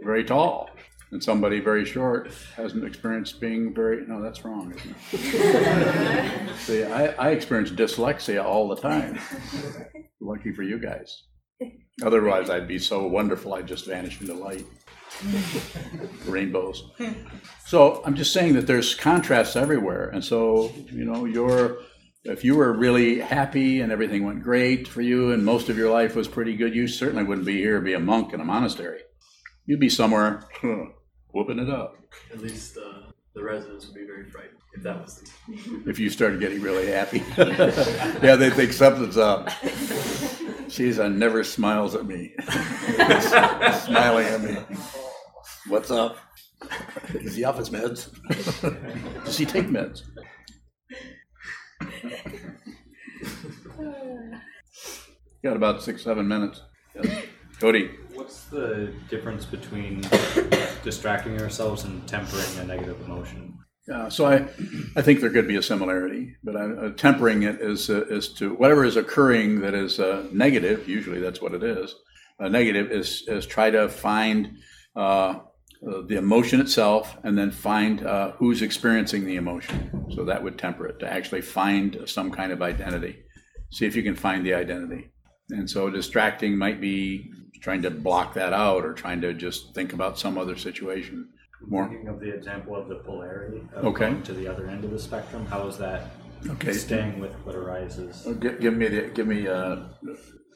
very 0.02 0.24
tall. 0.24 0.70
And 1.12 1.22
somebody 1.22 1.60
very 1.60 1.84
short 1.84 2.32
hasn't 2.56 2.84
experienced 2.84 3.40
being 3.40 3.72
very, 3.72 4.04
no, 4.06 4.20
that's 4.20 4.44
wrong. 4.44 4.74
isn't 4.74 4.96
it? 5.12 6.56
See, 6.58 6.82
I, 6.82 7.06
I 7.12 7.30
experience 7.30 7.70
dyslexia 7.70 8.44
all 8.44 8.68
the 8.68 8.76
time. 8.76 9.18
Lucky 10.20 10.52
for 10.52 10.64
you 10.64 10.80
guys. 10.80 11.22
Otherwise, 12.02 12.50
I'd 12.50 12.66
be 12.66 12.78
so 12.78 13.06
wonderful, 13.06 13.54
I'd 13.54 13.68
just 13.68 13.86
vanish 13.86 14.20
into 14.20 14.34
light. 14.34 14.66
Rainbows. 16.26 16.90
So 17.66 18.02
I'm 18.04 18.16
just 18.16 18.32
saying 18.32 18.54
that 18.54 18.66
there's 18.66 18.94
contrasts 18.94 19.56
everywhere. 19.56 20.08
And 20.08 20.22
so, 20.24 20.72
you 20.90 21.04
know, 21.04 21.24
you're, 21.24 21.78
if 22.28 22.44
you 22.44 22.56
were 22.56 22.72
really 22.72 23.20
happy 23.20 23.80
and 23.80 23.92
everything 23.92 24.24
went 24.24 24.42
great 24.42 24.88
for 24.88 25.02
you 25.02 25.32
and 25.32 25.44
most 25.44 25.68
of 25.68 25.78
your 25.78 25.90
life 25.90 26.16
was 26.16 26.28
pretty 26.28 26.56
good, 26.56 26.74
you 26.74 26.88
certainly 26.88 27.24
wouldn't 27.24 27.46
be 27.46 27.58
here, 27.58 27.80
be 27.80 27.94
a 27.94 28.00
monk 28.00 28.32
in 28.32 28.40
a 28.40 28.44
monastery. 28.44 29.00
You'd 29.66 29.80
be 29.80 29.88
somewhere 29.88 30.44
whooping 31.32 31.58
it 31.58 31.70
up. 31.70 31.96
At 32.32 32.40
least 32.40 32.76
uh, 32.76 33.10
the 33.34 33.42
residents 33.42 33.86
would 33.86 33.94
be 33.94 34.06
very 34.06 34.24
frightened 34.24 34.58
if 34.74 34.82
that 34.82 35.02
was 35.02 35.16
the 35.16 35.54
case. 35.54 35.68
if 35.86 35.98
you 35.98 36.10
started 36.10 36.40
getting 36.40 36.60
really 36.60 36.88
happy. 36.88 37.22
yeah, 37.38 38.36
they 38.36 38.50
think 38.50 38.72
something's 38.72 39.16
up. 39.16 39.50
She's 40.68 40.98
never 40.98 41.44
smiles 41.44 41.94
at 41.94 42.06
me. 42.06 42.34
Smiling 43.84 44.26
at 44.26 44.42
me. 44.42 44.56
What's 45.68 45.90
up? 45.90 46.18
Is 47.14 47.36
he 47.36 47.44
off 47.44 47.58
his 47.58 47.70
meds? 47.70 48.10
Does 49.24 49.38
he 49.38 49.46
take 49.46 49.66
meds? 49.66 50.02
Got 55.46 55.54
about 55.54 55.80
six, 55.80 56.02
seven 56.02 56.26
minutes. 56.26 56.60
Cody, 57.60 57.88
What's 58.14 58.46
the 58.46 58.92
difference 59.08 59.44
between 59.44 60.00
distracting 60.82 61.40
ourselves 61.40 61.84
and 61.84 62.04
tempering 62.08 62.58
a 62.58 62.64
negative 62.64 63.00
emotion? 63.02 63.56
Yeah, 63.86 64.08
so 64.08 64.26
I, 64.26 64.48
I 64.96 65.02
think 65.02 65.20
there 65.20 65.30
could 65.30 65.46
be 65.46 65.54
a 65.54 65.62
similarity, 65.62 66.34
but 66.42 66.56
I, 66.56 66.64
uh, 66.64 66.90
tempering 66.94 67.44
it 67.44 67.60
is 67.60 67.88
uh, 67.88 68.06
is 68.06 68.32
to 68.38 68.54
whatever 68.54 68.84
is 68.84 68.96
occurring 68.96 69.60
that 69.60 69.72
is 69.72 70.00
uh, 70.00 70.26
negative. 70.32 70.88
Usually, 70.88 71.20
that's 71.20 71.40
what 71.40 71.54
it 71.54 71.62
is. 71.62 71.94
Uh, 72.40 72.48
negative 72.48 72.90
is 72.90 73.22
is 73.28 73.46
try 73.46 73.70
to 73.70 73.88
find 73.88 74.56
uh, 74.96 74.98
uh, 74.98 75.42
the 76.08 76.16
emotion 76.16 76.60
itself, 76.60 77.16
and 77.22 77.38
then 77.38 77.52
find 77.52 78.04
uh, 78.04 78.32
who's 78.32 78.62
experiencing 78.62 79.24
the 79.24 79.36
emotion. 79.36 80.06
So 80.10 80.24
that 80.24 80.42
would 80.42 80.58
temper 80.58 80.88
it 80.88 80.98
to 80.98 81.08
actually 81.08 81.42
find 81.42 82.00
some 82.06 82.32
kind 82.32 82.50
of 82.50 82.62
identity. 82.62 83.22
See 83.70 83.86
if 83.86 83.94
you 83.94 84.02
can 84.02 84.16
find 84.16 84.44
the 84.44 84.54
identity. 84.54 85.12
And 85.50 85.68
so 85.70 85.90
distracting 85.90 86.56
might 86.56 86.80
be 86.80 87.30
trying 87.60 87.82
to 87.82 87.90
block 87.90 88.34
that 88.34 88.52
out, 88.52 88.84
or 88.84 88.92
trying 88.92 89.20
to 89.22 89.32
just 89.32 89.74
think 89.74 89.92
about 89.92 90.18
some 90.18 90.38
other 90.38 90.56
situation. 90.56 91.28
More. 91.66 91.88
Thinking 91.88 92.08
of 92.08 92.20
the 92.20 92.32
example 92.32 92.76
of 92.76 92.88
the 92.88 92.96
polarity 92.96 93.62
of 93.74 93.84
Okay. 93.86 94.10
going 94.10 94.22
to 94.24 94.32
the 94.34 94.46
other 94.46 94.66
end 94.68 94.84
of 94.84 94.90
the 94.90 94.98
spectrum, 94.98 95.46
how 95.46 95.66
is 95.66 95.78
that 95.78 96.10
Okay. 96.50 96.72
staying 96.72 97.18
with 97.18 97.32
what 97.44 97.54
arises? 97.54 98.26
Uh, 98.26 98.32
Give, 98.32 98.60
give 98.60 98.74
me 98.76 98.88
the, 98.88 99.02
give 99.14 99.26
me 99.26 99.48
uh 99.48 99.76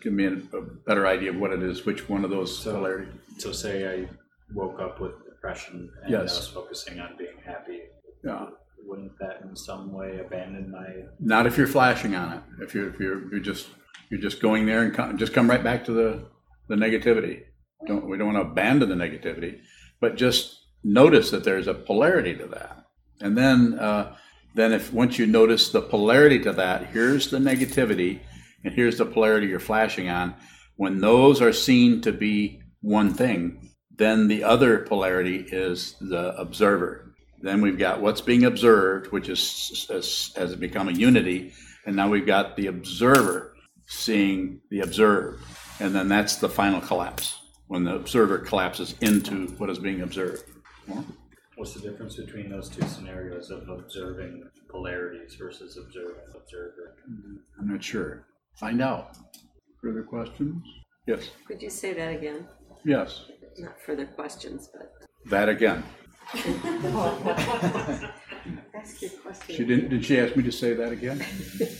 give 0.02 0.12
me 0.12 0.26
a, 0.26 0.32
a 0.56 0.62
better 0.86 1.06
idea 1.06 1.30
of 1.30 1.36
what 1.36 1.52
it 1.52 1.62
is. 1.62 1.84
Which 1.86 2.08
one 2.08 2.22
of 2.24 2.30
those 2.30 2.56
So- 2.58 2.74
polarities? 2.74 3.12
So 3.38 3.50
say 3.52 4.02
I 4.04 4.08
woke 4.54 4.78
up 4.80 5.00
with 5.00 5.12
depression 5.24 5.90
and 6.04 6.14
I 6.14 6.20
Yes. 6.22 6.36
was 6.36 6.48
focusing 6.48 7.00
on 7.00 7.16
being 7.18 7.38
happy. 7.44 7.80
Yeah. 8.22 8.46
Wouldn't 8.84 9.18
that 9.20 9.40
in 9.42 9.56
some 9.56 9.92
way 9.92 10.20
abandon 10.20 10.70
my 10.70 10.86
Not 11.18 11.46
if 11.46 11.56
you're 11.56 11.66
flashing 11.66 12.14
on 12.14 12.34
it. 12.34 12.42
If 12.62 12.74
you're 12.74 12.88
if 12.90 13.00
you're 13.00 13.28
you're 13.30 13.40
just 13.40 13.68
you're 14.10 14.20
just 14.20 14.42
going 14.42 14.66
there 14.66 14.82
and 14.82 14.92
come, 14.92 15.16
just 15.16 15.32
come 15.32 15.48
right 15.48 15.62
back 15.62 15.84
to 15.84 15.92
the 15.92 16.26
the 16.68 16.74
negativity. 16.74 17.42
Don't 17.86 18.08
we 18.08 18.18
don't 18.18 18.32
want 18.32 18.44
to 18.44 18.50
abandon 18.50 18.88
the 18.88 18.94
negativity, 18.94 19.60
but 20.00 20.16
just 20.16 20.60
notice 20.84 21.30
that 21.30 21.44
there's 21.44 21.66
a 21.66 21.74
polarity 21.74 22.34
to 22.36 22.46
that. 22.48 22.84
And 23.20 23.36
then 23.36 23.78
uh, 23.78 24.16
then 24.54 24.72
if 24.72 24.92
once 24.92 25.18
you 25.18 25.26
notice 25.26 25.70
the 25.70 25.82
polarity 25.82 26.38
to 26.40 26.52
that, 26.52 26.86
here's 26.86 27.30
the 27.30 27.38
negativity, 27.38 28.20
and 28.64 28.74
here's 28.74 28.98
the 28.98 29.06
polarity 29.06 29.46
you're 29.46 29.60
flashing 29.60 30.08
on. 30.08 30.34
When 30.76 31.00
those 31.00 31.40
are 31.42 31.52
seen 31.52 32.00
to 32.02 32.12
be 32.12 32.62
one 32.80 33.12
thing, 33.12 33.70
then 33.96 34.28
the 34.28 34.44
other 34.44 34.78
polarity 34.78 35.44
is 35.48 35.94
the 36.00 36.34
observer. 36.36 37.14
Then 37.42 37.60
we've 37.60 37.78
got 37.78 38.00
what's 38.00 38.20
being 38.20 38.44
observed, 38.44 39.12
which 39.12 39.28
is 39.28 39.86
has, 39.88 40.32
has 40.36 40.56
become 40.56 40.88
a 40.88 40.92
unity, 40.92 41.52
and 41.86 41.96
now 41.96 42.08
we've 42.08 42.26
got 42.26 42.56
the 42.56 42.66
observer 42.66 43.49
seeing 43.90 44.60
the 44.70 44.80
observed, 44.80 45.42
and 45.80 45.94
then 45.94 46.08
that's 46.08 46.36
the 46.36 46.48
final 46.48 46.80
collapse 46.80 47.38
when 47.66 47.84
the 47.84 47.94
observer 47.94 48.38
collapses 48.38 48.94
into 49.00 49.48
what 49.58 49.68
is 49.68 49.78
being 49.78 50.00
observed. 50.02 50.44
Well, 50.86 51.04
What's 51.56 51.74
the 51.74 51.80
difference 51.80 52.16
between 52.16 52.48
those 52.48 52.70
two 52.70 52.86
scenarios 52.86 53.50
of 53.50 53.68
observing 53.68 54.48
polarities 54.70 55.34
versus 55.34 55.76
observing 55.76 56.22
observer? 56.34 56.96
Mm-hmm. 57.10 57.36
I'm 57.58 57.68
not 57.68 57.84
sure. 57.84 58.24
Find 58.54 58.80
out. 58.80 59.18
Further 59.82 60.02
questions? 60.02 60.64
Yes. 61.06 61.28
Could 61.46 61.60
you 61.60 61.68
say 61.68 61.92
that 61.92 62.14
again? 62.14 62.48
Yes. 62.84 63.26
Not 63.58 63.78
further 63.84 64.06
questions, 64.06 64.70
but 64.72 64.90
That 65.26 65.50
again. 65.50 65.84
ask 68.74 69.02
your 69.02 69.10
question. 69.10 69.54
She 69.54 69.64
didn't. 69.64 69.90
Did 69.90 70.04
she 70.04 70.18
ask 70.18 70.34
me 70.36 70.42
to 70.44 70.52
say 70.52 70.72
that 70.74 70.92
again? 70.92 71.22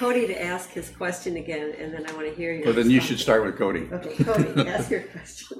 Yeah. 0.00 0.06
I 0.06 0.10
want 0.12 0.16
Cody 0.16 0.26
to 0.34 0.42
ask 0.42 0.70
his 0.70 0.90
question 0.90 1.36
again, 1.36 1.74
and 1.78 1.92
then 1.92 2.06
I 2.08 2.12
want 2.14 2.28
to 2.28 2.34
hear 2.34 2.52
your. 2.52 2.66
Well, 2.66 2.74
then 2.74 2.90
you 2.90 2.96
response. 2.98 3.08
should 3.08 3.20
start 3.20 3.44
with 3.44 3.56
Cody. 3.56 3.88
Okay, 3.92 4.24
Cody, 4.24 4.68
ask 4.68 4.90
your 4.90 5.02
question. 5.02 5.58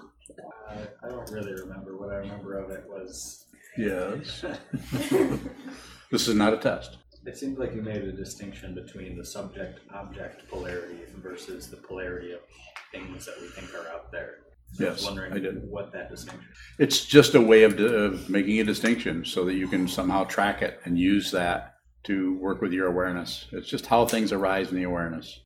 Uh, 0.68 0.74
I 1.04 1.08
don't 1.08 1.30
really 1.30 1.52
remember. 1.52 1.96
What 1.96 2.10
I 2.10 2.16
remember 2.16 2.58
of 2.58 2.70
it 2.70 2.84
was 2.88 3.46
Yes. 3.76 4.44
this 6.10 6.26
is 6.28 6.34
not 6.34 6.52
a 6.52 6.56
test. 6.58 6.98
it 7.24 7.36
seemed 7.36 7.58
like 7.58 7.72
you 7.74 7.82
made 7.82 8.02
a 8.02 8.12
distinction 8.12 8.74
between 8.74 9.16
the 9.16 9.24
subject 9.24 9.80
object 9.94 10.48
polarity 10.48 10.98
versus 11.22 11.68
the 11.68 11.76
polarity 11.76 12.32
of 12.32 12.40
things 12.92 13.26
that 13.26 13.34
we 13.40 13.46
think 13.48 13.72
are 13.74 13.88
out 13.92 14.10
there. 14.10 14.36
So 14.72 14.86
I 14.86 14.90
was 14.90 14.98
Yes, 15.00 15.04
wondering 15.06 15.32
I 15.32 15.38
did. 15.38 15.68
what 15.70 15.92
that 15.92 16.10
distinction. 16.10 16.48
It's 16.78 17.04
just 17.04 17.34
a 17.36 17.40
way 17.40 17.62
of, 17.62 17.78
of 17.78 18.28
making 18.28 18.58
a 18.60 18.64
distinction 18.64 19.24
so 19.24 19.44
that 19.44 19.54
you 19.54 19.68
can 19.68 19.86
somehow 19.86 20.24
track 20.24 20.62
it 20.62 20.80
and 20.84 20.98
use 20.98 21.30
that 21.30 21.76
to 22.04 22.38
work 22.38 22.60
with 22.60 22.72
your 22.72 22.86
awareness. 22.86 23.46
It's 23.52 23.68
just 23.68 23.86
how 23.86 24.06
things 24.06 24.32
arise 24.32 24.70
in 24.70 24.76
the 24.76 24.84
awareness. 24.84 25.40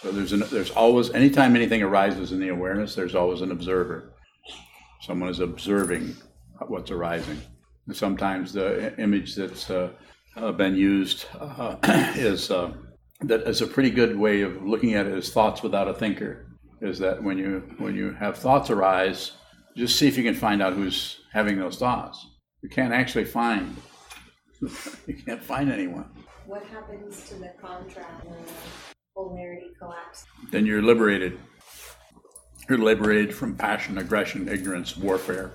So 0.00 0.12
there's 0.12 0.32
an, 0.32 0.44
there's 0.50 0.70
always 0.70 1.10
anytime 1.10 1.56
anything 1.56 1.82
arises 1.82 2.32
in 2.32 2.40
the 2.40 2.48
awareness, 2.48 2.94
there's 2.94 3.14
always 3.14 3.40
an 3.40 3.50
observer. 3.50 4.14
Someone 5.00 5.28
is 5.28 5.40
observing 5.40 6.16
what's 6.66 6.90
arising. 6.90 7.40
And 7.86 7.96
sometimes 7.96 8.52
the 8.52 8.98
image 9.00 9.34
that's 9.34 9.70
uh, 9.70 9.90
uh, 10.36 10.52
been 10.52 10.76
used 10.76 11.26
uh, 11.38 11.76
is 12.16 12.50
uh, 12.50 12.72
that 13.22 13.42
is 13.42 13.60
a 13.60 13.66
pretty 13.66 13.90
good 13.90 14.16
way 14.16 14.42
of 14.42 14.62
looking 14.62 14.94
at 14.94 15.06
it 15.06 15.14
as 15.14 15.32
thoughts 15.32 15.62
without 15.62 15.88
a 15.88 15.94
thinker. 15.94 16.46
Is 16.80 16.98
that 17.00 17.22
when 17.22 17.38
you 17.38 17.64
when 17.78 17.96
you 17.96 18.12
have 18.12 18.38
thoughts 18.38 18.70
arise, 18.70 19.32
just 19.76 19.98
see 19.98 20.06
if 20.06 20.16
you 20.16 20.22
can 20.22 20.34
find 20.34 20.62
out 20.62 20.74
who's 20.74 21.20
having 21.32 21.58
those 21.58 21.76
thoughts. 21.76 22.24
You 22.62 22.68
can't 22.68 22.92
actually 22.92 23.24
find. 23.24 23.76
you 25.06 25.14
can't 25.14 25.42
find 25.42 25.70
anyone. 25.70 26.10
What 26.46 26.64
happens 26.66 27.28
to 27.28 27.34
the 27.34 27.52
contract 27.60 28.24
when 28.24 28.38
the 28.38 28.52
polarity 29.14 29.68
collapse? 29.78 30.24
Then 30.50 30.66
you're 30.66 30.82
liberated. 30.82 31.38
You're 32.68 32.78
liberated 32.78 33.34
from 33.34 33.54
passion, 33.56 33.98
aggression, 33.98 34.48
ignorance, 34.48 34.96
warfare. 34.96 35.52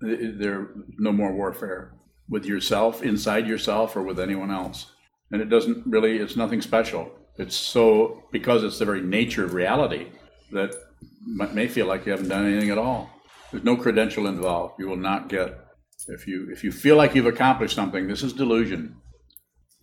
There 0.00 0.68
no 0.98 1.12
more 1.12 1.32
warfare 1.32 1.94
with 2.28 2.44
yourself, 2.44 3.02
inside 3.02 3.46
yourself, 3.46 3.96
or 3.96 4.02
with 4.02 4.20
anyone 4.20 4.50
else. 4.50 4.92
And 5.30 5.40
it 5.40 5.48
doesn't 5.48 5.86
really. 5.86 6.18
It's 6.18 6.36
nothing 6.36 6.60
special. 6.60 7.10
It's 7.38 7.56
so 7.56 8.22
because 8.30 8.62
it's 8.62 8.78
the 8.78 8.84
very 8.84 9.00
nature 9.00 9.44
of 9.44 9.54
reality 9.54 10.08
that 10.52 10.74
may 11.26 11.66
feel 11.66 11.86
like 11.86 12.06
you 12.06 12.12
haven't 12.12 12.28
done 12.28 12.46
anything 12.46 12.70
at 12.70 12.78
all. 12.78 13.10
There's 13.50 13.64
no 13.64 13.76
credential 13.76 14.26
involved. 14.26 14.74
You 14.78 14.88
will 14.88 14.96
not 14.96 15.28
get 15.28 15.58
if 16.08 16.26
you 16.26 16.48
if 16.50 16.64
you 16.64 16.72
feel 16.72 16.96
like 16.96 17.14
you've 17.14 17.26
accomplished 17.26 17.74
something. 17.74 18.06
This 18.06 18.22
is 18.22 18.32
delusion. 18.32 18.96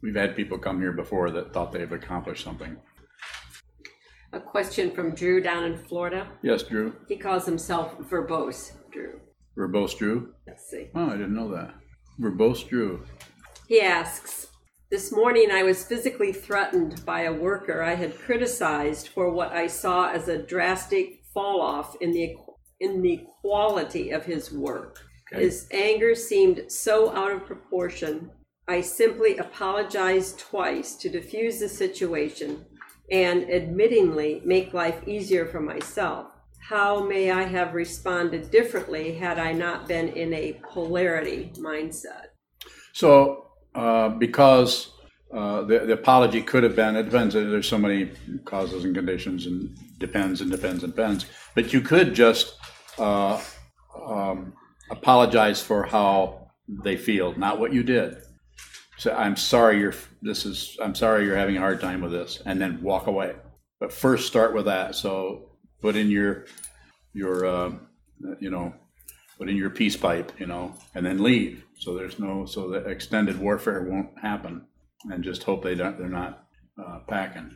We've 0.01 0.15
had 0.15 0.35
people 0.35 0.57
come 0.57 0.79
here 0.79 0.93
before 0.93 1.29
that 1.31 1.53
thought 1.53 1.71
they've 1.71 1.91
accomplished 1.91 2.43
something. 2.43 2.77
A 4.33 4.39
question 4.39 4.91
from 4.91 5.13
Drew 5.13 5.41
down 5.41 5.65
in 5.65 5.77
Florida. 5.77 6.27
Yes, 6.41 6.63
Drew. 6.63 6.95
He 7.07 7.17
calls 7.17 7.45
himself 7.45 7.97
verbose, 7.99 8.71
Drew. 8.91 9.19
Verbose 9.57 9.97
Drew. 9.97 10.33
Let's 10.47 10.69
see. 10.69 10.87
Oh, 10.95 11.07
I 11.07 11.17
didn't 11.17 11.35
know 11.35 11.51
that. 11.51 11.73
Verbose 12.19 12.67
Drew. 12.67 13.05
He 13.67 13.81
asks, 13.81 14.47
This 14.89 15.11
morning 15.11 15.51
I 15.51 15.63
was 15.63 15.85
physically 15.85 16.31
threatened 16.31 17.05
by 17.05 17.23
a 17.23 17.33
worker 17.33 17.83
I 17.83 17.95
had 17.95 18.17
criticized 18.17 19.09
for 19.09 19.29
what 19.29 19.51
I 19.51 19.67
saw 19.67 20.09
as 20.09 20.29
a 20.29 20.41
drastic 20.41 21.23
fall 21.33 21.61
off 21.61 21.95
in 22.01 22.11
the 22.11 22.35
in 22.79 23.01
the 23.01 23.23
quality 23.41 24.09
of 24.09 24.25
his 24.25 24.51
work. 24.51 24.99
Okay. 25.33 25.43
His 25.43 25.67
anger 25.71 26.13
seemed 26.15 26.71
so 26.71 27.15
out 27.15 27.31
of 27.31 27.45
proportion. 27.45 28.31
I 28.67 28.81
simply 28.81 29.37
apologized 29.37 30.39
twice 30.39 30.95
to 30.97 31.09
diffuse 31.09 31.59
the 31.59 31.69
situation 31.69 32.65
and 33.11 33.43
admittingly 33.43 34.43
make 34.45 34.73
life 34.73 35.07
easier 35.07 35.45
for 35.45 35.59
myself. 35.59 36.27
How 36.69 37.03
may 37.03 37.31
I 37.31 37.43
have 37.43 37.73
responded 37.73 38.51
differently 38.51 39.15
had 39.15 39.39
I 39.39 39.51
not 39.51 39.87
been 39.87 40.09
in 40.09 40.33
a 40.33 40.61
polarity 40.71 41.51
mindset? 41.57 42.27
So, 42.93 43.47
uh, 43.75 44.09
because 44.09 44.91
uh, 45.33 45.63
the, 45.63 45.79
the 45.79 45.93
apology 45.93 46.41
could 46.41 46.63
have 46.63 46.75
been, 46.75 46.95
it 46.95 47.03
depends, 47.03 47.33
there's 47.33 47.67
so 47.67 47.77
many 47.77 48.11
causes 48.45 48.85
and 48.85 48.93
conditions 48.93 49.47
and 49.47 49.77
depends 49.97 50.41
and 50.41 50.51
depends 50.51 50.83
and 50.83 50.93
depends. 50.93 51.25
But 51.55 51.73
you 51.73 51.81
could 51.81 52.13
just 52.13 52.55
uh, 52.97 53.41
um, 54.05 54.53
apologize 54.91 55.61
for 55.61 55.83
how 55.83 56.51
they 56.67 56.97
feel, 56.97 57.37
not 57.37 57.59
what 57.59 57.73
you 57.73 57.83
did. 57.83 58.17
So 58.97 59.13
I'm 59.13 59.35
sorry 59.35 59.79
you're, 59.79 59.95
this 60.21 60.45
is, 60.45 60.77
I'm 60.81 60.93
sorry 60.93 61.25
you're 61.25 61.37
having 61.37 61.57
a 61.57 61.59
hard 61.59 61.81
time 61.81 62.01
with 62.01 62.11
this, 62.11 62.41
and 62.45 62.61
then 62.61 62.81
walk 62.81 63.07
away. 63.07 63.33
But 63.79 63.91
first 63.91 64.27
start 64.27 64.53
with 64.53 64.65
that. 64.65 64.95
So 64.95 65.49
put 65.81 65.95
in 65.95 66.11
your, 66.11 66.45
your, 67.13 67.45
uh, 67.45 67.71
you 68.39 68.51
know, 68.51 68.73
put 69.39 69.49
in 69.49 69.57
your 69.57 69.71
peace 69.71 69.97
pipe, 69.97 70.31
you 70.37 70.45
know, 70.45 70.75
and 70.93 71.03
then 71.03 71.23
leave. 71.23 71.63
So 71.79 71.95
there's 71.95 72.19
no, 72.19 72.45
so 72.45 72.69
the 72.69 72.87
extended 72.87 73.39
warfare 73.39 73.81
won't 73.89 74.09
happen, 74.21 74.67
and 75.09 75.23
just 75.23 75.43
hope 75.43 75.63
they 75.63 75.73
don't, 75.73 75.97
they're 75.97 76.07
not 76.07 76.47
uh, 76.77 76.99
packing. 77.07 77.55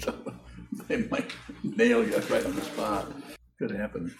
so 0.00 0.14
they 0.88 1.02
might 1.08 1.30
nail 1.62 2.02
you 2.02 2.16
right 2.30 2.46
on 2.46 2.56
the 2.56 2.62
spot. 2.62 3.12
Could 3.58 3.70
happen. 3.70 4.14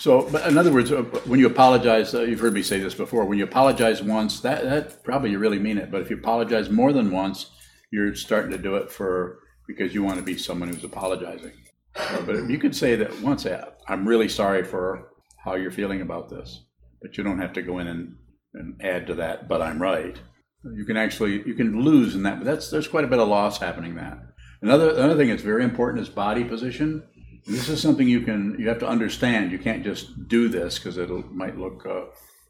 So, 0.00 0.26
but 0.30 0.48
in 0.48 0.56
other 0.56 0.72
words, 0.72 0.90
uh, 0.90 1.02
when 1.26 1.40
you 1.40 1.46
apologize, 1.46 2.14
uh, 2.14 2.22
you've 2.22 2.40
heard 2.40 2.54
me 2.54 2.62
say 2.62 2.80
this 2.80 2.94
before. 2.94 3.26
When 3.26 3.36
you 3.36 3.44
apologize 3.44 4.02
once, 4.02 4.40
that 4.40 4.64
that 4.64 5.04
probably 5.04 5.30
you 5.30 5.38
really 5.38 5.58
mean 5.58 5.76
it. 5.76 5.90
But 5.90 6.00
if 6.00 6.08
you 6.08 6.16
apologize 6.16 6.70
more 6.70 6.94
than 6.94 7.10
once, 7.10 7.50
you're 7.92 8.14
starting 8.14 8.50
to 8.52 8.56
do 8.56 8.76
it 8.76 8.90
for 8.90 9.40
because 9.68 9.92
you 9.92 10.02
want 10.02 10.16
to 10.16 10.24
be 10.24 10.38
someone 10.38 10.70
who's 10.70 10.84
apologizing. 10.84 11.52
Uh, 11.94 12.22
but 12.22 12.48
you 12.48 12.56
could 12.56 12.74
say 12.74 12.96
that 12.96 13.20
once, 13.20 13.46
I'm 13.88 14.08
really 14.08 14.30
sorry 14.30 14.64
for 14.64 15.10
how 15.44 15.56
you're 15.56 15.70
feeling 15.70 16.00
about 16.00 16.30
this, 16.30 16.64
but 17.02 17.18
you 17.18 17.22
don't 17.22 17.38
have 17.38 17.52
to 17.52 17.62
go 17.62 17.78
in 17.78 17.86
and, 17.86 18.16
and 18.54 18.80
add 18.82 19.06
to 19.08 19.14
that. 19.16 19.48
But 19.48 19.60
I'm 19.60 19.82
right. 19.82 20.16
You 20.64 20.86
can 20.86 20.96
actually 20.96 21.46
you 21.46 21.52
can 21.52 21.82
lose 21.82 22.14
in 22.14 22.22
that. 22.22 22.38
But 22.38 22.46
that's 22.46 22.70
there's 22.70 22.88
quite 22.88 23.04
a 23.04 23.08
bit 23.08 23.18
of 23.18 23.28
loss 23.28 23.58
happening. 23.58 23.96
That 23.96 24.16
another 24.62 24.92
another 24.92 25.16
thing 25.16 25.28
that's 25.28 25.42
very 25.42 25.62
important 25.62 26.02
is 26.02 26.08
body 26.08 26.44
position. 26.44 27.02
This 27.46 27.68
is 27.68 27.80
something 27.80 28.08
you 28.08 28.20
can 28.20 28.56
you 28.58 28.68
have 28.68 28.78
to 28.80 28.88
understand. 28.88 29.52
You 29.52 29.58
can't 29.58 29.84
just 29.84 30.28
do 30.28 30.48
this 30.48 30.78
because 30.78 30.98
it 30.98 31.10
might 31.32 31.58
look 31.58 31.86
uh, 31.86 32.04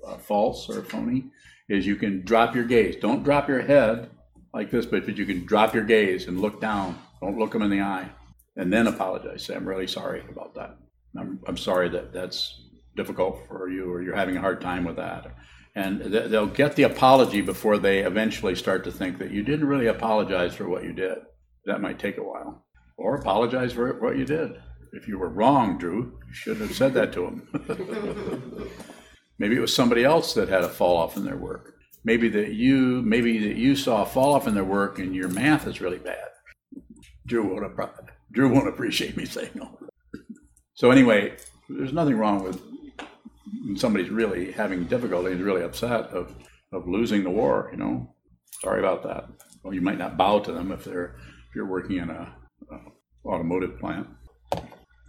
uh, 0.07 0.19
false 0.19 0.69
or 0.69 0.83
phony. 0.83 1.25
Is 1.69 1.87
you 1.87 1.97
can 1.97 2.25
drop 2.25 2.55
your 2.55 2.65
gaze. 2.65 2.97
Don't 2.97 3.23
drop 3.23 3.49
your 3.49 3.63
head 3.63 4.11
like 4.53 4.71
this, 4.71 4.87
but, 4.87 5.07
but 5.07 5.17
you 5.17 5.25
can 5.25 5.47
drop 5.47 5.73
your 5.73 5.85
gaze 5.85 6.27
and 6.27 6.41
look 6.41 6.61
down. 6.61 6.99
Don't 7.21 7.39
look 7.39 7.53
them 7.53 7.63
in 7.63 7.71
the 7.71 7.81
eye, 7.81 8.11
and 8.57 8.73
then 8.73 8.87
apologize. 8.89 9.45
Say, 9.45 9.55
I'm 9.55 9.69
really 9.69 9.87
sorry 9.87 10.23
about 10.29 10.55
that. 10.57 10.77
I'm, 11.17 11.39
I'm 11.47 11.57
sorry 11.57 11.89
that 11.91 12.13
that's 12.13 12.61
difficult 12.97 13.47
for 13.47 13.71
you, 13.71 13.91
or 13.93 14.03
you're 14.03 14.17
having 14.17 14.37
a 14.37 14.41
hard 14.41 14.61
time 14.61 14.85
with 14.85 14.97
that. 14.97 15.33
And 15.77 16.01
th- 16.01 16.31
they'll 16.31 16.47
get 16.47 16.75
the 16.75 16.83
apology 16.83 17.41
before 17.41 17.79
they 17.79 18.01
eventually 18.01 18.57
start 18.57 18.83
to 18.85 18.93
think 18.93 19.19
that 19.19 19.31
you 19.31 19.45
didn't 19.45 19.69
really 19.69 19.87
apologize 19.87 20.57
for 20.57 20.69
what 20.69 20.83
you 20.83 20.93
did. 20.93 21.19
That 21.67 21.81
might 21.81 22.01
take 22.01 22.19
a 22.19 22.23
while, 22.25 22.65
or 22.97 23.15
apologize 23.15 23.73
for 23.73 23.93
what 24.01 24.19
you 24.19 24.25
did. 24.25 24.61
If 24.93 25.07
you 25.07 25.19
were 25.19 25.29
wrong, 25.29 25.79
Drew, 25.79 26.19
you 26.27 26.35
shouldn't 26.35 26.69
have 26.69 26.77
said 26.77 26.95
that 26.95 27.13
to 27.13 27.27
him. 27.27 28.71
maybe 29.39 29.57
it 29.57 29.61
was 29.61 29.75
somebody 29.75 30.05
else 30.05 30.35
that 30.35 30.49
had 30.49 30.65
a 30.65 30.69
fall 30.69 30.97
off 30.97 31.17
in 31.17 31.25
their 31.25 31.37
work. 31.37 31.75
Maybe 32.03 32.29
that 32.31 32.53
you, 32.53 33.03
maybe 33.03 33.39
that 33.47 33.57
you 33.57 33.77
saw 33.77 34.03
a 34.03 34.07
fall 34.07 34.35
off 34.35 34.47
in 34.47 34.55
their 34.55 34.65
work, 34.65 34.99
and 34.99 35.15
your 35.15 35.29
math 35.29 35.67
is 35.67 35.81
really 35.81 35.99
bad. 35.99 36.29
Drew 37.27 37.47
won't, 37.47 37.79
Drew 38.33 38.53
won't 38.53 38.69
appreciate 38.69 39.17
me 39.17 39.27
saying 39.27 39.61
all 39.61 39.79
that. 39.81 39.91
So 40.75 40.91
anyway, 40.91 41.37
there's 41.69 41.93
nothing 41.93 42.17
wrong 42.17 42.43
with 42.43 42.61
when 43.65 43.77
somebody's 43.77 44.11
really 44.11 44.53
having 44.53 44.85
difficulty 44.85 45.33
and 45.33 45.43
really 45.43 45.63
upset 45.63 46.07
of, 46.07 46.35
of 46.73 46.89
losing 46.89 47.23
the 47.23 47.31
war. 47.31 47.69
You 47.73 47.79
know, 47.79 48.15
sorry 48.63 48.81
about 48.81 49.03
that. 49.05 49.29
Well, 49.63 49.75
you 49.75 49.83
might 49.83 49.99
not 49.99 50.17
bow 50.17 50.41
to 50.41 50.53
them 50.53 50.73
if 50.73 50.85
they're 50.85 51.17
if 51.49 51.55
you're 51.55 51.67
working 51.67 51.99
in 51.99 52.11
a, 52.11 52.35
a 52.71 53.29
automotive 53.29 53.79
plant. 53.79 54.07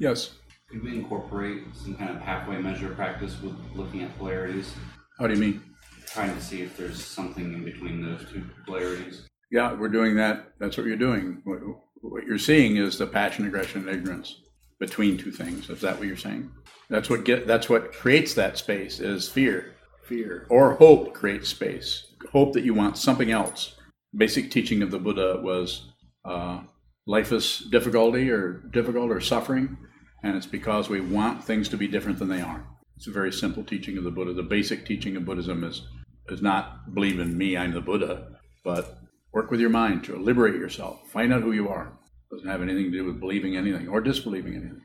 Yes. 0.02 0.32
Could 0.68 0.82
we 0.82 0.95
incorporate 0.95 1.62
some 1.76 1.93
kind 1.93 2.10
of 2.10 2.20
halfway 2.20 2.58
measure 2.58 2.89
practice 2.89 3.39
with 3.39 3.54
looking 3.76 4.02
at 4.02 4.18
polarities, 4.18 4.74
How 5.20 5.28
do 5.28 5.36
you 5.36 5.39
mean? 5.39 5.62
trying 6.08 6.34
to 6.34 6.41
see 6.41 6.64
if 6.64 6.76
there's 6.76 7.06
something 7.06 7.54
in 7.54 7.64
between 7.64 8.04
those 8.04 8.28
two 8.32 8.43
polarities? 8.66 9.28
Yeah, 9.52 9.74
we're 9.74 9.89
doing 9.89 10.16
that. 10.16 10.54
That's 10.60 10.76
what 10.76 10.88
you're 10.88 10.97
doing. 10.97 11.41
What, 11.43 11.60
what 12.02 12.24
you're 12.26 12.39
seeing 12.39 12.78
is 12.78 12.97
the 12.97 13.06
passion, 13.06 13.45
aggression, 13.45 13.88
and 13.88 13.95
ignorance 13.95 14.41
between 14.80 15.20
two 15.20 15.32
things. 15.32 15.70
Is 15.70 15.82
that 15.82 15.99
what 15.99 16.08
you're 16.08 16.18
saying? 16.18 16.49
That's 16.89 17.08
what 17.08 17.24
get. 17.24 17.45
That's 17.45 17.70
what 17.70 17.93
creates 17.93 18.34
that 18.34 18.58
space. 18.58 18.99
Is 18.99 19.30
fear, 19.30 19.76
fear, 20.06 20.47
or 20.49 20.74
hope 20.74 21.14
creates 21.14 21.49
space. 21.49 22.08
Hope 22.32 22.54
that 22.54 22.64
you 22.64 22.74
want 22.74 22.97
something 22.97 23.30
else. 23.30 23.76
Basic 24.16 24.49
teaching 24.49 24.82
of 24.82 24.89
the 24.89 24.99
Buddha 24.99 25.39
was 25.43 25.91
uh, 26.26 26.62
life 27.06 27.32
is 27.32 27.60
difficulty 27.72 28.30
or 28.30 28.64
difficult 28.72 29.12
or 29.12 29.22
suffering, 29.22 29.78
and 30.24 30.36
it's 30.36 30.45
because 30.45 30.89
we 30.89 31.01
want 31.01 31.43
things 31.43 31.69
to 31.69 31.78
be 31.78 31.88
different 31.88 32.19
than 32.19 32.30
they 32.30 32.41
are. 32.41 32.65
It's 32.95 33.07
a 33.07 33.11
very 33.11 33.32
simple 33.32 33.63
teaching 33.63 33.97
of 33.97 34.03
the 34.03 34.11
Buddha. 34.11 34.34
The 34.34 34.43
basic 34.43 34.86
teaching 34.86 35.15
of 35.17 35.26
Buddhism 35.26 35.63
is 35.63 35.82
is 36.30 36.41
not 36.41 36.93
believe 36.93 37.19
in 37.19 37.38
me, 37.38 37.57
I'm 37.57 37.74
the 37.74 37.82
Buddha, 37.82 38.28
but 38.63 38.99
work 39.34 39.49
with 39.49 39.59
your 39.59 39.72
mind 39.72 40.03
to 40.03 40.15
liberate 40.15 40.55
yourself. 40.55 41.09
Find 41.09 41.34
out 41.34 41.41
who 41.41 41.51
you 41.51 41.67
are. 41.67 41.97
doesn't 42.30 42.47
have 42.47 42.61
anything 42.61 42.91
to 42.91 42.97
do 42.97 43.05
with 43.05 43.19
believing 43.19 43.57
anything 43.57 43.88
or 43.88 44.01
disbelieving 44.01 44.53
anything. 44.53 44.82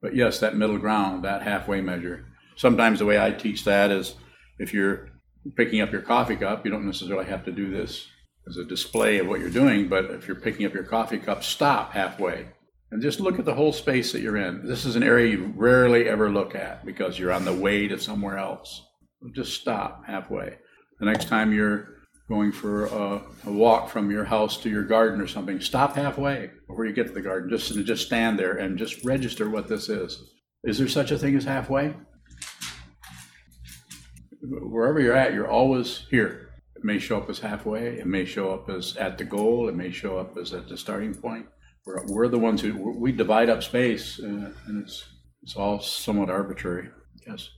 But 0.00 0.14
yes, 0.14 0.38
that 0.38 0.56
middle 0.56 0.78
ground, 0.78 1.24
that 1.24 1.42
halfway 1.42 1.80
measure. 1.80 2.26
Sometimes 2.56 3.00
the 3.00 3.06
way 3.06 3.20
I 3.20 3.32
teach 3.32 3.64
that 3.64 3.90
is 3.90 4.14
if 4.58 4.72
you're 4.72 5.08
picking 5.56 5.80
up 5.80 5.92
your 5.92 6.02
coffee 6.02 6.36
cup, 6.36 6.64
you 6.64 6.70
don't 6.70 6.86
necessarily 6.86 7.26
have 7.26 7.44
to 7.46 7.52
do 7.52 7.70
this 7.70 8.06
as 8.48 8.56
a 8.56 8.64
display 8.64 9.18
of 9.18 9.26
what 9.26 9.40
you're 9.40 9.50
doing, 9.50 9.88
but 9.88 10.06
if 10.06 10.26
you're 10.26 10.40
picking 10.40 10.64
up 10.64 10.74
your 10.74 10.84
coffee 10.84 11.18
cup, 11.18 11.42
stop 11.42 11.92
halfway 11.92 12.48
and 12.90 13.02
just 13.02 13.20
look 13.20 13.38
at 13.38 13.44
the 13.44 13.54
whole 13.54 13.72
space 13.72 14.12
that 14.12 14.20
you're 14.20 14.36
in. 14.36 14.66
This 14.66 14.84
is 14.84 14.96
an 14.96 15.02
area 15.02 15.32
you 15.32 15.52
rarely 15.56 16.08
ever 16.08 16.30
look 16.30 16.54
at 16.54 16.84
because 16.86 17.18
you're 17.18 17.32
on 17.32 17.44
the 17.44 17.52
way 17.52 17.86
to 17.88 17.98
somewhere 17.98 18.38
else. 18.38 18.82
Just 19.34 19.60
stop 19.60 20.04
halfway. 20.06 20.56
The 20.98 21.06
next 21.06 21.28
time 21.28 21.52
you're 21.52 21.88
going 22.28 22.52
for 22.52 22.86
a, 22.86 23.22
a 23.46 23.52
walk 23.52 23.88
from 23.88 24.10
your 24.10 24.24
house 24.24 24.58
to 24.58 24.70
your 24.70 24.84
garden 24.84 25.20
or 25.20 25.26
something, 25.26 25.60
stop 25.60 25.96
halfway 25.96 26.50
before 26.66 26.86
you 26.86 26.92
get 26.92 27.08
to 27.08 27.12
the 27.12 27.20
garden. 27.20 27.50
Just 27.50 27.72
just 27.84 28.06
stand 28.06 28.38
there 28.38 28.56
and 28.56 28.78
just 28.78 29.04
register 29.04 29.50
what 29.50 29.68
this 29.68 29.88
is. 29.88 30.22
Is 30.64 30.78
there 30.78 30.88
such 30.88 31.10
a 31.10 31.18
thing 31.18 31.36
as 31.36 31.44
halfway? 31.44 31.94
Wherever 34.40 35.00
you're 35.00 35.16
at, 35.16 35.34
you're 35.34 35.50
always 35.50 36.06
here. 36.10 36.50
It 36.76 36.84
may 36.84 36.98
show 36.98 37.18
up 37.18 37.28
as 37.28 37.40
halfway. 37.40 37.98
It 37.98 38.06
may 38.06 38.24
show 38.24 38.52
up 38.52 38.70
as 38.70 38.96
at 38.96 39.18
the 39.18 39.24
goal. 39.24 39.68
It 39.68 39.74
may 39.74 39.90
show 39.90 40.16
up 40.16 40.36
as 40.36 40.52
at 40.52 40.68
the 40.68 40.76
starting 40.76 41.14
point. 41.14 41.46
We're, 41.88 42.04
we're 42.04 42.28
the 42.28 42.38
ones 42.38 42.60
who 42.60 42.92
we 42.98 43.12
divide 43.12 43.48
up 43.48 43.62
space, 43.62 44.20
uh, 44.20 44.52
and 44.66 44.82
it's 44.82 45.06
it's 45.42 45.56
all 45.56 45.80
somewhat 45.80 46.28
arbitrary. 46.28 46.90
Yes. 47.26 47.48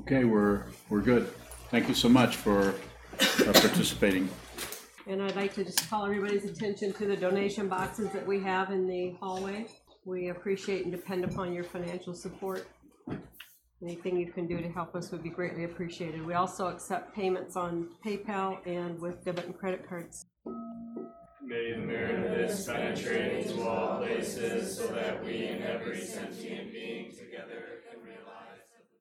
Okay, 0.00 0.24
we're 0.24 0.64
we're 0.88 1.02
good. 1.02 1.28
Thank 1.70 1.88
you 1.88 1.94
so 1.94 2.08
much 2.08 2.36
for 2.36 2.70
uh, 3.20 3.52
participating. 3.52 4.30
And 5.06 5.22
I'd 5.22 5.36
like 5.36 5.52
to 5.56 5.64
just 5.64 5.90
call 5.90 6.06
everybody's 6.06 6.46
attention 6.46 6.94
to 6.94 7.04
the 7.04 7.14
donation 7.14 7.68
boxes 7.68 8.10
that 8.12 8.26
we 8.26 8.40
have 8.40 8.70
in 8.70 8.86
the 8.86 9.16
hallway. 9.20 9.66
We 10.06 10.30
appreciate 10.30 10.84
and 10.84 10.90
depend 10.90 11.22
upon 11.24 11.52
your 11.52 11.64
financial 11.64 12.14
support. 12.14 12.66
Anything 13.82 14.16
you 14.16 14.32
can 14.32 14.46
do 14.46 14.62
to 14.62 14.68
help 14.70 14.94
us 14.94 15.10
would 15.10 15.22
be 15.22 15.28
greatly 15.28 15.64
appreciated. 15.64 16.24
We 16.24 16.32
also 16.32 16.68
accept 16.68 17.14
payments 17.14 17.54
on 17.54 17.90
PayPal 18.02 18.66
and 18.66 18.98
with 18.98 19.22
debit 19.26 19.44
and 19.44 19.58
credit 19.58 19.86
cards. 19.86 20.24
May 21.46 21.72
the 21.72 21.78
merit 21.78 22.24
of 22.24 22.38
this 22.38 22.64
penetrate 22.64 23.46
into 23.46 23.68
all 23.68 23.98
places 23.98 24.78
so 24.78 24.86
that 24.88 25.22
we 25.22 25.44
and 25.44 25.62
every 25.62 26.00
sentient 26.00 26.72
being 26.72 27.10
together 27.10 27.83